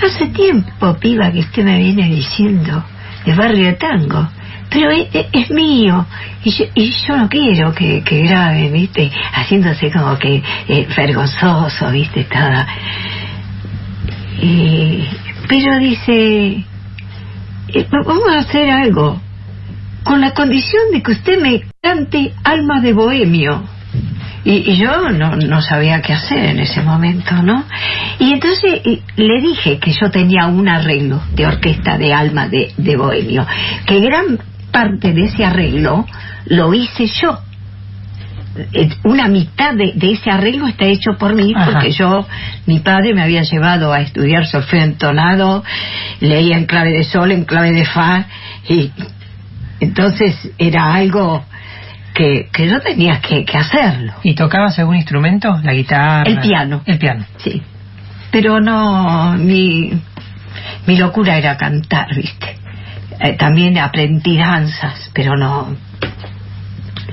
hace 0.06 0.28
tiempo, 0.28 0.98
piba, 1.00 1.32
que 1.32 1.40
usted 1.40 1.64
me 1.64 1.78
viene 1.78 2.10
diciendo 2.10 2.84
de 3.28 3.36
barrio 3.36 3.76
tango. 3.78 4.28
Pero 4.70 4.90
es, 4.92 5.08
es- 5.14 5.50
mío 5.52 6.06
y 6.44 6.52
yo, 6.52 6.66
y 6.76 6.92
yo 7.08 7.18
no 7.18 7.30
quiero 7.30 7.74
que, 7.74 8.04
que 8.04 8.24
grabe, 8.24 8.70
¿viste? 8.70 9.10
Haciéndose 9.34 9.92
como 9.92 10.18
que 10.18 10.44
eh, 10.68 10.88
vergonzoso, 10.96 11.90
¿viste? 11.92 12.26
Toda. 12.26 12.68
Y, 14.42 15.04
pero 15.48 15.78
dice, 15.80 16.66
eh, 17.70 17.88
vamos 17.92 18.30
a 18.36 18.40
hacer 18.40 18.70
algo, 18.70 19.22
con 20.04 20.22
la 20.22 20.32
condición 20.34 20.84
de 20.94 21.02
que 21.02 21.12
usted 21.14 21.42
me 21.42 21.62
cante 21.82 22.34
Alma 22.44 22.82
de 22.82 22.94
Bohemio. 22.94 23.64
Y, 24.50 24.72
y 24.72 24.78
yo 24.78 25.10
no, 25.12 25.36
no 25.36 25.62
sabía 25.62 26.02
qué 26.02 26.14
hacer 26.14 26.38
en 26.38 26.60
ese 26.60 26.82
momento, 26.82 27.36
¿no? 27.44 27.66
Y 28.18 28.32
entonces 28.32 28.82
le 29.18 29.42
dije 29.42 29.78
que 29.78 29.92
yo 29.92 30.10
tenía 30.10 30.48
un 30.48 30.70
arreglo 30.70 31.22
de 31.34 31.48
orquesta 31.48 31.98
de 31.98 32.14
Alma 32.14 32.48
de, 32.48 32.72
de 32.78 32.96
Bohemio, 32.96 33.46
que 33.86 34.00
gran 34.00 34.40
parte 34.72 35.12
de 35.12 35.26
ese 35.26 35.44
arreglo 35.44 36.06
lo 36.46 36.74
hice 36.74 37.08
yo. 37.08 37.40
Eh, 38.72 38.90
Una 39.04 39.28
mitad 39.28 39.74
de, 39.74 39.92
de 39.96 40.14
ese 40.14 40.32
arreglo 40.32 40.66
está 40.68 40.86
hecho 40.86 41.18
por 41.20 41.36
mí, 41.36 41.52
Ajá. 41.54 41.72
porque 41.74 41.92
yo, 41.92 42.26
mi 42.68 42.80
padre 42.80 43.14
me 43.14 43.24
había 43.24 43.44
llevado 43.44 43.92
a 43.92 44.00
estudiar 44.00 44.46
solfeo 44.48 44.82
entonado, 44.82 45.62
leía 46.22 46.58
en 46.58 46.68
clave 46.68 46.92
de 46.94 47.04
sol, 47.04 47.34
en 47.34 47.44
clave 47.44 47.74
de 47.74 47.84
fa, 47.84 48.26
y 48.70 48.92
entonces 49.82 50.52
era 50.58 50.96
algo 50.96 51.44
que, 52.18 52.50
que 52.52 52.68
yo 52.68 52.80
tenía 52.82 53.22
que, 53.22 53.46
que 53.46 53.58
hacerlo. 53.58 54.14
¿Y 54.24 54.34
tocabas 54.34 54.80
algún 54.80 54.96
instrumento? 54.96 55.60
¿La 55.64 55.74
guitarra? 55.74 56.24
El 56.24 56.40
piano. 56.40 56.82
El 56.86 56.98
piano. 56.98 57.26
Sí. 57.38 57.62
pero 58.32 58.60
no, 58.60 59.34
mi, 59.38 59.92
mi 60.88 60.98
locura 60.98 61.38
era 61.38 61.56
cantar, 61.58 62.08
¿viste? 62.16 62.56
Eh, 63.20 63.34
también 63.38 63.78
aprendí 63.78 64.36
danzas, 64.38 65.12
pero 65.14 65.36
no. 65.38 65.76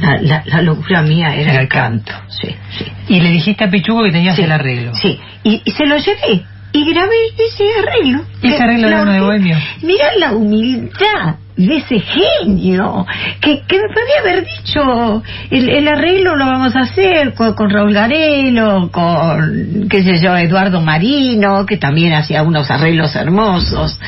La, 0.00 0.20
la, 0.20 0.42
la 0.46 0.62
locura 0.62 1.02
mía 1.02 1.34
era 1.36 1.60
el 1.60 1.68
canto, 1.68 2.12
sí, 2.28 2.48
sí. 2.76 2.84
Y 3.08 3.20
le 3.20 3.30
dijiste 3.30 3.64
a 3.64 3.70
Pichuco 3.70 4.02
que 4.04 4.10
tenías 4.10 4.34
Sí, 4.36 4.42
el 4.42 4.52
arreglo. 4.52 4.92
Sí, 4.94 5.18
y, 5.44 5.62
y 5.64 5.70
se 5.70 5.86
lo 5.86 5.96
llevé 5.98 6.44
y 6.72 6.92
grabé 6.92 7.14
ese 7.38 7.64
arreglo. 7.78 8.24
¿Y 8.42 8.48
ese 8.48 8.62
arreglo 8.62 8.88
era 8.88 9.02
uno 9.02 9.12
de 9.12 9.20
Bohemio? 9.20 9.56
Mira 9.82 10.06
la 10.18 10.32
humildad 10.32 11.36
de 11.56 11.76
ese 11.76 12.00
genio 12.00 13.06
que, 13.40 13.62
que 13.66 13.76
me 13.76 13.88
podía 13.88 14.20
haber 14.20 14.44
dicho 14.44 15.22
el, 15.50 15.68
el 15.68 15.88
arreglo 15.88 16.36
lo 16.36 16.46
vamos 16.46 16.74
a 16.74 16.80
hacer 16.80 17.34
con, 17.34 17.54
con 17.54 17.70
Raúl 17.70 17.92
Garelo, 17.92 18.90
con, 18.90 19.88
qué 19.88 20.02
sé 20.02 20.20
yo, 20.20 20.36
Eduardo 20.36 20.80
Marino, 20.80 21.64
que 21.66 21.76
también 21.76 22.12
hacía 22.14 22.42
unos 22.42 22.70
arreglos 22.70 23.14
hermosos, 23.14 23.98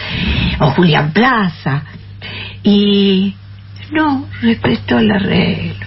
o 0.59 0.71
Julián 0.71 1.13
Plaza. 1.13 1.83
Y 2.63 3.35
no, 3.93 4.27
respetó 4.43 4.99
el 4.99 5.11
arreglo. 5.11 5.87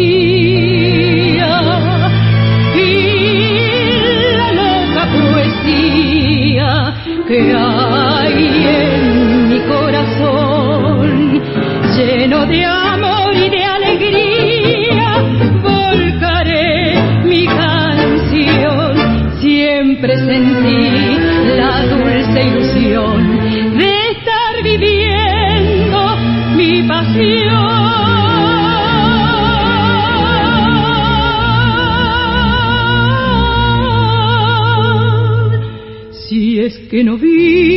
que 36.91 37.05
no 37.05 37.17
vivo 37.17 37.70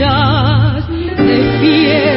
más 0.00 0.88
bellas 0.88 1.16
despiertas 1.18 2.11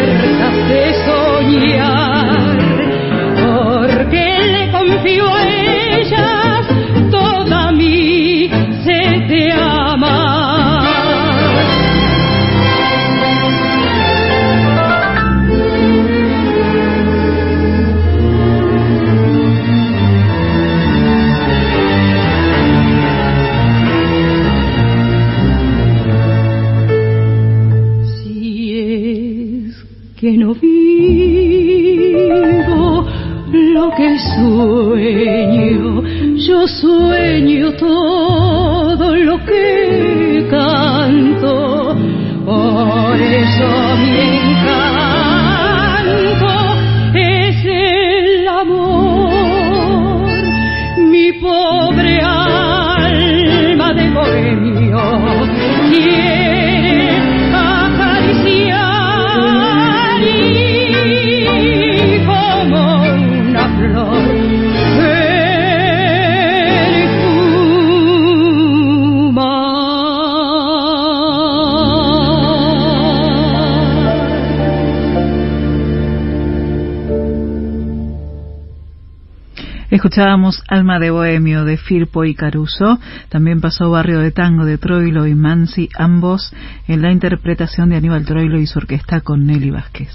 Escuchábamos 80.06 80.62
Alma 80.68 81.00
de 81.00 81.10
Bohemio 81.10 81.66
de 81.66 81.78
Firpo 81.78 82.26
y 82.26 82.36
Caruso, 82.36 83.00
también 83.30 83.60
pasó 83.60 83.90
Barrio 83.90 84.20
de 84.20 84.30
Tango 84.30 84.64
de 84.64 84.78
Troilo 84.78 85.26
y 85.26 85.34
Mansi, 85.34 85.90
ambos 85.98 86.54
en 86.88 87.02
la 87.02 87.12
interpretación 87.12 87.90
de 87.90 87.96
Aníbal 87.96 88.24
Troilo 88.24 88.60
y 88.60 88.68
su 88.68 88.78
orquesta 88.78 89.22
con 89.22 89.48
Nelly 89.48 89.72
Vázquez. 89.72 90.10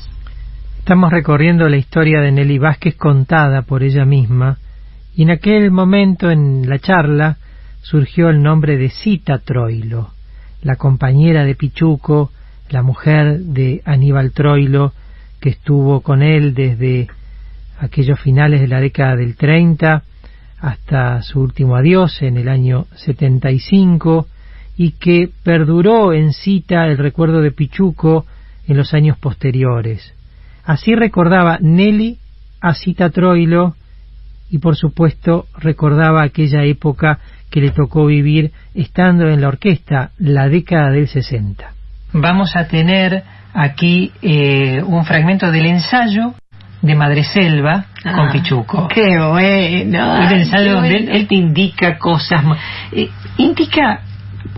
Estamos 0.79 1.11
recorriendo 1.11 1.69
la 1.69 1.77
historia 1.77 2.21
de 2.21 2.31
Nelly 2.31 2.59
Vázquez 2.59 2.95
contada 2.95 3.63
por 3.63 3.83
ella 3.83 4.05
misma, 4.05 4.59
y 5.17 5.25
en 5.25 5.31
aquel 5.31 5.73
momento 5.73 6.31
en 6.31 6.69
la 6.69 6.79
charla 6.79 7.39
surgió 7.83 8.29
el 8.29 8.45
nombre 8.45 8.77
de 8.77 8.91
Cita 8.91 9.39
Troilo, 9.39 10.11
la 10.63 10.77
compañera 10.77 11.45
de 11.45 11.57
Pichuco, 11.57 12.31
la 12.69 12.85
mujer 12.85 13.41
de 13.41 13.83
Aníbal 13.85 14.31
Troilo, 14.31 14.93
que 15.41 15.49
estuvo 15.49 16.01
con 16.03 16.23
él 16.23 16.55
desde 16.55 17.09
aquellos 17.81 18.21
finales 18.21 18.61
de 18.61 18.69
la 18.69 18.81
década 18.81 19.17
del 19.17 19.37
30 19.37 20.03
hasta 20.61 21.23
su 21.23 21.41
último 21.41 21.75
adiós 21.75 22.21
en 22.23 22.37
el 22.37 22.49
año 22.49 22.87
75 22.95 24.27
y 24.77 24.93
que 24.93 25.31
perduró 25.43 26.13
en 26.13 26.33
cita 26.33 26.87
el 26.87 26.99
recuerdo 26.99 27.41
de 27.41 27.51
Pichuco 27.51 28.27
en 28.69 28.77
los 28.77 28.93
años 28.95 29.19
posteriores. 29.19 30.15
Así 30.65 30.95
recordaba 30.95 31.59
Nelly 31.61 32.19
a 32.61 32.75
Cita 32.75 33.11
Troilo 33.11 33.75
y 34.51 34.59
por 34.59 34.77
supuesto 34.77 35.47
recordaba 35.59 36.23
aquella 36.23 36.65
época 36.65 37.19
que 37.51 37.61
le 37.61 37.71
tocó 37.71 38.07
vivir 38.07 38.53
estando 38.75 39.29
en 39.29 39.41
la 39.41 39.49
orquesta, 39.49 40.11
la 40.19 40.49
década 40.49 40.91
del 40.91 41.09
60. 41.09 41.73
Vamos 42.13 42.55
a 42.57 42.67
tener 42.69 43.23
aquí 43.55 44.13
eh, 44.23 44.83
un 44.85 45.05
fragmento 45.05 45.51
del 45.51 45.67
ensayo 45.67 46.35
de 46.83 46.95
Madreselva 46.95 47.85
con 48.03 48.29
Ah, 48.29 48.33
Pichuco. 48.33 48.89
Qué 48.89 49.19
bueno. 49.19 50.17
Donde 50.17 50.43
él, 50.43 50.49
bueno. 50.51 51.13
él 51.13 51.27
te 51.27 51.35
indica 51.35 51.99
cosas, 51.99 52.43
eh, 52.93 53.11
indica 53.37 54.01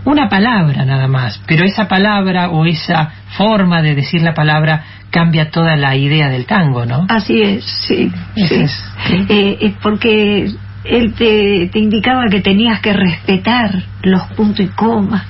una 0.05 0.29
palabra 0.29 0.85
nada 0.85 1.07
más, 1.07 1.41
pero 1.47 1.65
esa 1.65 1.87
palabra 1.87 2.49
o 2.49 2.65
esa 2.65 3.11
forma 3.37 3.81
de 3.81 3.95
decir 3.95 4.21
la 4.21 4.33
palabra 4.33 4.83
cambia 5.09 5.49
toda 5.51 5.75
la 5.75 5.95
idea 5.95 6.29
del 6.29 6.45
tango, 6.45 6.85
¿no? 6.85 7.05
Así 7.09 7.41
es, 7.41 7.63
sí. 7.87 8.11
Sí. 8.35 8.55
es. 8.55 8.85
Eh, 9.29 9.57
eh, 9.61 9.73
porque 9.81 10.49
él 10.83 11.13
te, 11.13 11.69
te 11.71 11.79
indicaba 11.79 12.25
que 12.29 12.41
tenías 12.41 12.79
que 12.79 12.93
respetar 12.93 13.71
los 14.01 14.23
puntos 14.35 14.65
y 14.65 14.67
comas, 14.69 15.23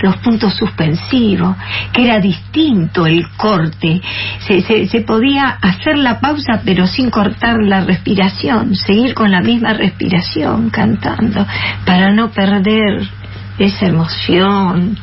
los 0.00 0.16
puntos 0.18 0.54
suspensivos, 0.54 1.56
que 1.92 2.04
era 2.04 2.20
distinto 2.20 3.06
el 3.06 3.28
corte. 3.36 4.00
Se, 4.46 4.62
se, 4.62 4.86
se 4.88 5.00
podía 5.02 5.48
hacer 5.48 5.98
la 5.98 6.20
pausa 6.20 6.62
pero 6.64 6.86
sin 6.86 7.10
cortar 7.10 7.56
la 7.62 7.82
respiración, 7.82 8.74
seguir 8.74 9.14
con 9.14 9.30
la 9.30 9.40
misma 9.40 9.72
respiración 9.72 10.70
cantando, 10.70 11.46
para 11.84 12.12
no 12.12 12.30
perder 12.30 13.08
esa 13.58 13.86
emoción 13.86 14.96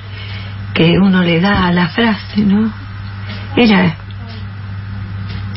que 0.74 0.98
uno 1.00 1.24
le 1.24 1.40
da 1.42 1.68
a 1.68 1.72
la 1.72 1.88
frase, 1.88 2.42
¿no? 2.42 2.72
Era, 3.56 3.96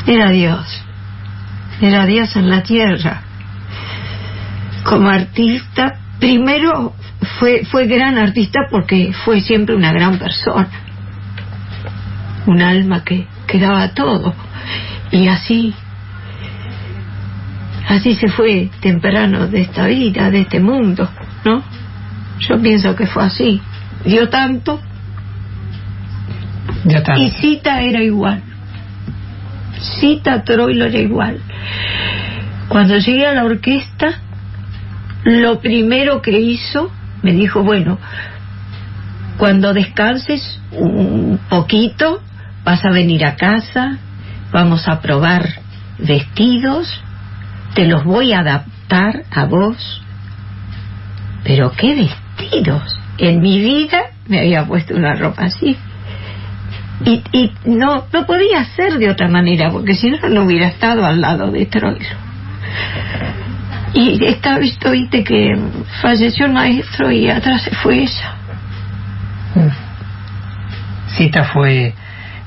era 0.06 0.30
Dios, 0.30 0.84
era 1.80 2.06
Dios 2.06 2.34
en 2.36 2.48
la 2.48 2.62
tierra. 2.62 3.22
Como 4.82 5.08
artista, 5.08 5.99
primero 6.20 6.94
fue, 7.38 7.64
fue 7.64 7.86
gran 7.86 8.18
artista 8.18 8.60
porque 8.70 9.12
fue 9.24 9.40
siempre 9.40 9.74
una 9.74 9.92
gran 9.92 10.18
persona, 10.18 10.68
un 12.46 12.60
alma 12.62 13.02
que, 13.02 13.26
que 13.46 13.58
daba 13.58 13.88
todo. 13.94 14.34
Y 15.10 15.26
así, 15.26 15.74
así 17.88 18.14
se 18.14 18.28
fue 18.28 18.70
temprano 18.80 19.48
de 19.48 19.62
esta 19.62 19.86
vida, 19.86 20.30
de 20.30 20.42
este 20.42 20.60
mundo, 20.60 21.08
¿no? 21.44 21.62
Yo 22.38 22.60
pienso 22.60 22.94
que 22.94 23.06
fue 23.06 23.24
así. 23.24 23.60
Dio 24.04 24.28
tanto 24.28 24.80
Ya 26.84 26.98
está. 26.98 27.18
y 27.18 27.30
Cita 27.30 27.82
era 27.82 28.02
igual. 28.02 28.42
Cita 30.00 30.42
Troilo 30.44 30.86
era 30.86 30.98
igual. 30.98 31.40
Cuando 32.68 32.96
llegué 32.98 33.26
a 33.26 33.34
la 33.34 33.44
orquesta, 33.44 34.20
lo 35.24 35.60
primero 35.60 36.22
que 36.22 36.38
hizo, 36.38 36.90
me 37.22 37.32
dijo, 37.32 37.62
bueno, 37.62 37.98
cuando 39.36 39.72
descanses 39.72 40.60
un 40.72 41.40
poquito, 41.48 42.20
vas 42.64 42.84
a 42.84 42.90
venir 42.90 43.24
a 43.24 43.36
casa, 43.36 43.98
vamos 44.52 44.86
a 44.88 45.00
probar 45.00 45.48
vestidos, 45.98 47.02
te 47.74 47.86
los 47.86 48.04
voy 48.04 48.32
a 48.32 48.40
adaptar 48.40 49.24
a 49.30 49.46
vos. 49.46 50.02
Pero 51.44 51.72
qué 51.72 51.94
vestidos. 51.94 52.98
En 53.18 53.40
mi 53.40 53.60
vida 53.60 54.10
me 54.26 54.40
había 54.40 54.64
puesto 54.64 54.94
una 54.94 55.14
ropa 55.14 55.44
así. 55.44 55.76
Y, 57.04 57.22
y 57.32 57.52
no, 57.64 58.04
no 58.12 58.26
podía 58.26 58.64
ser 58.64 58.98
de 58.98 59.08
otra 59.08 59.28
manera, 59.28 59.70
porque 59.70 59.94
si 59.94 60.10
no, 60.10 60.28
no 60.28 60.42
hubiera 60.44 60.68
estado 60.68 61.04
al 61.06 61.20
lado 61.20 61.50
de 61.50 61.64
Troilo. 61.66 62.08
Y 63.92 64.24
está 64.24 64.58
visto, 64.58 64.90
viste, 64.92 65.24
que 65.24 65.56
falleció 66.00 66.46
el 66.46 66.52
maestro 66.52 67.10
y 67.10 67.28
atrás 67.28 67.62
se 67.62 67.74
fue 67.74 68.02
ella. 68.02 68.34
Cita 71.16 71.44
fue 71.44 71.94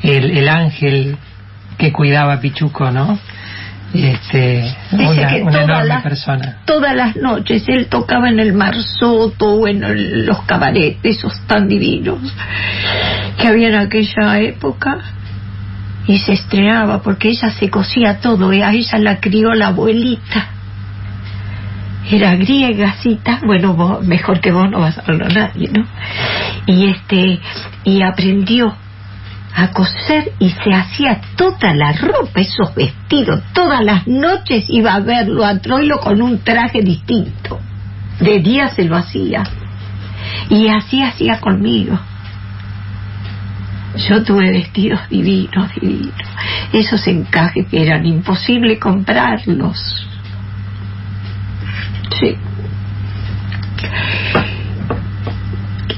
el, 0.01 0.37
el 0.37 0.49
ángel 0.49 1.17
que 1.77 1.91
cuidaba 1.91 2.33
a 2.33 2.39
Pichuco, 2.39 2.89
¿no? 2.91 3.19
Este, 3.93 4.73
Dice 4.91 5.11
una, 5.11 5.27
que 5.27 5.43
una 5.43 5.63
enorme 5.63 5.85
las- 5.85 6.01
persona. 6.03 6.57
Todas 6.65 6.95
las 6.95 7.15
noches 7.15 7.63
él 7.67 7.87
tocaba 7.87 8.29
en 8.29 8.39
el 8.39 8.53
Marsoto 8.53 9.45
o 9.53 9.67
en 9.67 9.83
el- 9.83 10.25
los 10.25 10.41
cabarets, 10.43 10.99
esos 11.03 11.39
tan 11.45 11.67
divinos 11.67 12.19
que 13.37 13.47
había 13.47 13.67
en 13.69 13.75
aquella 13.75 14.39
época. 14.39 14.97
Y 16.07 16.17
se 16.17 16.33
estrenaba 16.33 17.01
porque 17.01 17.29
ella 17.29 17.49
se 17.51 17.69
cosía 17.69 18.19
todo, 18.19 18.51
y 18.51 18.61
a 18.61 18.71
ella 18.71 18.97
la 18.97 19.19
crió 19.19 19.53
la 19.53 19.67
abuelita. 19.67 20.47
Era 22.11 22.35
griega, 22.35 22.93
cita, 23.01 23.39
bueno, 23.45 23.73
vos, 23.73 24.05
mejor 24.05 24.41
que 24.41 24.51
vos 24.51 24.69
no 24.69 24.79
vas 24.79 24.97
a 24.97 25.03
hablar 25.07 25.33
nadie, 25.33 25.69
¿no? 25.69 25.85
Y 26.65 26.87
este, 26.87 27.39
y 27.85 28.01
aprendió 28.01 28.75
a 29.55 29.67
coser 29.71 30.33
y 30.39 30.49
se 30.49 30.73
hacía 30.73 31.21
toda 31.35 31.73
la 31.73 31.93
ropa, 31.93 32.41
esos 32.41 32.73
vestidos. 32.75 33.41
Todas 33.53 33.83
las 33.83 34.07
noches 34.07 34.65
iba 34.67 34.93
a 34.93 34.99
verlo 34.99 35.45
a 35.45 35.59
Troilo 35.59 35.99
con 35.99 36.21
un 36.21 36.39
traje 36.39 36.81
distinto. 36.81 37.59
De 38.19 38.39
día 38.39 38.69
se 38.69 38.83
lo 38.83 38.95
hacía. 38.95 39.43
Y 40.49 40.67
así 40.67 41.01
hacía 41.01 41.39
conmigo. 41.39 41.99
Yo 44.09 44.23
tuve 44.23 44.51
vestidos 44.51 45.07
divinos, 45.09 45.69
divinos. 45.79 46.13
Esos 46.71 47.05
encajes 47.07 47.67
que 47.67 47.83
eran 47.83 48.05
imposible 48.05 48.79
comprarlos. 48.79 50.07
Sí. 52.19 52.37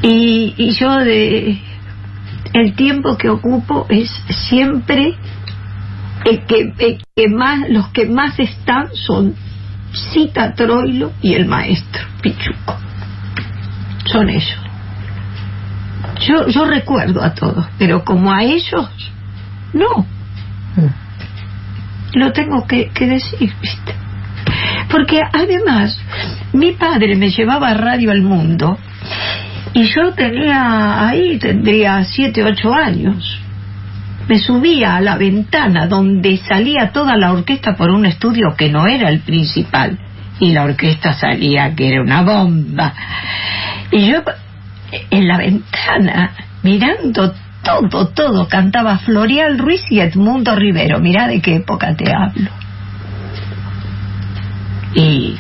Y, 0.01 0.53
y 0.57 0.75
yo 0.75 0.97
de 0.97 1.59
el 2.53 2.73
tiempo 2.75 3.17
que 3.17 3.29
ocupo 3.29 3.85
es 3.89 4.09
siempre 4.29 5.15
el 6.25 6.45
que, 6.45 6.73
el 6.77 7.03
que 7.15 7.27
más 7.27 7.69
los 7.69 7.87
que 7.89 8.05
más 8.05 8.39
están 8.39 8.89
son 8.93 9.35
Cita 9.91 10.53
Troilo 10.53 11.11
y 11.21 11.33
el 11.33 11.45
maestro 11.45 12.03
Pichuco. 12.21 12.77
Son 14.05 14.29
ellos. 14.29 14.59
Yo 16.27 16.47
yo 16.47 16.65
recuerdo 16.65 17.23
a 17.23 17.33
todos 17.33 17.65
pero 17.77 18.03
como 18.05 18.31
a 18.31 18.43
ellos 18.43 18.89
no. 19.73 20.05
Lo 22.13 22.31
tengo 22.31 22.65
que, 22.65 22.89
que 22.89 23.07
decir 23.07 23.53
viste 23.61 24.04
porque 24.89 25.21
además 25.31 25.99
mi 26.53 26.73
padre 26.73 27.15
me 27.15 27.29
llevaba 27.29 27.73
Radio 27.73 28.11
al 28.11 28.21
Mundo 28.21 28.77
y 29.73 29.83
yo 29.89 30.13
tenía 30.13 31.05
ahí 31.05 31.37
tendría 31.37 32.03
siete 32.05 32.43
ocho 32.43 32.73
años. 32.73 33.41
Me 34.27 34.39
subía 34.39 34.95
a 34.95 35.01
la 35.01 35.17
ventana 35.17 35.85
donde 35.85 36.37
salía 36.37 36.91
toda 36.93 37.17
la 37.17 37.33
orquesta 37.33 37.75
por 37.75 37.91
un 37.91 38.05
estudio 38.05 38.55
que 38.57 38.69
no 38.69 38.87
era 38.87 39.09
el 39.09 39.19
principal. 39.19 39.99
Y 40.39 40.53
la 40.53 40.63
orquesta 40.63 41.13
salía 41.13 41.75
que 41.75 41.89
era 41.89 42.01
una 42.01 42.21
bomba. 42.21 42.93
Y 43.91 44.07
yo 44.07 44.23
en 45.11 45.27
la 45.27 45.37
ventana 45.37 46.31
mirando 46.63 47.33
todo 47.61 48.07
todo 48.07 48.47
cantaba 48.47 48.99
Florial 48.99 49.57
Ruiz 49.57 49.81
y 49.89 49.99
Edmundo 49.99 50.55
Rivero. 50.55 50.99
Mira 50.99 51.27
de 51.27 51.41
qué 51.41 51.57
época 51.57 51.93
te 51.95 52.13
hablo 52.13 52.64
y 54.95 55.37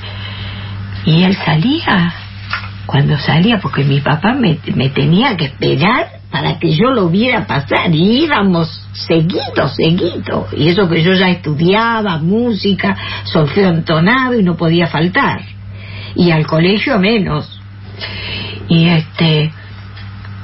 y 1.05 1.23
él 1.23 1.35
salía. 1.35 2.13
Cuando 2.85 3.17
salía 3.17 3.59
porque 3.59 3.83
mi 3.83 3.99
papá 4.01 4.33
me, 4.33 4.59
me 4.75 4.89
tenía 4.89 5.35
que 5.35 5.45
esperar 5.45 6.07
para 6.29 6.59
que 6.59 6.75
yo 6.75 6.91
lo 6.91 7.09
viera 7.09 7.47
pasar. 7.47 7.93
Y 7.93 8.23
íbamos 8.23 8.87
seguido, 8.93 9.67
seguido. 9.75 10.47
Y 10.55 10.67
eso 10.67 10.87
que 10.87 11.01
yo 11.01 11.13
ya 11.13 11.29
estudiaba 11.29 12.17
música, 12.17 12.95
solfeo 13.23 13.69
entonado 13.69 14.39
y 14.39 14.43
no 14.43 14.55
podía 14.55 14.87
faltar. 14.87 15.41
Y 16.15 16.31
al 16.31 16.45
colegio 16.45 16.99
menos. 16.99 17.59
Y 18.67 18.87
este 18.87 19.51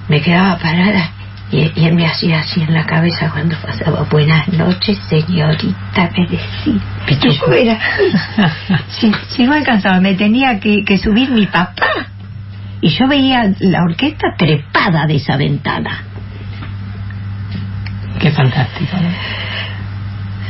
me 0.08 0.22
quedaba 0.22 0.58
parada 0.58 1.12
y, 1.52 1.72
y 1.76 1.86
él 1.86 1.96
me 1.96 2.06
hacía 2.08 2.40
así 2.40 2.62
en 2.62 2.74
la 2.74 2.86
cabeza 2.86 3.30
cuando 3.30 3.56
pasaba 3.58 4.04
buenas 4.10 4.48
noches 4.50 4.98
señorita 5.10 6.10
me 6.18 6.28
decía 6.28 6.82
y 7.08 7.16
yo 7.36 7.52
era 7.54 7.78
si, 8.88 9.12
si 9.30 9.44
no 9.44 9.54
alcanzaba 9.54 10.00
me 10.00 10.14
tenía 10.14 10.60
que, 10.60 10.84
que 10.86 10.98
subir 10.98 11.30
mi 11.32 11.46
papá 11.48 11.88
y 12.80 12.90
yo 12.90 13.08
veía 13.08 13.52
la 13.60 13.84
orquesta 13.84 14.28
trepada 14.38 15.06
de 15.06 15.16
esa 15.16 15.38
ventana 15.38 16.04
Qué 18.20 18.30
fantástico. 18.32 18.96
¿no? 18.98 19.10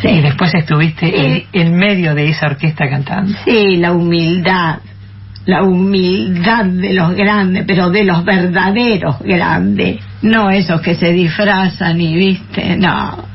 Sí. 0.02 0.20
Después 0.22 0.54
estuviste 0.56 1.06
Sí. 1.08 1.48
en, 1.54 1.68
en 1.68 1.76
medio 1.76 2.14
de 2.16 2.28
esa 2.30 2.48
orquesta 2.48 2.90
cantando. 2.90 3.38
Sí, 3.46 3.78
la 3.78 3.94
humildad, 3.94 4.80
la 5.46 5.64
humildad 5.64 6.66
de 6.66 6.94
los 6.94 7.16
grandes, 7.16 7.64
pero 7.66 7.90
de 7.90 8.04
los 8.04 8.24
verdaderos 8.24 9.20
grandes, 9.20 10.00
no 10.22 10.52
esos 10.52 10.82
que 10.82 10.96
se 10.96 11.12
disfrazan 11.12 12.00
y 12.00 12.16
viste, 12.16 12.78
no. 12.78 13.26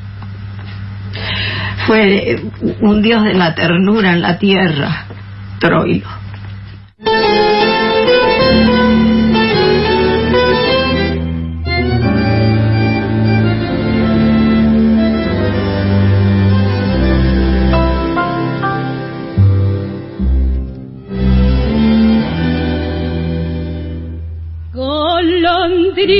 Fue 1.85 2.41
un 2.81 3.01
dios 3.01 3.23
de 3.23 3.33
la 3.33 3.55
ternura 3.55 4.13
en 4.13 4.21
la 4.21 4.37
tierra, 4.37 5.05
Troilo. 5.59 6.07
De 26.05 26.13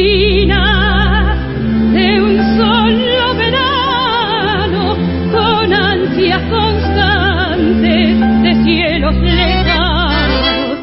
un 2.19 2.35
solo 2.57 3.35
verano 3.35 4.97
con 5.31 5.71
ansias 5.71 6.41
constantes 6.49 8.19
de 8.41 8.55
cielos 8.63 9.15
lejanos. 9.17 10.79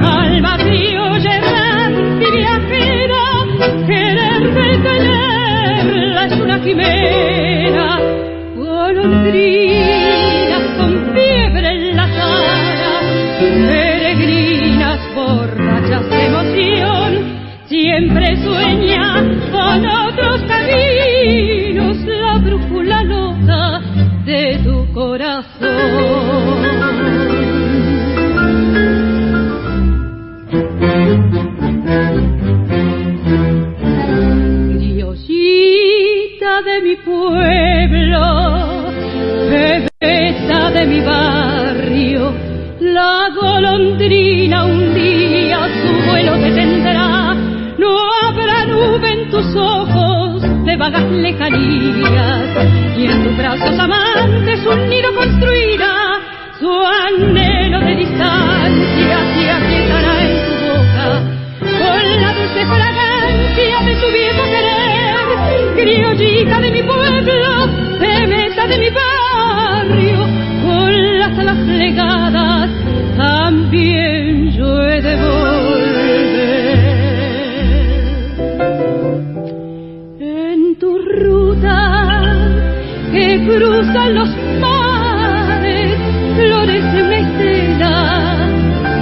Alma 0.00 0.56
criolla 0.56 1.36
errante 1.36 2.24
y 2.26 2.30
viajera 2.36 3.46
querer 3.86 4.54
detenerla 4.54 6.26
es 6.26 6.32
una 6.32 6.60
quimera. 6.64 8.00
Golondrinas 8.56 9.82
con 10.78 11.14
fiebre 11.14 11.68
en 11.68 11.96
la 11.96 12.08
cara 12.08 13.02
peregrinas 13.68 15.00
borrachas 15.14 16.10
de 16.10 16.28
siempre 17.66 18.36
sueña 18.42 19.14
con 19.50 19.86
otros 19.86 20.42
caminos 20.42 21.96
la 22.06 22.38
brújula 22.38 23.02
loca 23.04 23.80
de 24.24 24.60
tu 24.64 24.92
corazón. 24.92 25.52
Criollita 34.78 36.62
de 36.62 36.80
mi 36.82 36.96
pueblo, 36.96 38.41
tus 49.42 49.56
ojos 49.56 50.42
de 50.64 50.76
vagas 50.76 51.10
lejanías, 51.10 52.66
y 52.96 53.06
en 53.06 53.24
tus 53.24 53.36
brazos 53.36 53.78
amantes 53.78 54.60
un 54.66 54.88
nido 54.88 55.14
construirá. 55.14 56.20
Su 56.60 56.70
anhelo 56.70 57.80
de 57.80 57.96
distancia 57.96 59.18
se 59.34 59.50
aquietará 59.50 60.22
en 60.22 60.34
tu 60.46 60.54
boca, 60.64 61.06
con 61.60 62.20
la 62.20 62.34
dulce 62.34 62.66
fragancia 62.66 63.80
de 63.84 63.94
tu 63.96 64.06
viejo 64.12 64.42
querer, 64.54 65.74
criollita 65.74 66.60
de 66.60 66.70
mi 66.70 66.82
pueblo, 66.82 67.66
bebesa 67.98 68.66
de 68.68 68.78
mi 68.78 68.90
barrio, 68.90 70.18
con 70.64 71.18
las 71.18 71.38
alas 71.38 71.58
plegadas 71.66 72.70
también 73.16 74.01
que 83.44 83.58
cruza 83.58 84.08
los 84.08 84.28
mares, 84.60 85.98
una 86.38 87.18
estela 87.18 88.48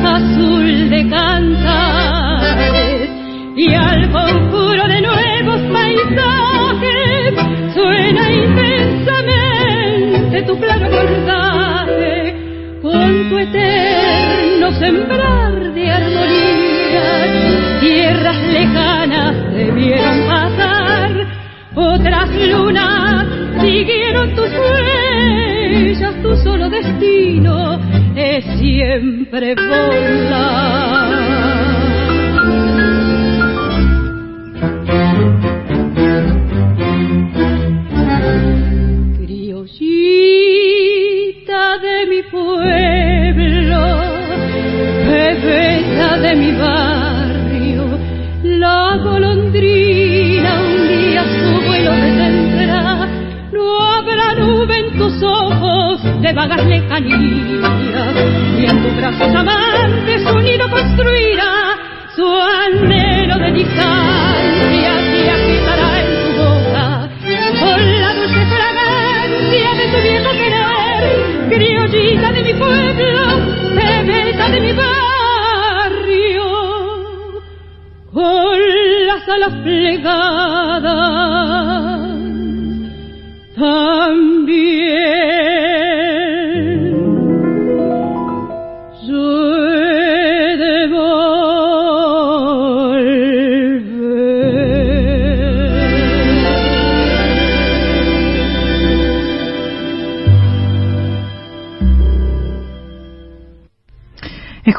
azul 0.04 0.90
de 0.90 1.08
cantares 1.08 3.08
y 3.56 3.72
al 3.74 4.10
conjuro 4.10 4.88
de 4.88 5.00
nuevos 5.02 5.60
paisajes 5.72 7.34
suena 7.74 8.30
intensamente 8.30 10.42
tu 10.42 10.58
claro 10.58 10.86
acordaje 10.86 12.34
con 12.82 13.28
tu 13.28 13.38
eterno 13.38 14.72
sembrar 14.72 15.72
de 15.74 15.90
armonía 15.90 17.78
tierras 17.80 18.42
lejanas 18.46 19.36
debieron 19.52 20.26
pasar 20.26 21.26
otras 21.74 22.30
lunas 22.30 23.30
siguieron 23.61 24.35
tus 24.35 24.51
huellas 24.51 26.23
tu 26.23 26.37
solo 26.37 26.69
destino 26.70 27.78
es 28.16 28.45
siempre 28.59 29.55
volar 29.55 30.89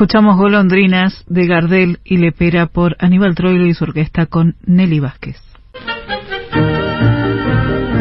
Escuchamos 0.01 0.35
Golondrinas 0.35 1.23
de 1.27 1.45
Gardel 1.45 1.99
y 2.03 2.17
Lepera 2.17 2.65
por 2.65 2.95
Aníbal 2.97 3.35
Troilo 3.35 3.67
y 3.67 3.75
su 3.75 3.83
orquesta 3.83 4.25
con 4.25 4.55
Nelly 4.65 4.99
Vázquez. 4.99 5.37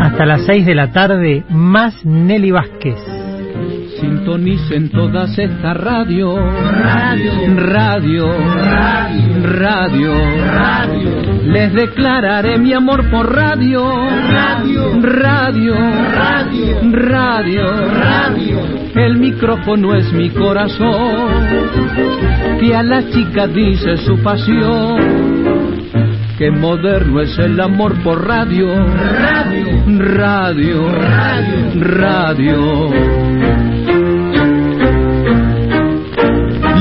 Hasta 0.01 0.24
las 0.24 0.47
6 0.47 0.64
de 0.64 0.74
la 0.74 0.93
tarde, 0.93 1.44
más 1.51 2.02
Nelly 2.06 2.52
Vázquez. 2.52 3.09
Sintonicen 4.01 4.89
todas 4.89 5.39
esta 5.39 5.74
radio. 5.74 6.35
Radio. 6.36 7.32
Radio. 7.56 8.27
Radio. 9.43 10.12
Radio. 10.47 11.10
Les 11.44 11.72
declararé 11.74 12.59
mi 12.59 12.72
amor 12.72 13.10
por 13.10 13.35
radio. 13.35 13.82
Radio. 14.31 15.01
Radio. 15.02 15.74
Radio. 15.74 16.64
Radio. 16.93 17.64
Radio. 17.93 18.60
El 18.94 19.18
micrófono 19.18 19.94
es 19.94 20.10
mi 20.14 20.31
corazón. 20.31 21.47
Que 22.59 22.74
a 22.74 22.82
la 22.82 23.06
chica 23.10 23.47
dice 23.48 23.98
su 23.98 24.16
pasión. 24.22 24.98
Qué 26.39 26.51
moderno 26.51 27.20
es 27.20 27.39
el 27.39 27.60
amor 27.60 28.02
por 28.02 28.27
radio. 28.27 28.74
Radio. 29.85 29.85
Radio. 29.98 30.89
Radio. 31.74 33.69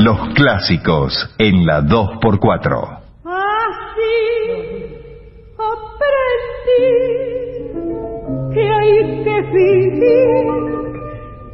Los 0.02 0.18
clásicos 0.34 1.12
en 1.36 1.66
la 1.66 1.82
2x4. 1.82 3.00
Así 3.22 4.16
aprendí 5.58 6.88
que 8.54 8.62
hay 8.72 9.24
que 9.24 9.36
vivir 9.52 10.46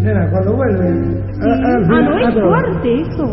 Nena, 0.01 0.29
cuando 0.29 0.55
vuelve. 0.55 0.89
Ah, 1.41 2.01
no 2.01 2.17
es 2.17 2.33
fuerte 2.33 3.01
eso. 3.01 3.25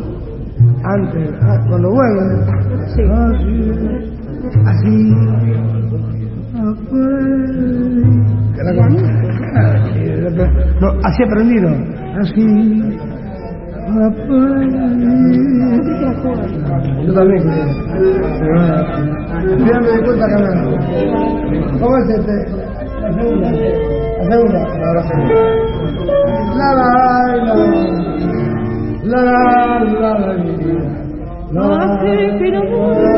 Antes, 0.85 1.31
ah, 1.43 1.59
cuando 1.69 1.91
vuelve. 1.91 2.25
Sí. 2.95 3.03
Así. 4.67 5.15
Que 8.55 8.63
la 8.63 8.73
con- 8.75 8.97
No, 10.81 10.89
así 11.05 11.23
aprendido. 11.23 11.69
Así. 12.21 12.99
Yo 17.05 17.13
también. 17.13 17.43
Ya 19.67 19.77
me 19.81 19.91
di 19.91 20.01
cuenta 20.05 20.27
que 20.29 20.37
no. 20.37 20.51
¿Cómo 21.81 21.95
es 21.99 22.09
este? 22.11 22.35
La 23.01 23.09
segunda. 23.15 23.51
La 23.51 24.31
segunda. 24.31 24.61
La. 24.79 25.03
La 26.57 26.69
la 26.75 26.87
la 27.41 27.55
la 29.03 29.21
la 29.21 29.33
la 29.91 30.11
la 30.11 30.19
la 31.91 33.10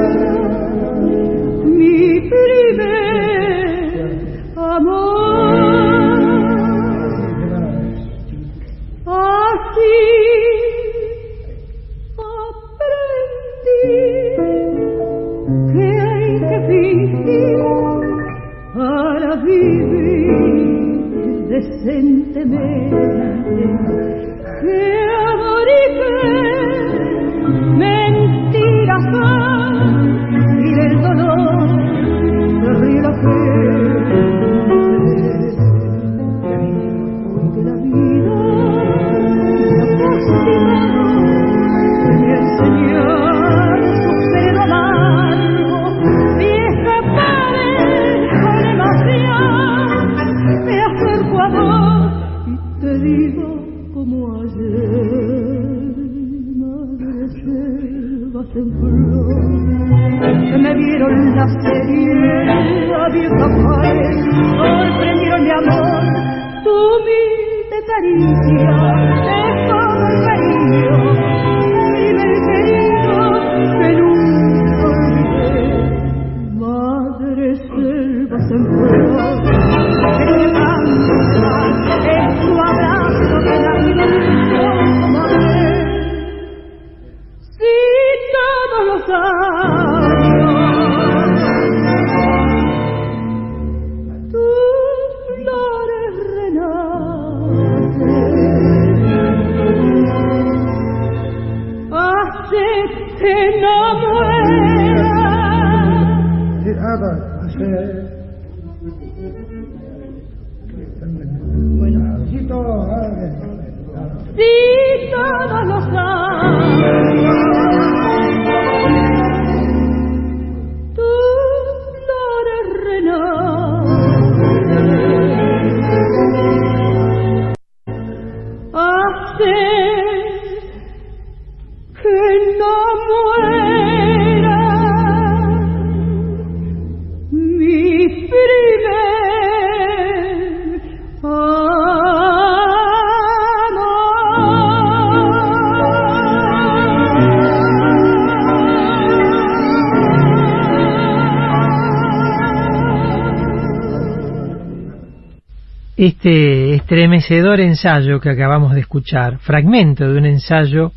Este 156.25 156.75
estremecedor 156.75 157.59
ensayo 157.59 158.21
que 158.21 158.31
acabamos 158.31 158.75
de 158.75 158.81
escuchar, 158.81 159.41
fragmento 159.41 160.07
de 160.09 160.19
un 160.19 160.25
ensayo, 160.25 160.93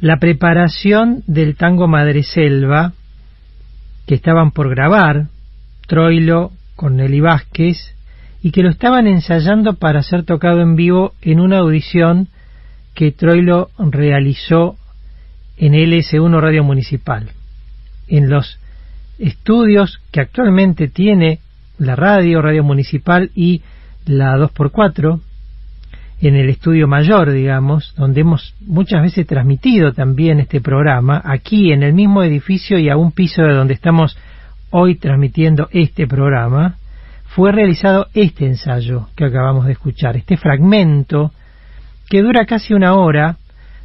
la 0.00 0.18
preparación 0.18 1.24
del 1.26 1.56
tango 1.56 1.88
Madreselva, 1.88 2.92
que 4.06 4.14
estaban 4.14 4.52
por 4.52 4.70
grabar, 4.70 5.26
Troilo 5.88 6.52
con 6.76 6.94
Nelly 6.98 7.18
Vázquez, 7.18 7.96
y 8.40 8.52
que 8.52 8.62
lo 8.62 8.70
estaban 8.70 9.08
ensayando 9.08 9.74
para 9.74 10.04
ser 10.04 10.22
tocado 10.22 10.60
en 10.60 10.76
vivo 10.76 11.14
en 11.20 11.40
una 11.40 11.58
audición 11.58 12.28
que 12.94 13.10
Troilo 13.10 13.70
realizó 13.76 14.76
en 15.56 15.72
LS1 15.72 16.40
Radio 16.40 16.62
Municipal. 16.62 17.28
En 18.06 18.30
los 18.30 18.60
estudios 19.18 19.98
que 20.12 20.20
actualmente 20.20 20.86
tiene 20.86 21.40
la 21.78 21.96
radio, 21.96 22.40
Radio 22.40 22.62
Municipal 22.62 23.32
y 23.34 23.62
la 24.08 24.36
2x4, 24.36 25.20
en 26.20 26.34
el 26.34 26.48
estudio 26.48 26.88
mayor, 26.88 27.30
digamos, 27.30 27.94
donde 27.96 28.22
hemos 28.22 28.54
muchas 28.60 29.02
veces 29.02 29.26
transmitido 29.26 29.92
también 29.92 30.40
este 30.40 30.60
programa, 30.60 31.22
aquí 31.24 31.72
en 31.72 31.82
el 31.82 31.92
mismo 31.92 32.22
edificio 32.22 32.78
y 32.78 32.88
a 32.88 32.96
un 32.96 33.12
piso 33.12 33.42
de 33.42 33.54
donde 33.54 33.74
estamos 33.74 34.18
hoy 34.70 34.96
transmitiendo 34.96 35.68
este 35.70 36.06
programa, 36.06 36.76
fue 37.26 37.52
realizado 37.52 38.08
este 38.14 38.46
ensayo 38.46 39.08
que 39.14 39.26
acabamos 39.26 39.66
de 39.66 39.72
escuchar, 39.72 40.16
este 40.16 40.36
fragmento 40.36 41.32
que 42.08 42.22
dura 42.22 42.46
casi 42.46 42.74
una 42.74 42.94
hora, 42.94 43.36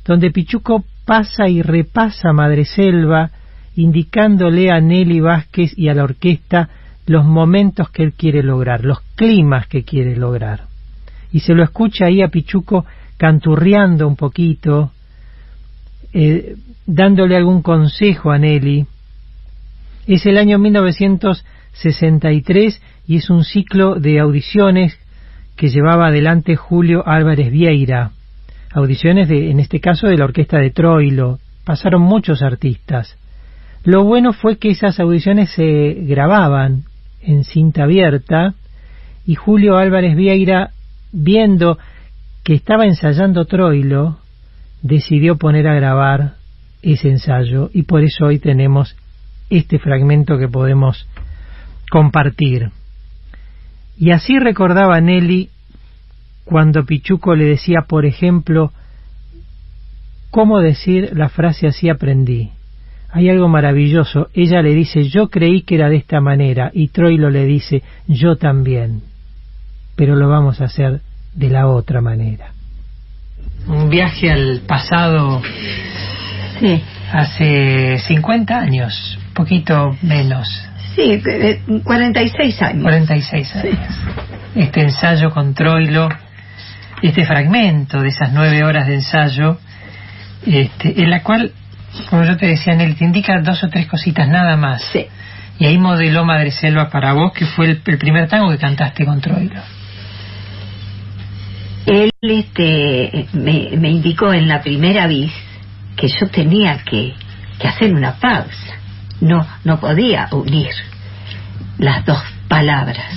donde 0.06 0.32
Pichuco 0.32 0.84
pasa 1.06 1.48
y 1.48 1.62
repasa 1.62 2.34
Madreselva, 2.34 3.32
indicándole 3.76 4.72
a 4.72 4.80
Nelly 4.80 5.20
Vázquez 5.20 5.78
y 5.78 5.90
a 5.90 5.94
la 5.94 6.04
orquesta 6.04 6.70
los 7.06 7.26
momentos 7.26 7.90
que 7.90 8.04
él 8.04 8.14
quiere 8.14 8.44
lograr, 8.44 8.86
los 8.86 9.02
climas 9.16 9.68
que 9.68 9.84
quiere 9.84 10.16
lograr. 10.16 10.68
Y 11.32 11.42
se 11.42 11.54
lo 11.54 11.64
escucha 11.64 12.06
ahí 12.06 12.22
a 12.22 12.30
Pichuco 12.30 12.86
canturreando 13.18 14.08
un 14.08 14.16
poquito, 14.16 14.94
eh, 16.14 16.56
dándole 16.86 17.36
algún 17.36 17.62
consejo 17.62 18.32
a 18.32 18.38
Nelly. 18.38 18.86
Es 20.08 20.26
el 20.26 20.38
año 20.38 20.60
1963 20.60 22.82
y 23.08 23.18
es 23.18 23.30
un 23.30 23.44
ciclo 23.44 23.96
de 23.96 24.20
audiciones 24.20 24.98
que 25.56 25.68
llevaba 25.70 26.08
adelante 26.08 26.56
Julio 26.56 27.08
Álvarez 27.08 27.52
Vieira. 27.52 28.12
audiciones 28.72 29.30
de, 29.30 29.52
en 29.52 29.60
este 29.60 29.80
caso 29.80 30.08
de 30.08 30.18
la 30.18 30.26
orquesta 30.26 30.58
de 30.58 30.72
Troilo. 30.72 31.38
Pasaron 31.64 32.02
muchos 32.02 32.42
artistas. 32.42 33.16
Lo 33.84 34.04
bueno 34.04 34.34
fue 34.34 34.58
que 34.58 34.70
esas 34.70 35.00
audiciones 35.00 35.52
se 35.52 35.94
grababan 36.02 36.86
en 37.26 37.44
cinta 37.44 37.84
abierta 37.84 38.54
y 39.26 39.36
Julio 39.36 39.78
Álvarez 39.78 40.16
Vieira, 40.16 40.72
viendo 41.12 41.78
que 42.44 42.54
estaba 42.54 42.86
ensayando 42.86 43.46
Troilo, 43.46 44.20
decidió 44.82 45.38
poner 45.38 45.68
a 45.68 45.76
grabar 45.76 46.34
ese 46.82 47.10
ensayo 47.10 47.70
y 47.74 47.84
por 47.84 48.04
eso 48.04 48.26
hoy 48.26 48.40
tenemos 48.40 48.96
este 49.50 49.80
fragmento 49.80 50.38
que 50.38 50.50
podemos 50.50 51.08
compartir. 51.90 52.72
Y 53.98 54.12
así 54.12 54.40
recordaba 54.40 55.00
Nelly 55.00 55.50
cuando 56.44 56.86
Pichuco 56.86 57.36
le 57.36 57.46
decía, 57.46 57.86
por 57.88 58.06
ejemplo, 58.06 58.74
cómo 60.30 60.60
decir 60.60 61.12
la 61.16 61.30
frase 61.30 61.68
así 61.68 61.90
aprendí. 61.90 62.52
Hay 63.14 63.30
algo 63.30 63.48
maravilloso. 63.48 64.30
Ella 64.34 64.62
le 64.62 64.74
dice, 64.74 65.04
yo 65.08 65.30
creí 65.30 65.62
que 65.62 65.76
era 65.76 65.88
de 65.88 65.98
esta 65.98 66.20
manera, 66.20 66.72
y 66.74 66.88
Troilo 66.88 67.30
le 67.30 67.46
dice, 67.46 67.84
yo 68.08 68.36
también. 68.38 69.02
Pero 69.96 70.16
lo 70.16 70.28
vamos 70.28 70.60
a 70.62 70.66
hacer 70.66 71.02
de 71.36 71.50
la 71.50 71.68
otra 71.68 72.02
manera. 72.02 72.48
Un 73.68 73.90
viaje 73.90 74.32
al 74.32 74.62
pasado 74.68 75.42
Sí. 76.60 76.82
hace 77.12 78.00
50 78.00 78.60
años, 78.60 79.20
poquito 79.34 79.96
menos, 80.02 80.48
Sí, 80.96 81.20
eh, 81.28 81.60
46 81.84 82.62
años. 82.62 82.84
46 82.84 83.56
años. 83.56 83.78
Este 84.56 84.82
ensayo 84.82 85.32
con 85.32 85.56
Troilo, 85.56 86.08
este 87.02 87.26
fragmento 87.26 88.00
de 88.00 88.10
esas 88.10 88.32
nueve 88.32 88.64
horas 88.64 88.86
de 88.86 88.96
ensayo, 88.96 89.58
este, 90.46 91.02
en 91.02 91.10
la 91.10 91.24
cual, 91.24 91.52
como 92.10 92.24
yo 92.24 92.38
te 92.38 92.48
decía, 92.48 92.76
Nelly, 92.76 92.96
te 92.96 93.06
indica 93.06 93.40
dos 93.42 93.64
o 93.64 93.70
tres 93.70 93.88
cositas 93.88 94.28
nada 94.28 94.58
más. 94.58 94.82
Sí. 94.92 95.06
Y 95.60 95.66
ahí 95.66 95.78
modeló 95.78 96.26
Madre 96.26 96.52
Selva 96.52 96.90
para 96.90 97.14
vos, 97.14 97.32
que 97.34 97.46
fue 97.46 97.66
el, 97.68 97.82
el 97.86 97.98
primer 97.98 98.28
tango 98.28 98.50
que 98.50 98.58
cantaste 98.58 99.06
con 99.06 99.22
Troilo. 99.22 99.62
Él 101.86 102.10
este, 102.22 103.28
me, 103.34 103.70
me 103.78 103.90
indicó 103.90 104.34
en 104.34 104.48
la 104.48 104.62
primera 104.62 105.08
vez 105.08 105.32
que 105.96 106.08
yo 106.08 106.28
tenía 106.28 106.80
que, 106.84 107.14
que 107.60 107.68
hacer 107.68 107.94
una 107.94 108.14
pausa. 108.14 108.78
No, 109.22 109.46
no 109.64 109.80
podía 109.80 110.28
unir 110.32 110.72
las 111.78 112.06
dos 112.06 112.22
palabras, 112.48 113.12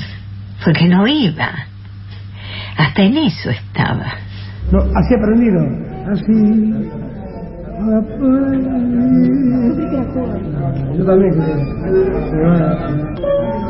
porque 0.65 0.87
no 0.87 1.07
iba. 1.07 1.51
Hasta 2.77 3.03
en 3.03 3.17
eso 3.17 3.51
estaba. 3.51 4.15
No, 4.71 4.81
así 4.81 5.15
aprendido. 5.15 5.61
Así. 6.13 7.07
Yo 10.97 11.05
también 11.05 11.33
creo. 11.35 11.57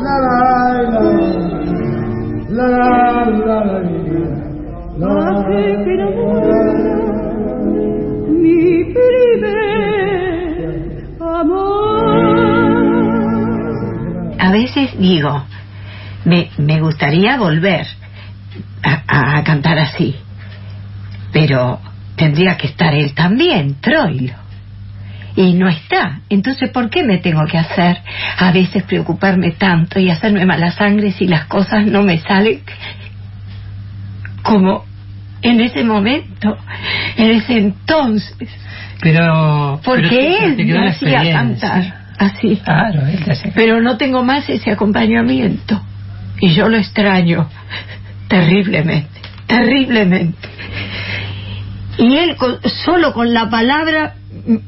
La 0.01 0.15
la 0.19 0.31
la 0.89 1.07
la 2.49 2.67
la 2.67 2.67
la 2.67 3.45
la 3.45 3.59
la 4.97 5.09
Hace 5.29 5.61
que 5.83 5.93
no 5.97 6.09
mi 8.31 8.59
primer 8.93 9.53
amor. 11.21 12.07
A 14.39 14.51
veces 14.51 14.97
digo, 14.97 15.43
me, 16.25 16.49
me 16.57 16.79
gustaría 16.81 17.37
volver 17.37 17.85
a, 18.83 19.03
a- 19.07 19.37
a 19.39 19.43
cantar 19.43 19.77
así, 19.79 20.15
pero 21.33 21.79
tendría 22.17 22.57
que 22.57 22.67
estar 22.67 22.93
él 22.93 23.13
también, 23.13 23.75
Troilo. 23.79 24.33
Y 25.35 25.53
no 25.53 25.69
está. 25.69 26.21
Entonces, 26.29 26.71
¿por 26.71 26.89
qué 26.89 27.03
me 27.03 27.19
tengo 27.19 27.45
que 27.45 27.59
hacer 27.59 27.99
a 28.39 28.51
veces 28.51 28.83
preocuparme 28.83 29.51
tanto 29.51 29.99
y 29.99 30.09
hacerme 30.09 30.45
mala 30.45 30.71
sangre 30.71 31.11
si 31.11 31.27
las 31.27 31.45
cosas 31.45 31.85
no 31.85 32.01
me 32.01 32.17
salen 32.17 32.61
como 34.41 34.83
en 35.43 35.61
ese 35.61 35.83
momento, 35.83 36.57
en 37.15 37.31
ese 37.31 37.57
entonces? 37.57 38.49
Pero. 38.99 39.79
Porque 39.85 40.09
pero 40.09 40.45
él 40.47 40.55
te 40.55 40.65
me 40.65 40.89
hacía 40.89 41.31
cantar 41.31 41.93
así. 42.17 42.59
Claro, 42.63 43.05
él 43.05 43.23
te 43.23 43.31
hacía 43.31 43.51
Pero 43.53 43.79
no 43.79 43.95
tengo 43.97 44.23
más 44.23 44.49
ese 44.49 44.71
acompañamiento. 44.71 45.79
Y 46.39 46.49
yo 46.49 46.67
lo 46.67 46.77
extraño 46.77 47.47
terriblemente, 48.27 49.21
terriblemente. 49.45 50.56
Y 51.97 52.15
él 52.17 52.35
con- 52.35 52.59
solo 52.85 53.13
con 53.13 53.33
la 53.33 53.49
palabra 53.49 54.15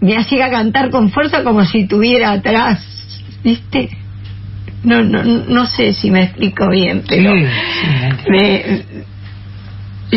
me 0.01 0.17
hacía 0.17 0.49
cantar 0.49 0.89
con 0.89 1.11
fuerza 1.11 1.43
como 1.43 1.63
si 1.65 1.87
tuviera 1.87 2.31
atrás, 2.31 2.83
¿viste? 3.43 3.89
No, 4.83 5.03
no, 5.03 5.23
no 5.23 5.65
sé 5.65 5.93
si 5.93 6.09
me 6.09 6.23
explico 6.23 6.69
bien, 6.69 7.03
pero 7.07 7.31
Sí, 7.31 7.45
sí, 7.45 8.29
me- 8.31 8.85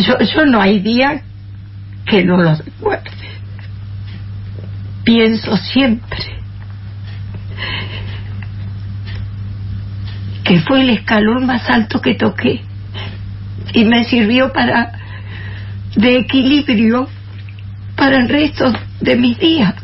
yo, 0.01 0.19
yo 0.19 0.47
no 0.47 0.61
hay 0.61 0.79
día 0.81 1.23
que 2.07 2.25
no 2.25 2.37
lo 2.39 2.55
recuerde. 2.55 3.11
Pienso 5.05 5.57
siempre 5.57 6.19
que 10.45 10.61
fue 10.61 10.83
el 10.83 10.91
escalón 10.91 11.47
más 11.47 11.69
alto 11.69 12.01
que 12.01 12.15
toqué 12.15 12.63
y 13.75 13.85
me 13.85 14.05
sirvió 14.05 14.53
para 14.53 14.93
de 15.97 16.19
equilibrio 16.19 17.09
para 17.97 18.17
el 18.17 18.29
resto 18.29 18.73
de 19.01 19.17
mis 19.17 19.39
días. 19.39 19.75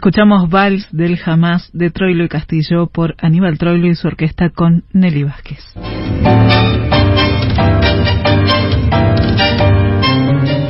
Escuchamos 0.00 0.48
Vals 0.48 0.88
del 0.92 1.18
Jamás 1.18 1.68
de 1.74 1.90
Troilo 1.90 2.24
y 2.24 2.28
Castillo 2.30 2.86
por 2.86 3.16
Aníbal 3.18 3.58
Troilo 3.58 3.86
y 3.86 3.94
su 3.94 4.06
orquesta 4.06 4.48
con 4.48 4.82
Nelly 4.94 5.24
Vázquez. 5.24 5.58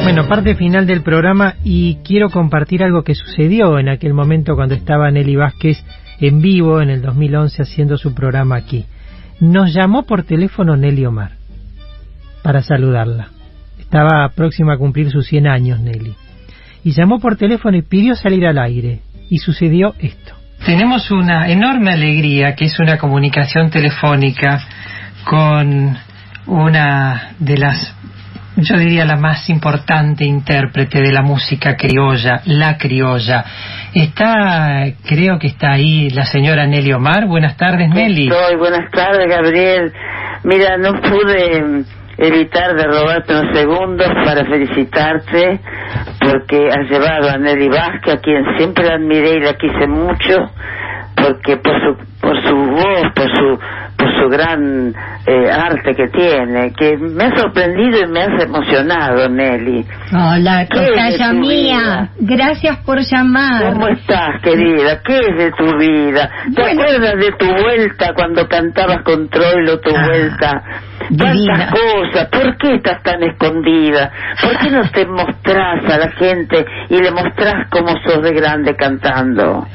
Bueno, 0.03 0.27
parte 0.27 0.57
final 0.57 0.85
del 0.85 1.03
programa 1.03 1.55
y 1.63 1.99
quiero 2.03 2.31
compartir 2.31 2.83
algo 2.83 3.05
que 3.05 3.15
sucedió 3.15 3.79
en 3.79 3.89
aquel 3.89 4.15
momento 4.15 4.57
cuando 4.57 4.75
estaba 4.75 5.13
Nelly 5.13 5.37
Vázquez 5.37 5.79
en 6.19 6.43
vivo 6.43 6.83
en 6.83 6.91
el 6.91 7.01
2011 7.01 7.63
haciendo 7.63 7.99
su 7.99 8.13
programa 8.13 8.57
aquí. 8.57 8.85
Nos 9.39 9.73
llamó 9.73 10.07
por 10.07 10.25
teléfono 10.25 10.77
Nelly 10.77 11.07
Omar 11.07 11.35
para 12.43 12.63
saludarla. 12.63 13.29
Estaba 13.79 14.29
próxima 14.31 14.73
a 14.73 14.79
cumplir 14.79 15.09
sus 15.09 15.29
100 15.29 15.47
años 15.47 15.79
Nelly. 15.79 16.17
Y 16.83 16.91
llamó 16.91 17.21
por 17.21 17.37
teléfono 17.37 17.77
y 17.77 17.83
pidió 17.83 18.17
salir 18.17 18.45
al 18.45 18.59
aire. 18.59 19.03
Y 19.31 19.39
sucedió 19.39 19.95
esto. 19.99 20.35
Tenemos 20.67 21.11
una 21.11 21.49
enorme 21.49 21.93
alegría 21.93 22.55
que 22.55 22.67
es 22.67 22.79
una 22.79 22.99
comunicación 22.99 23.71
telefónica 23.71 24.61
con 25.25 25.97
una 26.47 27.33
de 27.39 27.57
las, 27.57 27.95
yo 28.57 28.77
diría 28.77 29.05
la 29.05 29.17
más 29.17 29.49
importante 29.49 30.25
intérprete 30.25 31.01
de 31.01 31.13
la 31.13 31.23
música 31.23 31.77
criolla, 31.77 32.43
la 32.45 32.77
criolla. 32.77 33.45
Está, 33.95 34.85
creo 35.07 35.39
que 35.39 35.47
está 35.47 35.73
ahí 35.73 36.11
la 36.11 36.27
señora 36.27 36.67
Nelly 36.67 36.93
Omar. 36.93 37.27
Buenas 37.27 37.57
tardes, 37.57 37.89
Nelly. 37.89 38.29
Estoy, 38.29 38.57
buenas 38.57 38.91
tardes, 38.91 39.27
Gabriel. 39.29 39.93
Mira, 40.45 40.77
no 40.77 41.01
pude 41.01 41.85
evitar 42.21 42.77
de 42.77 42.85
robarte 42.85 43.33
unos 43.33 43.57
segundos 43.57 44.09
para 44.25 44.45
felicitarte 44.45 45.59
porque 46.21 46.69
has 46.69 46.89
llevado 46.91 47.31
a 47.31 47.39
Nelly 47.39 47.69
Vázquez, 47.69 48.15
a 48.15 48.21
quien 48.21 48.45
siempre 48.59 48.93
admiré 48.93 49.37
y 49.37 49.41
la 49.41 49.55
quise 49.55 49.87
mucho, 49.87 50.51
porque 51.17 51.57
por 51.57 51.73
su, 51.81 51.97
por 52.21 52.37
su 52.47 52.57
voz, 52.57 53.03
por 53.15 53.25
su, 53.25 53.59
por 54.01 54.23
su 54.23 54.29
gran 54.31 54.95
eh, 55.27 55.51
arte 55.53 55.95
que 55.95 56.09
tiene, 56.09 56.73
que 56.73 56.97
me 56.97 57.25
ha 57.25 57.37
sorprendido 57.37 58.01
y 58.01 58.07
me 58.09 58.21
has 58.23 58.43
emocionado, 58.43 59.29
Nelly. 59.29 59.85
Hola, 60.13 60.67
¿Qué 60.71 61.19
tu 61.19 61.35
mía. 61.37 62.09
Gracias 62.19 62.79
por 62.79 62.99
llamar. 63.01 63.73
¿Cómo 63.75 63.89
estás, 63.89 64.41
querida? 64.43 65.01
¿Qué 65.05 65.19
es 65.19 65.37
de 65.37 65.51
tu 65.53 65.77
vida? 65.79 66.31
¿Te 66.55 66.63
Bueno. 66.63 66.83
acuerdas 66.83 67.15
de 67.19 67.33
tu 67.39 67.47
vuelta 67.47 68.13
cuando 68.15 68.49
cantabas 68.49 69.03
con 69.05 69.29
Troilo 69.29 69.79
tu 69.81 69.91
vuelta? 69.91 70.63
divina. 71.11 71.59
Tantas 71.59 71.71
cosas. 71.73 72.29
¿Por 72.29 72.57
qué 72.57 72.75
estás 72.77 73.03
tan 73.03 73.23
escondida? 73.23 74.11
¿Por 74.41 74.57
qué 74.59 74.71
no 74.71 74.89
te 74.91 75.07
mostrás 75.07 75.85
a 75.91 75.99
la 75.99 76.11
gente 76.13 76.65
y 76.89 76.99
le 76.99 77.11
mostrás 77.11 77.69
cómo 77.71 77.89
sos 78.05 78.23
de 78.23 78.33
grande 78.33 78.77
cantando? 78.77 79.67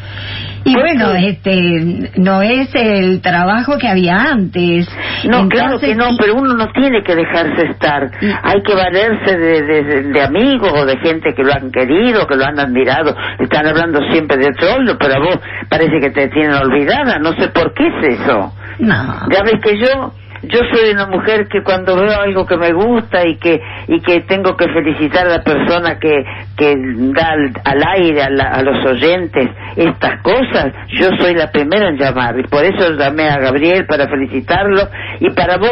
Y 0.68 0.74
bueno, 0.74 1.14
este 1.14 2.12
no 2.18 2.42
es 2.42 2.70
el 2.74 3.22
trabajo 3.22 3.78
que 3.78 3.88
había 3.88 4.16
antes. 4.32 4.88
No, 5.26 5.48
claro 5.48 5.80
que 5.80 5.94
no, 5.96 6.10
pero 6.20 6.34
uno 6.36 6.56
no 6.56 6.68
tiene 6.74 7.04
que 7.04 7.16
dejarse 7.16 7.68
estar. 7.70 8.10
Hay 8.44 8.62
que 8.64 8.74
valerse 8.76 9.38
de, 9.38 9.62
de- 9.62 10.04
de 10.12 10.22
amigos 10.24 10.72
o 10.76 10.86
de 10.86 10.98
gente 10.98 11.34
que 11.36 11.44
lo 11.44 11.54
han 11.54 11.72
querido, 11.72 12.26
que 12.26 12.36
lo 12.36 12.46
han 12.46 12.60
admirado. 12.60 13.16
Están 13.40 13.68
hablando 13.68 14.00
siempre 14.12 14.38
de 14.38 14.52
Troilo, 14.54 14.98
pero 14.98 15.14
a 15.16 15.20
vos 15.20 15.40
parece 15.70 16.00
que 16.02 16.10
te 16.10 16.28
tienen 16.30 16.54
olvidada. 16.54 17.20
No 17.20 17.34
sé 17.34 17.48
por 17.50 17.74
qué 17.76 17.86
es 17.88 18.20
eso. 18.20 18.52
No. 18.80 19.28
Ya 19.32 19.44
ves 19.44 19.62
que 19.64 19.78
yo 19.80 20.14
yo 20.44 20.60
soy 20.72 20.92
una 20.94 21.08
mujer 21.08 21.48
que 21.48 21.64
cuando 21.64 21.96
veo 21.96 22.20
algo 22.22 22.46
que 22.46 22.58
me 22.58 22.72
gusta 22.74 23.28
y 23.28 23.38
que 23.38 23.60
y 23.88 24.00
que 24.02 24.22
tengo 24.22 24.56
que 24.56 24.68
felicitar 24.70 25.26
a 25.28 25.38
la 25.38 25.44
persona 25.44 25.98
que 26.00 26.24
que 26.58 26.76
da 27.14 27.30
al, 27.32 27.52
al 27.64 27.84
aire 27.98 28.24
a, 28.24 28.30
la- 28.30 28.50
a 28.50 28.62
los 28.62 28.86
oyentes 28.86 29.50
estas 29.76 30.22
cosas, 30.22 30.74
yo 30.90 31.10
soy 31.20 31.34
la 31.36 31.52
primera 31.52 31.90
en 31.90 31.98
llamar 31.98 32.36
y 32.40 32.44
por 32.44 32.64
eso 32.64 32.92
llamé 32.98 33.28
a 33.30 33.38
Gabriel 33.40 33.86
para 33.88 34.08
felicitarlo 34.08 34.88
y 35.20 35.30
para 35.32 35.58
vos 35.58 35.72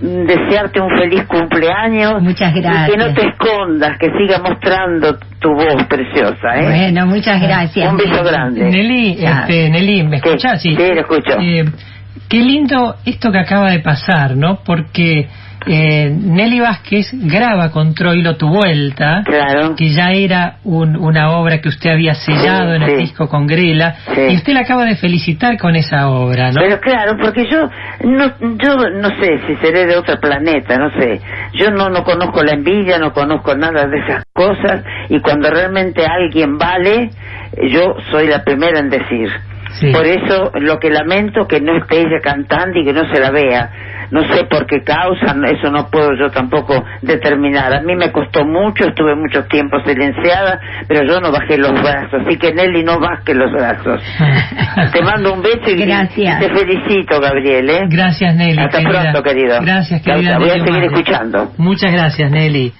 desearte 0.00 0.80
un 0.80 0.96
feliz 0.98 1.24
cumpleaños 1.26 2.20
Muchas 2.22 2.50
y 2.50 2.54
que 2.54 2.60
gracias. 2.60 2.96
no 2.96 3.14
te 3.14 3.26
escondas, 3.28 3.98
que 3.98 4.06
siga 4.18 4.38
mostrando 4.38 5.16
tu 5.40 5.50
voz 5.54 5.84
preciosa, 5.88 6.56
¿eh? 6.56 6.64
Bueno, 6.92 7.06
muchas 7.06 7.40
gracias. 7.40 7.90
Un 7.90 7.96
beso 7.98 8.22
grande. 8.24 8.64
Nelly, 8.64 9.24
este, 9.24 9.70
Nelly, 9.70 10.02
¿me 10.04 10.16
escuchas? 10.16 10.60
Sí, 10.62 10.74
Sí, 10.74 10.88
lo 10.94 11.00
escucho. 11.00 11.32
Eh, 11.40 11.64
qué 12.28 12.38
lindo 12.38 12.96
esto 13.04 13.30
que 13.32 13.38
acaba 13.38 13.70
de 13.70 13.80
pasar, 13.80 14.36
¿no? 14.36 14.60
Porque 14.64 15.28
eh, 15.64 16.10
Nelly 16.10 16.58
Vázquez 16.58 17.08
graba 17.12 17.70
con 17.70 17.94
Troilo 17.94 18.36
Tu 18.36 18.48
Vuelta, 18.48 19.22
que 19.76 19.90
ya 19.90 20.10
era 20.10 20.56
un- 20.64 20.96
una 20.96 21.30
obra 21.38 21.60
que 21.60 21.68
usted 21.68 21.90
había 21.90 22.14
sellado 22.14 22.74
en 22.74 22.82
el 22.82 22.88
disco 22.98 23.28
con 23.28 23.46
Grela, 23.46 23.94
y 24.32 24.34
usted 24.34 24.54
la 24.54 24.60
acaba 24.62 24.84
de 24.84 24.96
felicitar 24.96 25.56
con 25.58 25.76
esa 25.76 26.08
obra, 26.08 26.50
¿no? 26.50 26.60
Pero 26.60 26.80
claro, 26.80 27.16
porque 27.16 27.44
yo 27.48 27.68
no, 28.04 28.26
yo 28.58 28.76
no 28.90 29.08
sé 29.20 29.38
si 29.46 29.54
seré 29.64 29.86
de 29.86 29.96
otro 29.96 30.18
planeta, 30.18 30.76
no 30.78 30.90
sé. 30.98 31.20
Yo 31.54 31.70
no, 31.70 31.88
no 31.90 32.02
conozco 32.02 32.42
la 32.42 32.54
envidia, 32.54 32.98
no 32.98 33.12
conozco 33.12 33.54
nada 33.54 33.86
de 33.86 33.98
esas 34.00 34.24
cosas 34.34 34.82
y 35.10 35.20
cuando 35.20 35.48
realmente 35.48 36.04
alguien 36.04 36.58
vale, 36.58 37.10
yo 37.70 37.94
soy 38.10 38.26
la 38.26 38.42
primera 38.42 38.80
en 38.80 38.90
decir. 38.90 39.28
Por 39.92 40.06
eso 40.06 40.52
lo 40.60 40.78
que 40.78 40.90
lamento 40.90 41.46
que 41.46 41.60
no 41.60 41.76
esté 41.76 42.00
ella 42.00 42.20
cantando 42.22 42.78
y 42.78 42.84
que 42.84 42.92
no 42.92 43.02
se 43.12 43.20
la 43.20 43.30
vea. 43.30 43.70
No 44.10 44.20
sé 44.30 44.44
por 44.44 44.66
qué 44.66 44.82
causa, 44.84 45.34
eso 45.46 45.70
no 45.70 45.88
puedo 45.88 46.10
yo 46.14 46.30
tampoco 46.30 46.84
determinar. 47.00 47.72
A 47.72 47.80
mí 47.80 47.96
me 47.96 48.12
costó 48.12 48.44
mucho, 48.44 48.84
estuve 48.88 49.14
mucho 49.16 49.44
tiempo 49.46 49.78
silenciada, 49.86 50.60
pero 50.86 51.02
yo 51.08 51.18
no 51.18 51.32
bajé 51.32 51.56
los 51.56 51.72
brazos. 51.72 52.20
Así 52.26 52.36
que 52.36 52.52
Nelly, 52.52 52.84
no 52.84 53.00
baje 53.00 53.34
los 53.34 53.50
brazos. 53.50 54.02
te 54.92 55.02
mando 55.02 55.32
un 55.32 55.40
beso 55.40 55.70
y, 55.70 55.86
Gracias. 55.86 56.40
te 56.40 56.50
felicito, 56.50 57.20
Gabriel. 57.20 57.70
¿eh? 57.70 57.80
Gracias, 57.88 58.36
Nelly. 58.36 58.58
Hasta 58.58 58.78
querida. 58.78 59.00
pronto, 59.00 59.22
querido. 59.22 59.58
Gracias, 59.62 60.02
querida. 60.02 60.38
Voy 60.38 60.50
a 60.50 60.64
seguir 60.64 60.84
escuchando. 60.84 61.52
Muchas 61.56 61.90
gracias, 61.90 62.30
Nelly. 62.30 62.72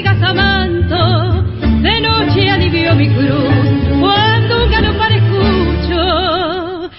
Sigas 0.00 0.22
amando. 0.22 1.42
De 1.82 2.00
noche 2.00 2.48
alivio 2.48 2.94
mi 2.94 3.08
cruz 3.08 4.00
cuando 4.00 4.64
un 4.64 4.70
galopar 4.70 5.12
escucho 5.12 6.90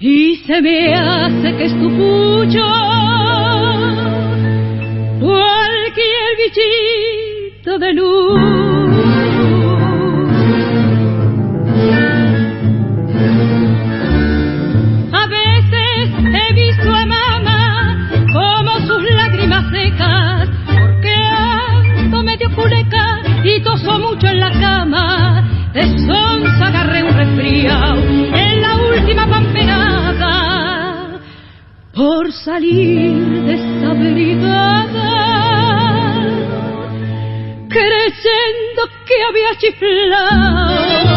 y 0.00 0.36
se 0.46 0.60
me 0.60 0.94
hace 0.94 1.56
que 1.56 1.64
es 1.64 1.74
cualquier 5.20 6.30
bichito 6.38 7.78
de 7.78 7.92
luz. 7.92 9.39
Y 23.44 23.60
toso 23.62 23.98
mucho 23.98 24.26
en 24.26 24.40
la 24.40 24.50
cama. 24.52 25.70
De 25.72 25.82
sonza 25.82 26.66
agarré 26.66 27.04
un 27.04 27.16
resfriado 27.16 28.02
en 28.02 28.60
la 28.60 28.76
última 28.76 29.26
pampeada 29.26 31.20
por 31.94 32.32
salir 32.32 33.10
ir 33.10 33.42
desabrigada, 33.44 34.38
creyendo 37.68 38.82
que 39.06 39.22
había 39.28 39.54
chiflado. 39.58 41.09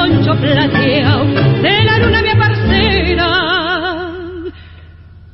Poncho 0.00 0.34
plateado, 0.40 1.24
de 1.60 1.84
la 1.84 1.98
luna 1.98 2.22
mi 2.22 2.34
parcera, 2.42 3.30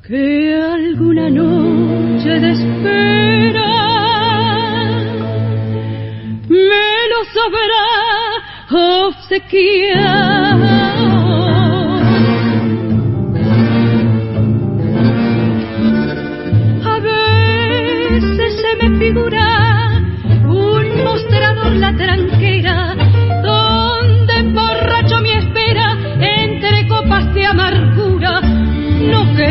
que 0.05 0.55
alguna 0.79 1.31
noche 1.31 2.31
de 2.41 2.51
espera 2.51 3.73
me 6.49 6.89
lo 7.13 7.21
sabrá 7.37 7.87
obsequiar. 9.07 10.59
A 16.93 16.99
veces 17.09 18.51
se 18.63 18.71
me 18.81 18.99
figura 18.99 19.47
un 20.45 21.05
mostrador 21.05 21.73
la 21.77 21.93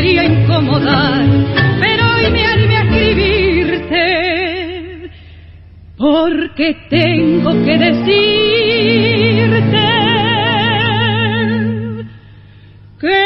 quería 0.06 0.24
incomodar, 0.24 1.26
pero 1.82 2.04
hoy 2.14 2.30
me 2.32 2.46
animé 2.46 2.78
a 2.78 2.84
escribirte 2.84 4.06
porque 5.98 6.76
tengo 6.90 7.52
que 7.66 7.78
decirte 7.78 8.16
que 13.02 13.24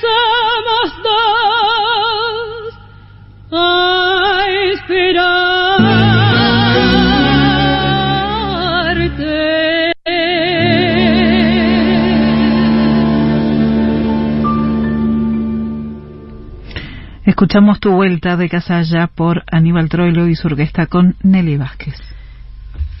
somos 0.00 1.02
dos 1.02 2.74
Escuchamos 17.34 17.80
tu 17.80 17.90
vuelta 17.90 18.36
de 18.36 18.48
Casalla 18.48 19.08
por 19.08 19.42
Aníbal 19.50 19.88
Troilo 19.88 20.28
y 20.28 20.36
su 20.36 20.46
orquesta 20.46 20.86
con 20.86 21.16
Nelly 21.24 21.56
Vázquez. 21.56 21.96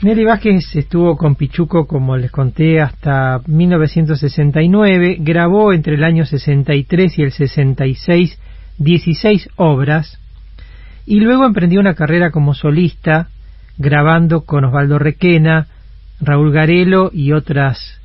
Nelly 0.02 0.24
Vázquez 0.24 0.74
estuvo 0.74 1.16
con 1.16 1.36
Pichuco, 1.36 1.86
como 1.86 2.16
les 2.16 2.32
conté, 2.32 2.80
hasta 2.80 3.40
1969. 3.46 5.18
Grabó 5.20 5.72
entre 5.72 5.94
el 5.94 6.02
año 6.02 6.26
63 6.26 7.16
y 7.16 7.22
el 7.22 7.30
66 7.30 8.40
16 8.78 9.50
obras 9.54 10.18
y 11.06 11.20
luego 11.20 11.44
emprendió 11.46 11.78
una 11.78 11.94
carrera 11.94 12.32
como 12.32 12.54
solista, 12.54 13.28
grabando 13.78 14.40
con 14.40 14.64
Osvaldo 14.64 14.98
Requena, 14.98 15.68
Raúl 16.20 16.50
Garelo 16.50 17.12
y 17.12 17.30
otras, 17.30 18.00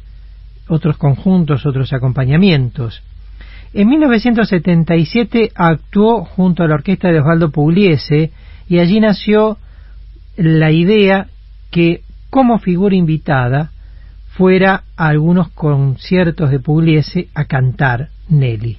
otros 0.68 0.96
conjuntos, 0.98 1.66
otros 1.66 1.92
acompañamientos. 1.92 3.02
En 3.74 3.88
1977 3.88 5.52
actuó 5.54 6.26
junto 6.26 6.64
a 6.64 6.68
la 6.68 6.76
orquesta 6.76 7.10
de 7.10 7.20
Osvaldo 7.20 7.52
Pugliese 7.52 8.32
y 8.68 8.80
allí 8.80 9.00
nació 9.00 9.58
la 10.38 10.72
idea 10.72 11.28
que 11.72 12.02
como 12.30 12.60
figura 12.60 12.96
invitada 12.96 13.72
fuera 14.30 14.84
a 14.96 15.08
algunos 15.08 15.50
conciertos 15.50 16.50
de 16.50 16.60
Pugliese 16.60 17.28
a 17.36 17.46
cantar 17.46 18.10
Nelly. 18.30 18.78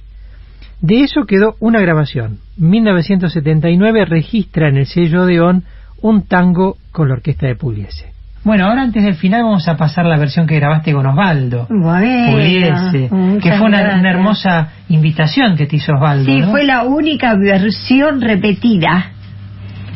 De 0.81 1.01
eso 1.01 1.25
quedó 1.25 1.55
una 1.59 1.79
grabación. 1.79 2.39
1979 2.57 4.05
registra 4.05 4.69
en 4.69 4.77
el 4.77 4.87
sello 4.87 5.23
Odeón 5.23 5.63
un 6.01 6.23
tango 6.27 6.77
con 6.91 7.07
la 7.07 7.13
orquesta 7.13 7.47
de 7.47 7.55
Pugliese. 7.55 8.11
Bueno, 8.43 8.65
ahora 8.65 8.81
antes 8.81 9.03
del 9.03 9.15
final 9.15 9.43
vamos 9.43 9.67
a 9.67 9.77
pasar 9.77 10.05
la 10.05 10.17
versión 10.17 10.47
que 10.47 10.55
grabaste 10.55 10.93
con 10.93 11.05
Osvaldo 11.05 11.67
Bueno, 11.69 13.39
que 13.39 13.53
fue 13.53 13.67
una, 13.67 14.09
hermosa 14.09 14.69
invitación 14.89 15.55
que 15.55 15.67
te 15.67 15.75
hizo 15.75 15.93
Osvaldo. 15.93 16.25
Sí, 16.25 16.39
¿no? 16.41 16.49
fue 16.49 16.63
la 16.63 16.83
única 16.83 17.35
versión 17.35 18.19
repetida. 18.19 19.11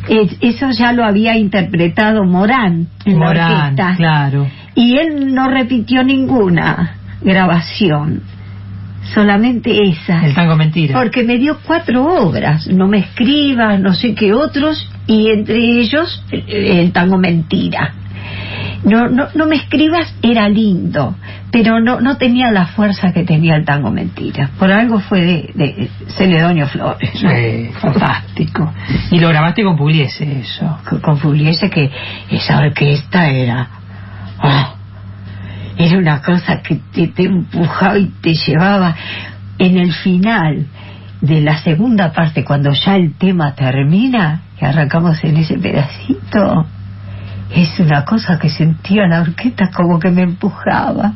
Es- 0.08 0.36
eso 0.40 0.70
ya 0.70 0.92
lo 0.92 1.04
había 1.04 1.36
interpretado 1.36 2.24
Morán 2.24 2.86
en 3.04 3.18
la 3.18 3.26
Morán, 3.26 3.52
orquesta. 3.72 3.94
claro. 3.96 4.46
Y 4.76 4.96
él 4.98 5.34
no 5.34 5.48
repitió 5.50 6.04
ninguna 6.04 6.94
grabación, 7.22 8.22
solamente 9.12 9.88
esa. 9.88 10.24
El 10.24 10.34
tango 10.34 10.54
mentira. 10.54 10.94
Porque 10.96 11.24
me 11.24 11.38
dio 11.38 11.58
cuatro 11.66 12.04
obras, 12.04 12.68
no 12.68 12.86
me 12.86 12.98
escribas, 12.98 13.80
no 13.80 13.92
sé 13.94 14.14
qué 14.14 14.32
otros, 14.32 14.88
y 15.08 15.30
entre 15.30 15.56
ellos 15.80 16.22
el, 16.30 16.44
el 16.48 16.92
tango 16.92 17.18
mentira. 17.18 17.92
No, 18.86 19.08
no, 19.08 19.26
no 19.34 19.46
me 19.46 19.56
escribas 19.56 20.14
era 20.22 20.48
lindo, 20.48 21.16
pero 21.50 21.80
no, 21.80 22.00
no 22.00 22.18
tenía 22.18 22.52
la 22.52 22.66
fuerza 22.66 23.12
que 23.12 23.24
tenía 23.24 23.56
el 23.56 23.64
tango 23.64 23.90
mentira. 23.90 24.50
Por 24.60 24.70
algo 24.70 25.00
fue 25.00 25.22
de, 25.22 25.50
de 25.54 25.90
Celedonio 26.16 26.68
Flores. 26.68 27.10
¿no? 27.20 27.30
Sí. 27.30 27.70
Fantástico. 27.80 28.72
Y 29.10 29.18
lo 29.18 29.28
grabaste 29.28 29.64
con 29.64 29.76
Pugliese, 29.76 30.38
eso. 30.38 30.78
Con, 30.88 31.00
con 31.00 31.18
Pugliese 31.18 31.68
que 31.68 31.90
esa 32.30 32.58
orquesta 32.58 33.28
era... 33.28 33.68
ah, 34.38 34.74
era 35.76 35.98
una 35.98 36.22
cosa 36.22 36.62
que 36.62 36.76
te, 36.92 37.08
te 37.08 37.24
empujaba 37.24 37.98
y 37.98 38.06
te 38.22 38.34
llevaba 38.34 38.94
en 39.58 39.78
el 39.78 39.92
final 39.92 40.66
de 41.20 41.40
la 41.40 41.58
segunda 41.58 42.12
parte, 42.12 42.44
cuando 42.44 42.72
ya 42.72 42.94
el 42.94 43.14
tema 43.14 43.54
termina, 43.54 44.42
que 44.58 44.64
arrancamos 44.64 45.22
en 45.24 45.38
ese 45.38 45.58
pedacito, 45.58 46.66
es 47.50 47.78
una 47.80 48.04
cosa 48.04 48.38
que 48.38 48.48
sentía 48.48 49.06
la 49.06 49.20
orquesta 49.22 49.70
como 49.74 49.98
que 49.98 50.10
me 50.10 50.22
empujaba. 50.22 51.12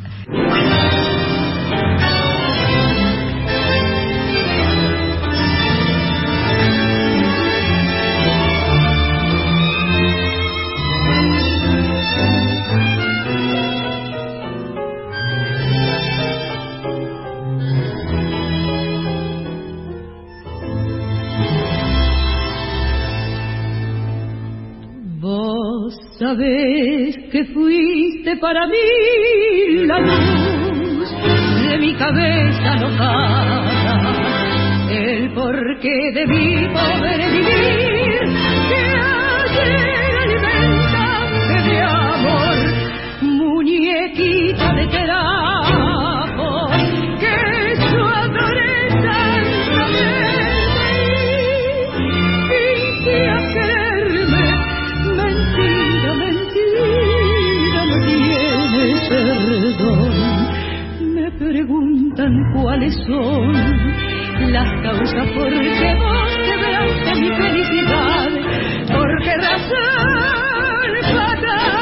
Vos 26.20 26.28
sabés 26.28 27.16
que 27.32 27.44
fuiste 27.46 28.36
para 28.36 28.66
mí 28.66 28.76
la 29.86 30.00
luz 30.00 31.08
de 31.70 31.78
mi 31.78 31.94
cabeza 31.94 32.74
enojada, 32.76 33.64
el 34.90 35.32
porqué 35.32 36.12
de 36.12 36.26
mi 36.26 36.68
poder 36.68 37.30
vivir, 37.32 38.20
que 38.68 38.82
ayer 39.56 40.16
alimentaste 40.24 41.56
de 41.70 41.80
amor, 41.80 42.56
muñequita 43.22 44.74
de 44.74 44.86
trapo, 44.88 45.59
cuáles 62.52 62.94
son 63.06 63.52
las 64.52 64.82
causas 64.82 65.26
por 65.32 65.50
qué 65.50 65.94
vos 65.94 66.32
quebraste 66.44 67.20
mi 67.20 67.28
felicidad. 67.36 68.28
¿Por 68.88 69.22
qué 69.22 69.36
razón 69.36 70.90
fatal 71.14 71.80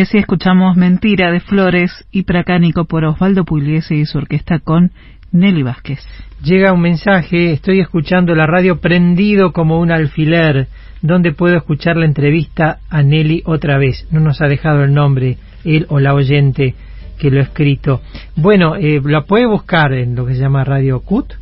Y 0.00 0.02
así 0.02 0.16
escuchamos 0.16 0.78
Mentira 0.78 1.30
de 1.30 1.40
Flores 1.40 2.06
y 2.10 2.22
Pracánico 2.22 2.86
por 2.86 3.04
Osvaldo 3.04 3.44
Pugliese 3.44 3.96
y 3.96 4.06
su 4.06 4.16
orquesta 4.16 4.58
con 4.58 4.92
Nelly 5.30 5.62
Vázquez. 5.62 5.98
Llega 6.42 6.72
un 6.72 6.80
mensaje, 6.80 7.52
estoy 7.52 7.80
escuchando 7.80 8.34
la 8.34 8.46
radio 8.46 8.80
prendido 8.80 9.52
como 9.52 9.78
un 9.78 9.92
alfiler, 9.92 10.68
¿dónde 11.02 11.32
puedo 11.32 11.54
escuchar 11.54 11.98
la 11.98 12.06
entrevista 12.06 12.78
a 12.88 13.02
Nelly 13.02 13.42
otra 13.44 13.76
vez? 13.76 14.08
No 14.10 14.20
nos 14.20 14.40
ha 14.40 14.46
dejado 14.46 14.84
el 14.84 14.94
nombre, 14.94 15.36
él 15.66 15.84
o 15.90 16.00
la 16.00 16.14
oyente 16.14 16.74
que 17.18 17.30
lo 17.30 17.40
ha 17.40 17.44
escrito. 17.44 18.00
Bueno, 18.36 18.76
eh, 18.76 19.02
la 19.04 19.24
puede 19.26 19.44
buscar 19.44 19.92
en 19.92 20.14
lo 20.14 20.24
que 20.24 20.32
se 20.32 20.40
llama 20.40 20.64
Radio 20.64 21.00
CUT, 21.00 21.34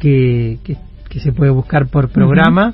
que, 0.00 0.56
que, 0.64 0.78
que 1.10 1.20
se 1.20 1.32
puede 1.32 1.50
buscar 1.50 1.88
por 1.88 2.08
programa, 2.08 2.72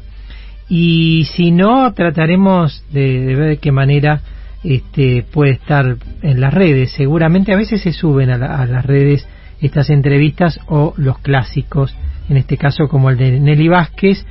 y 0.69 1.25
si 1.35 1.51
no, 1.51 1.93
trataremos 1.95 2.85
de, 2.93 3.27
de 3.27 3.35
ver 3.35 3.49
de 3.49 3.57
qué 3.57 3.73
manera 3.73 4.21
este, 4.65 5.25
puede 5.33 5.53
estar 5.53 5.97
en 6.23 6.41
las 6.41 6.53
redes. 6.53 6.93
Seguramente 6.93 7.53
a 7.53 7.57
veces 7.57 7.81
se 7.83 7.93
suben 7.93 8.31
a, 8.31 8.39
la- 8.39 8.61
a 8.61 8.67
las 8.67 8.85
redes 8.85 9.27
estas 9.61 9.91
entrevistas 9.91 10.59
o 10.69 10.95
los 10.97 11.19
clásicos, 11.19 11.95
en 12.29 12.37
este 12.37 12.57
caso 12.57 12.89
como 12.89 13.11
el 13.11 13.17
de 13.19 13.39
Nelly 13.41 13.69
Vázquez. 13.69 14.25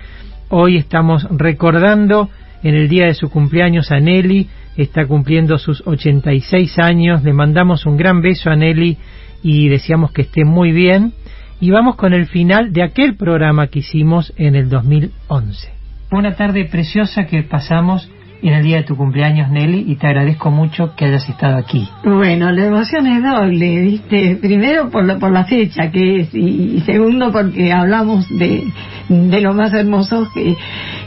Hoy 0.50 0.78
estamos 0.78 1.28
recordando 1.30 2.30
en 2.64 2.76
el 2.76 2.90
día 2.90 3.06
de 3.06 3.14
su 3.14 3.30
cumpleaños 3.30 3.92
a 3.92 4.00
Nelly, 4.00 4.50
está 4.78 5.06
cumpliendo 5.06 5.58
sus 5.58 5.86
86 5.86 6.80
años, 6.80 7.24
le 7.24 7.34
mandamos 7.34 7.86
un 7.86 7.98
gran 7.98 8.22
beso 8.22 8.50
a 8.50 8.56
Nelly 8.56 8.98
y 9.44 9.70
deseamos 9.70 10.12
que 10.12 10.24
esté 10.24 10.46
muy 10.46 10.72
bien. 10.72 11.14
Y 11.62 11.72
vamos 11.72 11.96
con 11.98 12.14
el 12.14 12.26
final 12.28 12.72
de 12.72 12.84
aquel 12.84 13.16
programa 13.16 13.68
que 13.68 13.80
hicimos 13.80 14.34
en 14.38 14.56
el 14.56 14.70
2011. 14.70 15.70
Una 16.12 16.34
tarde 16.36 16.66
preciosa 16.66 17.26
que 17.26 17.44
pasamos 17.44 18.10
en 18.42 18.54
el 18.54 18.64
día 18.64 18.78
de 18.78 18.84
tu 18.84 18.96
cumpleaños, 18.96 19.50
Nelly, 19.50 19.86
y 19.92 19.96
te 19.98 20.08
agradezco 20.08 20.50
mucho 20.52 20.96
que 20.96 21.06
hayas 21.06 21.28
estado 21.28 21.58
aquí. 21.58 21.90
Bueno, 22.04 22.52
la 22.52 22.66
emoción 22.66 23.06
es 23.08 23.22
doble, 23.24 23.82
¿viste? 23.82 24.38
Primero 24.42 24.90
por 24.90 25.06
la, 25.06 25.18
por 25.20 25.32
la 25.32 25.44
fecha 25.46 25.92
que 25.92 26.22
es 26.22 26.34
y, 26.34 26.76
y 26.78 26.82
segundo 26.86 27.32
porque 27.32 27.72
hablamos 27.74 28.28
de, 28.30 28.64
de 29.10 29.42
lo 29.42 29.54
más 29.54 29.74
hermoso 29.74 30.28
que 30.34 30.56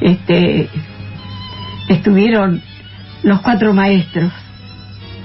este, 0.01 0.69
estuvieron 1.89 2.61
los 3.23 3.41
cuatro 3.41 3.73
maestros, 3.73 4.31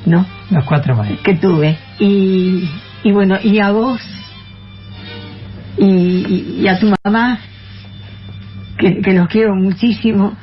¿no? 0.06 0.26
Los 0.50 0.64
cuatro 0.66 0.96
maestros. 0.96 1.22
Que 1.24 1.36
tuve. 1.36 1.78
Y, 2.00 2.70
y 3.04 3.12
bueno, 3.12 3.38
y 3.44 3.60
a 3.60 3.72
vos 3.72 4.00
y, 5.78 5.86
y- 5.86 6.58
y 6.62 6.68
a 6.68 6.80
tu 6.80 6.92
mamá, 7.04 7.40
que, 8.78 9.02
que 9.02 9.14
los 9.14 9.28
quiero 9.28 9.56
muchísimo 9.56 10.36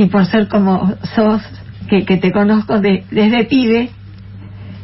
y 0.00 0.06
por 0.06 0.24
ser 0.26 0.46
como 0.48 0.94
sos, 1.14 1.42
que, 1.88 2.04
que 2.04 2.16
te 2.18 2.30
conozco 2.30 2.80
de- 2.80 3.04
desde 3.10 3.44
pibe, 3.44 3.90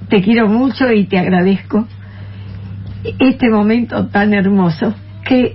te 0.08 0.22
quiero 0.22 0.48
mucho 0.48 0.90
y 0.92 1.04
te 1.06 1.18
agradezco 1.18 1.86
este 3.18 3.48
momento 3.50 4.06
tan 4.08 4.34
hermoso 4.34 4.94
que 5.24 5.54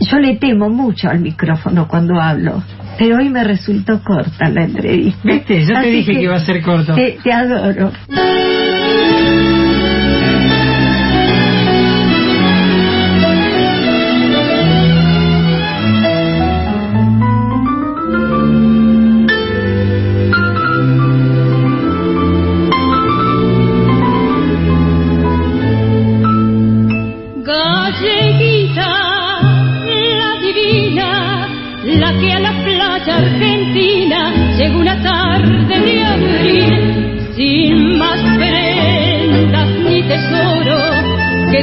yo 0.00 0.18
le 0.18 0.36
temo 0.36 0.68
mucho 0.68 1.08
al 1.08 1.20
micrófono 1.20 1.88
cuando 1.88 2.20
hablo, 2.20 2.62
pero 2.98 3.16
hoy 3.16 3.30
me 3.30 3.44
resultó 3.44 4.02
corta 4.02 4.48
la 4.50 4.64
entrevista. 4.64 5.20
¿Viste? 5.24 5.64
Yo 5.64 5.74
te 5.80 5.86
dije 5.90 6.12
que 6.12 6.22
iba 6.22 6.36
a 6.36 6.40
ser 6.40 6.60
corto. 6.62 6.94
Te, 6.94 7.18
te 7.22 7.32
adoro. 7.32 7.92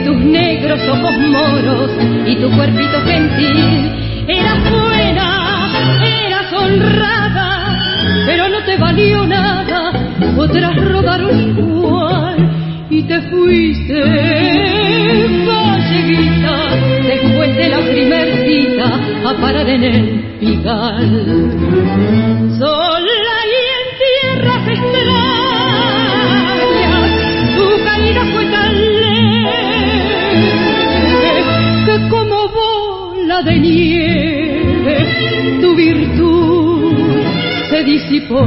Tus 0.03 0.17
negros 0.17 0.79
ojos 0.87 1.17
moros 1.17 1.91
y 2.25 2.35
tu 2.35 2.49
cuerpito 2.51 3.01
gentil. 3.05 4.25
Eras 4.27 4.71
buena, 4.71 5.69
eras 6.25 6.53
honrada, 6.53 7.77
pero 8.25 8.49
no 8.49 8.63
te 8.63 8.77
valió 8.77 9.25
nada, 9.25 9.91
otras 10.37 10.75
rodaron 10.75 11.39
igual 11.39 12.49
y 12.89 13.03
te 13.03 13.21
fuiste, 13.21 13.93
galleguita, 15.45 16.55
después 17.07 17.55
de 17.55 17.69
la 17.69 17.79
primer 17.79 18.47
cita 18.47 18.99
a 19.29 19.33
parar 19.41 19.69
en 19.69 19.83
el 19.83 20.19
pigal. 20.39 21.49
De 33.43 33.57
nieve 33.57 34.97
tu 35.61 35.75
virtud 35.75 36.93
se 37.69 37.83
disipó. 37.83 38.41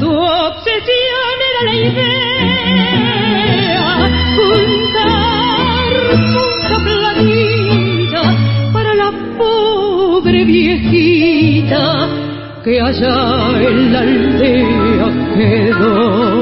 Tu 0.00 0.10
obsesión 0.10 1.36
era 1.50 1.62
la 1.68 1.74
idea, 1.88 3.88
juntar 4.36 5.90
mucha 6.34 6.76
platita 6.84 8.22
para 8.72 8.90
la 8.94 9.10
pobre 9.36 10.38
viejita 10.44 11.82
que 12.64 12.80
allá 12.80 13.60
en 13.60 13.92
la 13.92 14.00
aldea 14.00 15.08
quedó. 15.34 16.37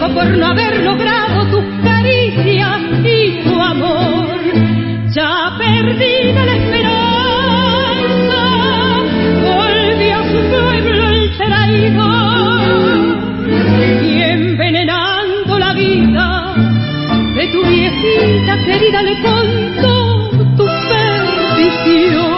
Por 0.00 0.26
no 0.36 0.46
haber 0.46 0.82
logrado 0.82 1.46
tus 1.50 1.64
caricias 1.82 2.80
y 3.04 3.42
tu 3.44 3.60
amor, 3.60 4.28
ya 5.10 5.56
perdida 5.56 6.44
la 6.44 6.56
esperanza, 6.56 8.40
volvió 9.42 10.16
a 10.16 10.24
su 10.24 10.40
pueblo 10.50 11.08
el 11.08 11.36
traidor 11.36 12.64
y 14.04 14.22
envenenando 14.22 15.58
la 15.58 15.72
vida 15.74 16.54
de 17.36 17.46
tu 17.48 17.64
viejita 17.64 18.58
querida 18.64 19.02
le 19.02 19.22
contó 19.22 20.30
tu 20.56 20.66
perdición. 20.92 22.34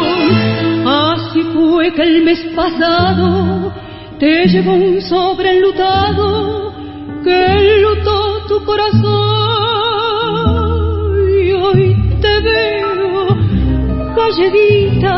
Así 0.86 1.42
fue 1.54 1.92
que 1.94 2.02
el 2.02 2.22
mes 2.22 2.40
pasado 2.54 3.72
te 4.18 4.46
llevó 4.46 4.74
un 4.74 5.00
sobre 5.02 5.56
enlutado 5.56 6.35
corazón. 8.66 9.06
Y 11.42 11.52
hoy 11.52 11.96
te 12.20 12.40
veo, 12.40 13.26
galleguita, 14.16 15.16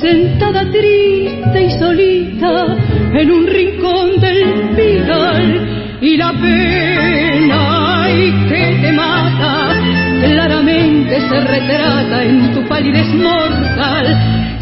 sentada 0.00 0.70
triste 0.70 1.64
y 1.64 1.70
solita 1.78 2.76
en 3.12 3.30
un 3.30 3.46
rincón 3.46 4.20
del 4.20 4.74
pigal 4.76 5.76
y 6.00 6.16
la 6.16 6.32
pena 6.32 8.02
ay, 8.04 8.32
que 8.48 8.78
te 8.82 8.92
mata 8.92 9.74
claramente 10.20 11.20
se 11.20 11.40
retrata 11.40 12.22
en 12.22 12.54
tu 12.54 12.62
palidez 12.68 13.08
mortal 13.14 14.06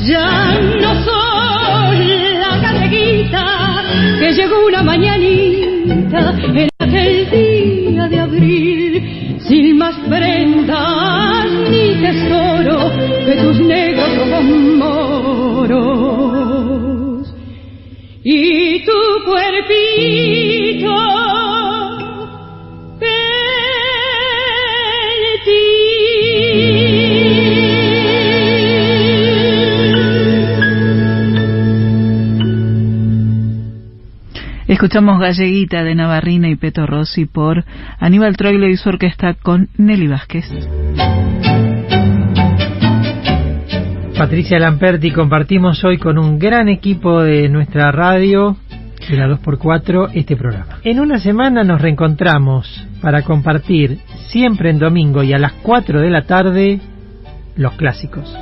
ya 0.07 0.61
no 0.81 0.95
soy 1.05 1.99
la 2.39 2.59
galleguita 2.59 3.83
que 4.21 4.33
llegó 4.33 4.67
una 4.67 4.83
mañanita 4.83 6.35
Escuchamos 34.95 35.21
Galleguita 35.21 35.83
de 35.83 35.97
Navarrina 35.97 36.49
y 36.49 36.55
Peto 36.55 36.87
Rossi 36.87 37.25
por 37.25 37.65
Aníbal 37.99 38.37
Troilo 38.37 38.69
y 38.69 38.77
su 38.77 38.91
orquesta 38.91 39.35
con 39.35 39.69
Nelly 39.77 40.07
Vázquez. 40.07 40.45
Patricia 44.17 44.61
Lamperti, 44.61 45.11
compartimos 45.11 45.83
hoy 45.83 45.99
con 45.99 46.17
un 46.17 46.39
gran 46.39 46.69
equipo 46.69 47.25
de 47.25 47.49
nuestra 47.49 47.91
radio, 47.91 48.57
de 49.11 49.17
la 49.17 49.27
2x4, 49.27 50.11
este 50.15 50.37
programa. 50.37 50.79
En 50.85 51.01
una 51.01 51.19
semana 51.19 51.65
nos 51.65 51.83
reencontramos 51.83 52.87
para 53.03 53.23
compartir, 53.23 53.99
siempre 54.29 54.71
en 54.71 54.79
domingo 54.79 55.25
y 55.25 55.33
a 55.33 55.39
las 55.39 55.55
4 55.55 56.03
de 56.03 56.11
la 56.11 56.23
tarde, 56.23 56.79
los 57.57 57.73
clásicos. 57.73 58.33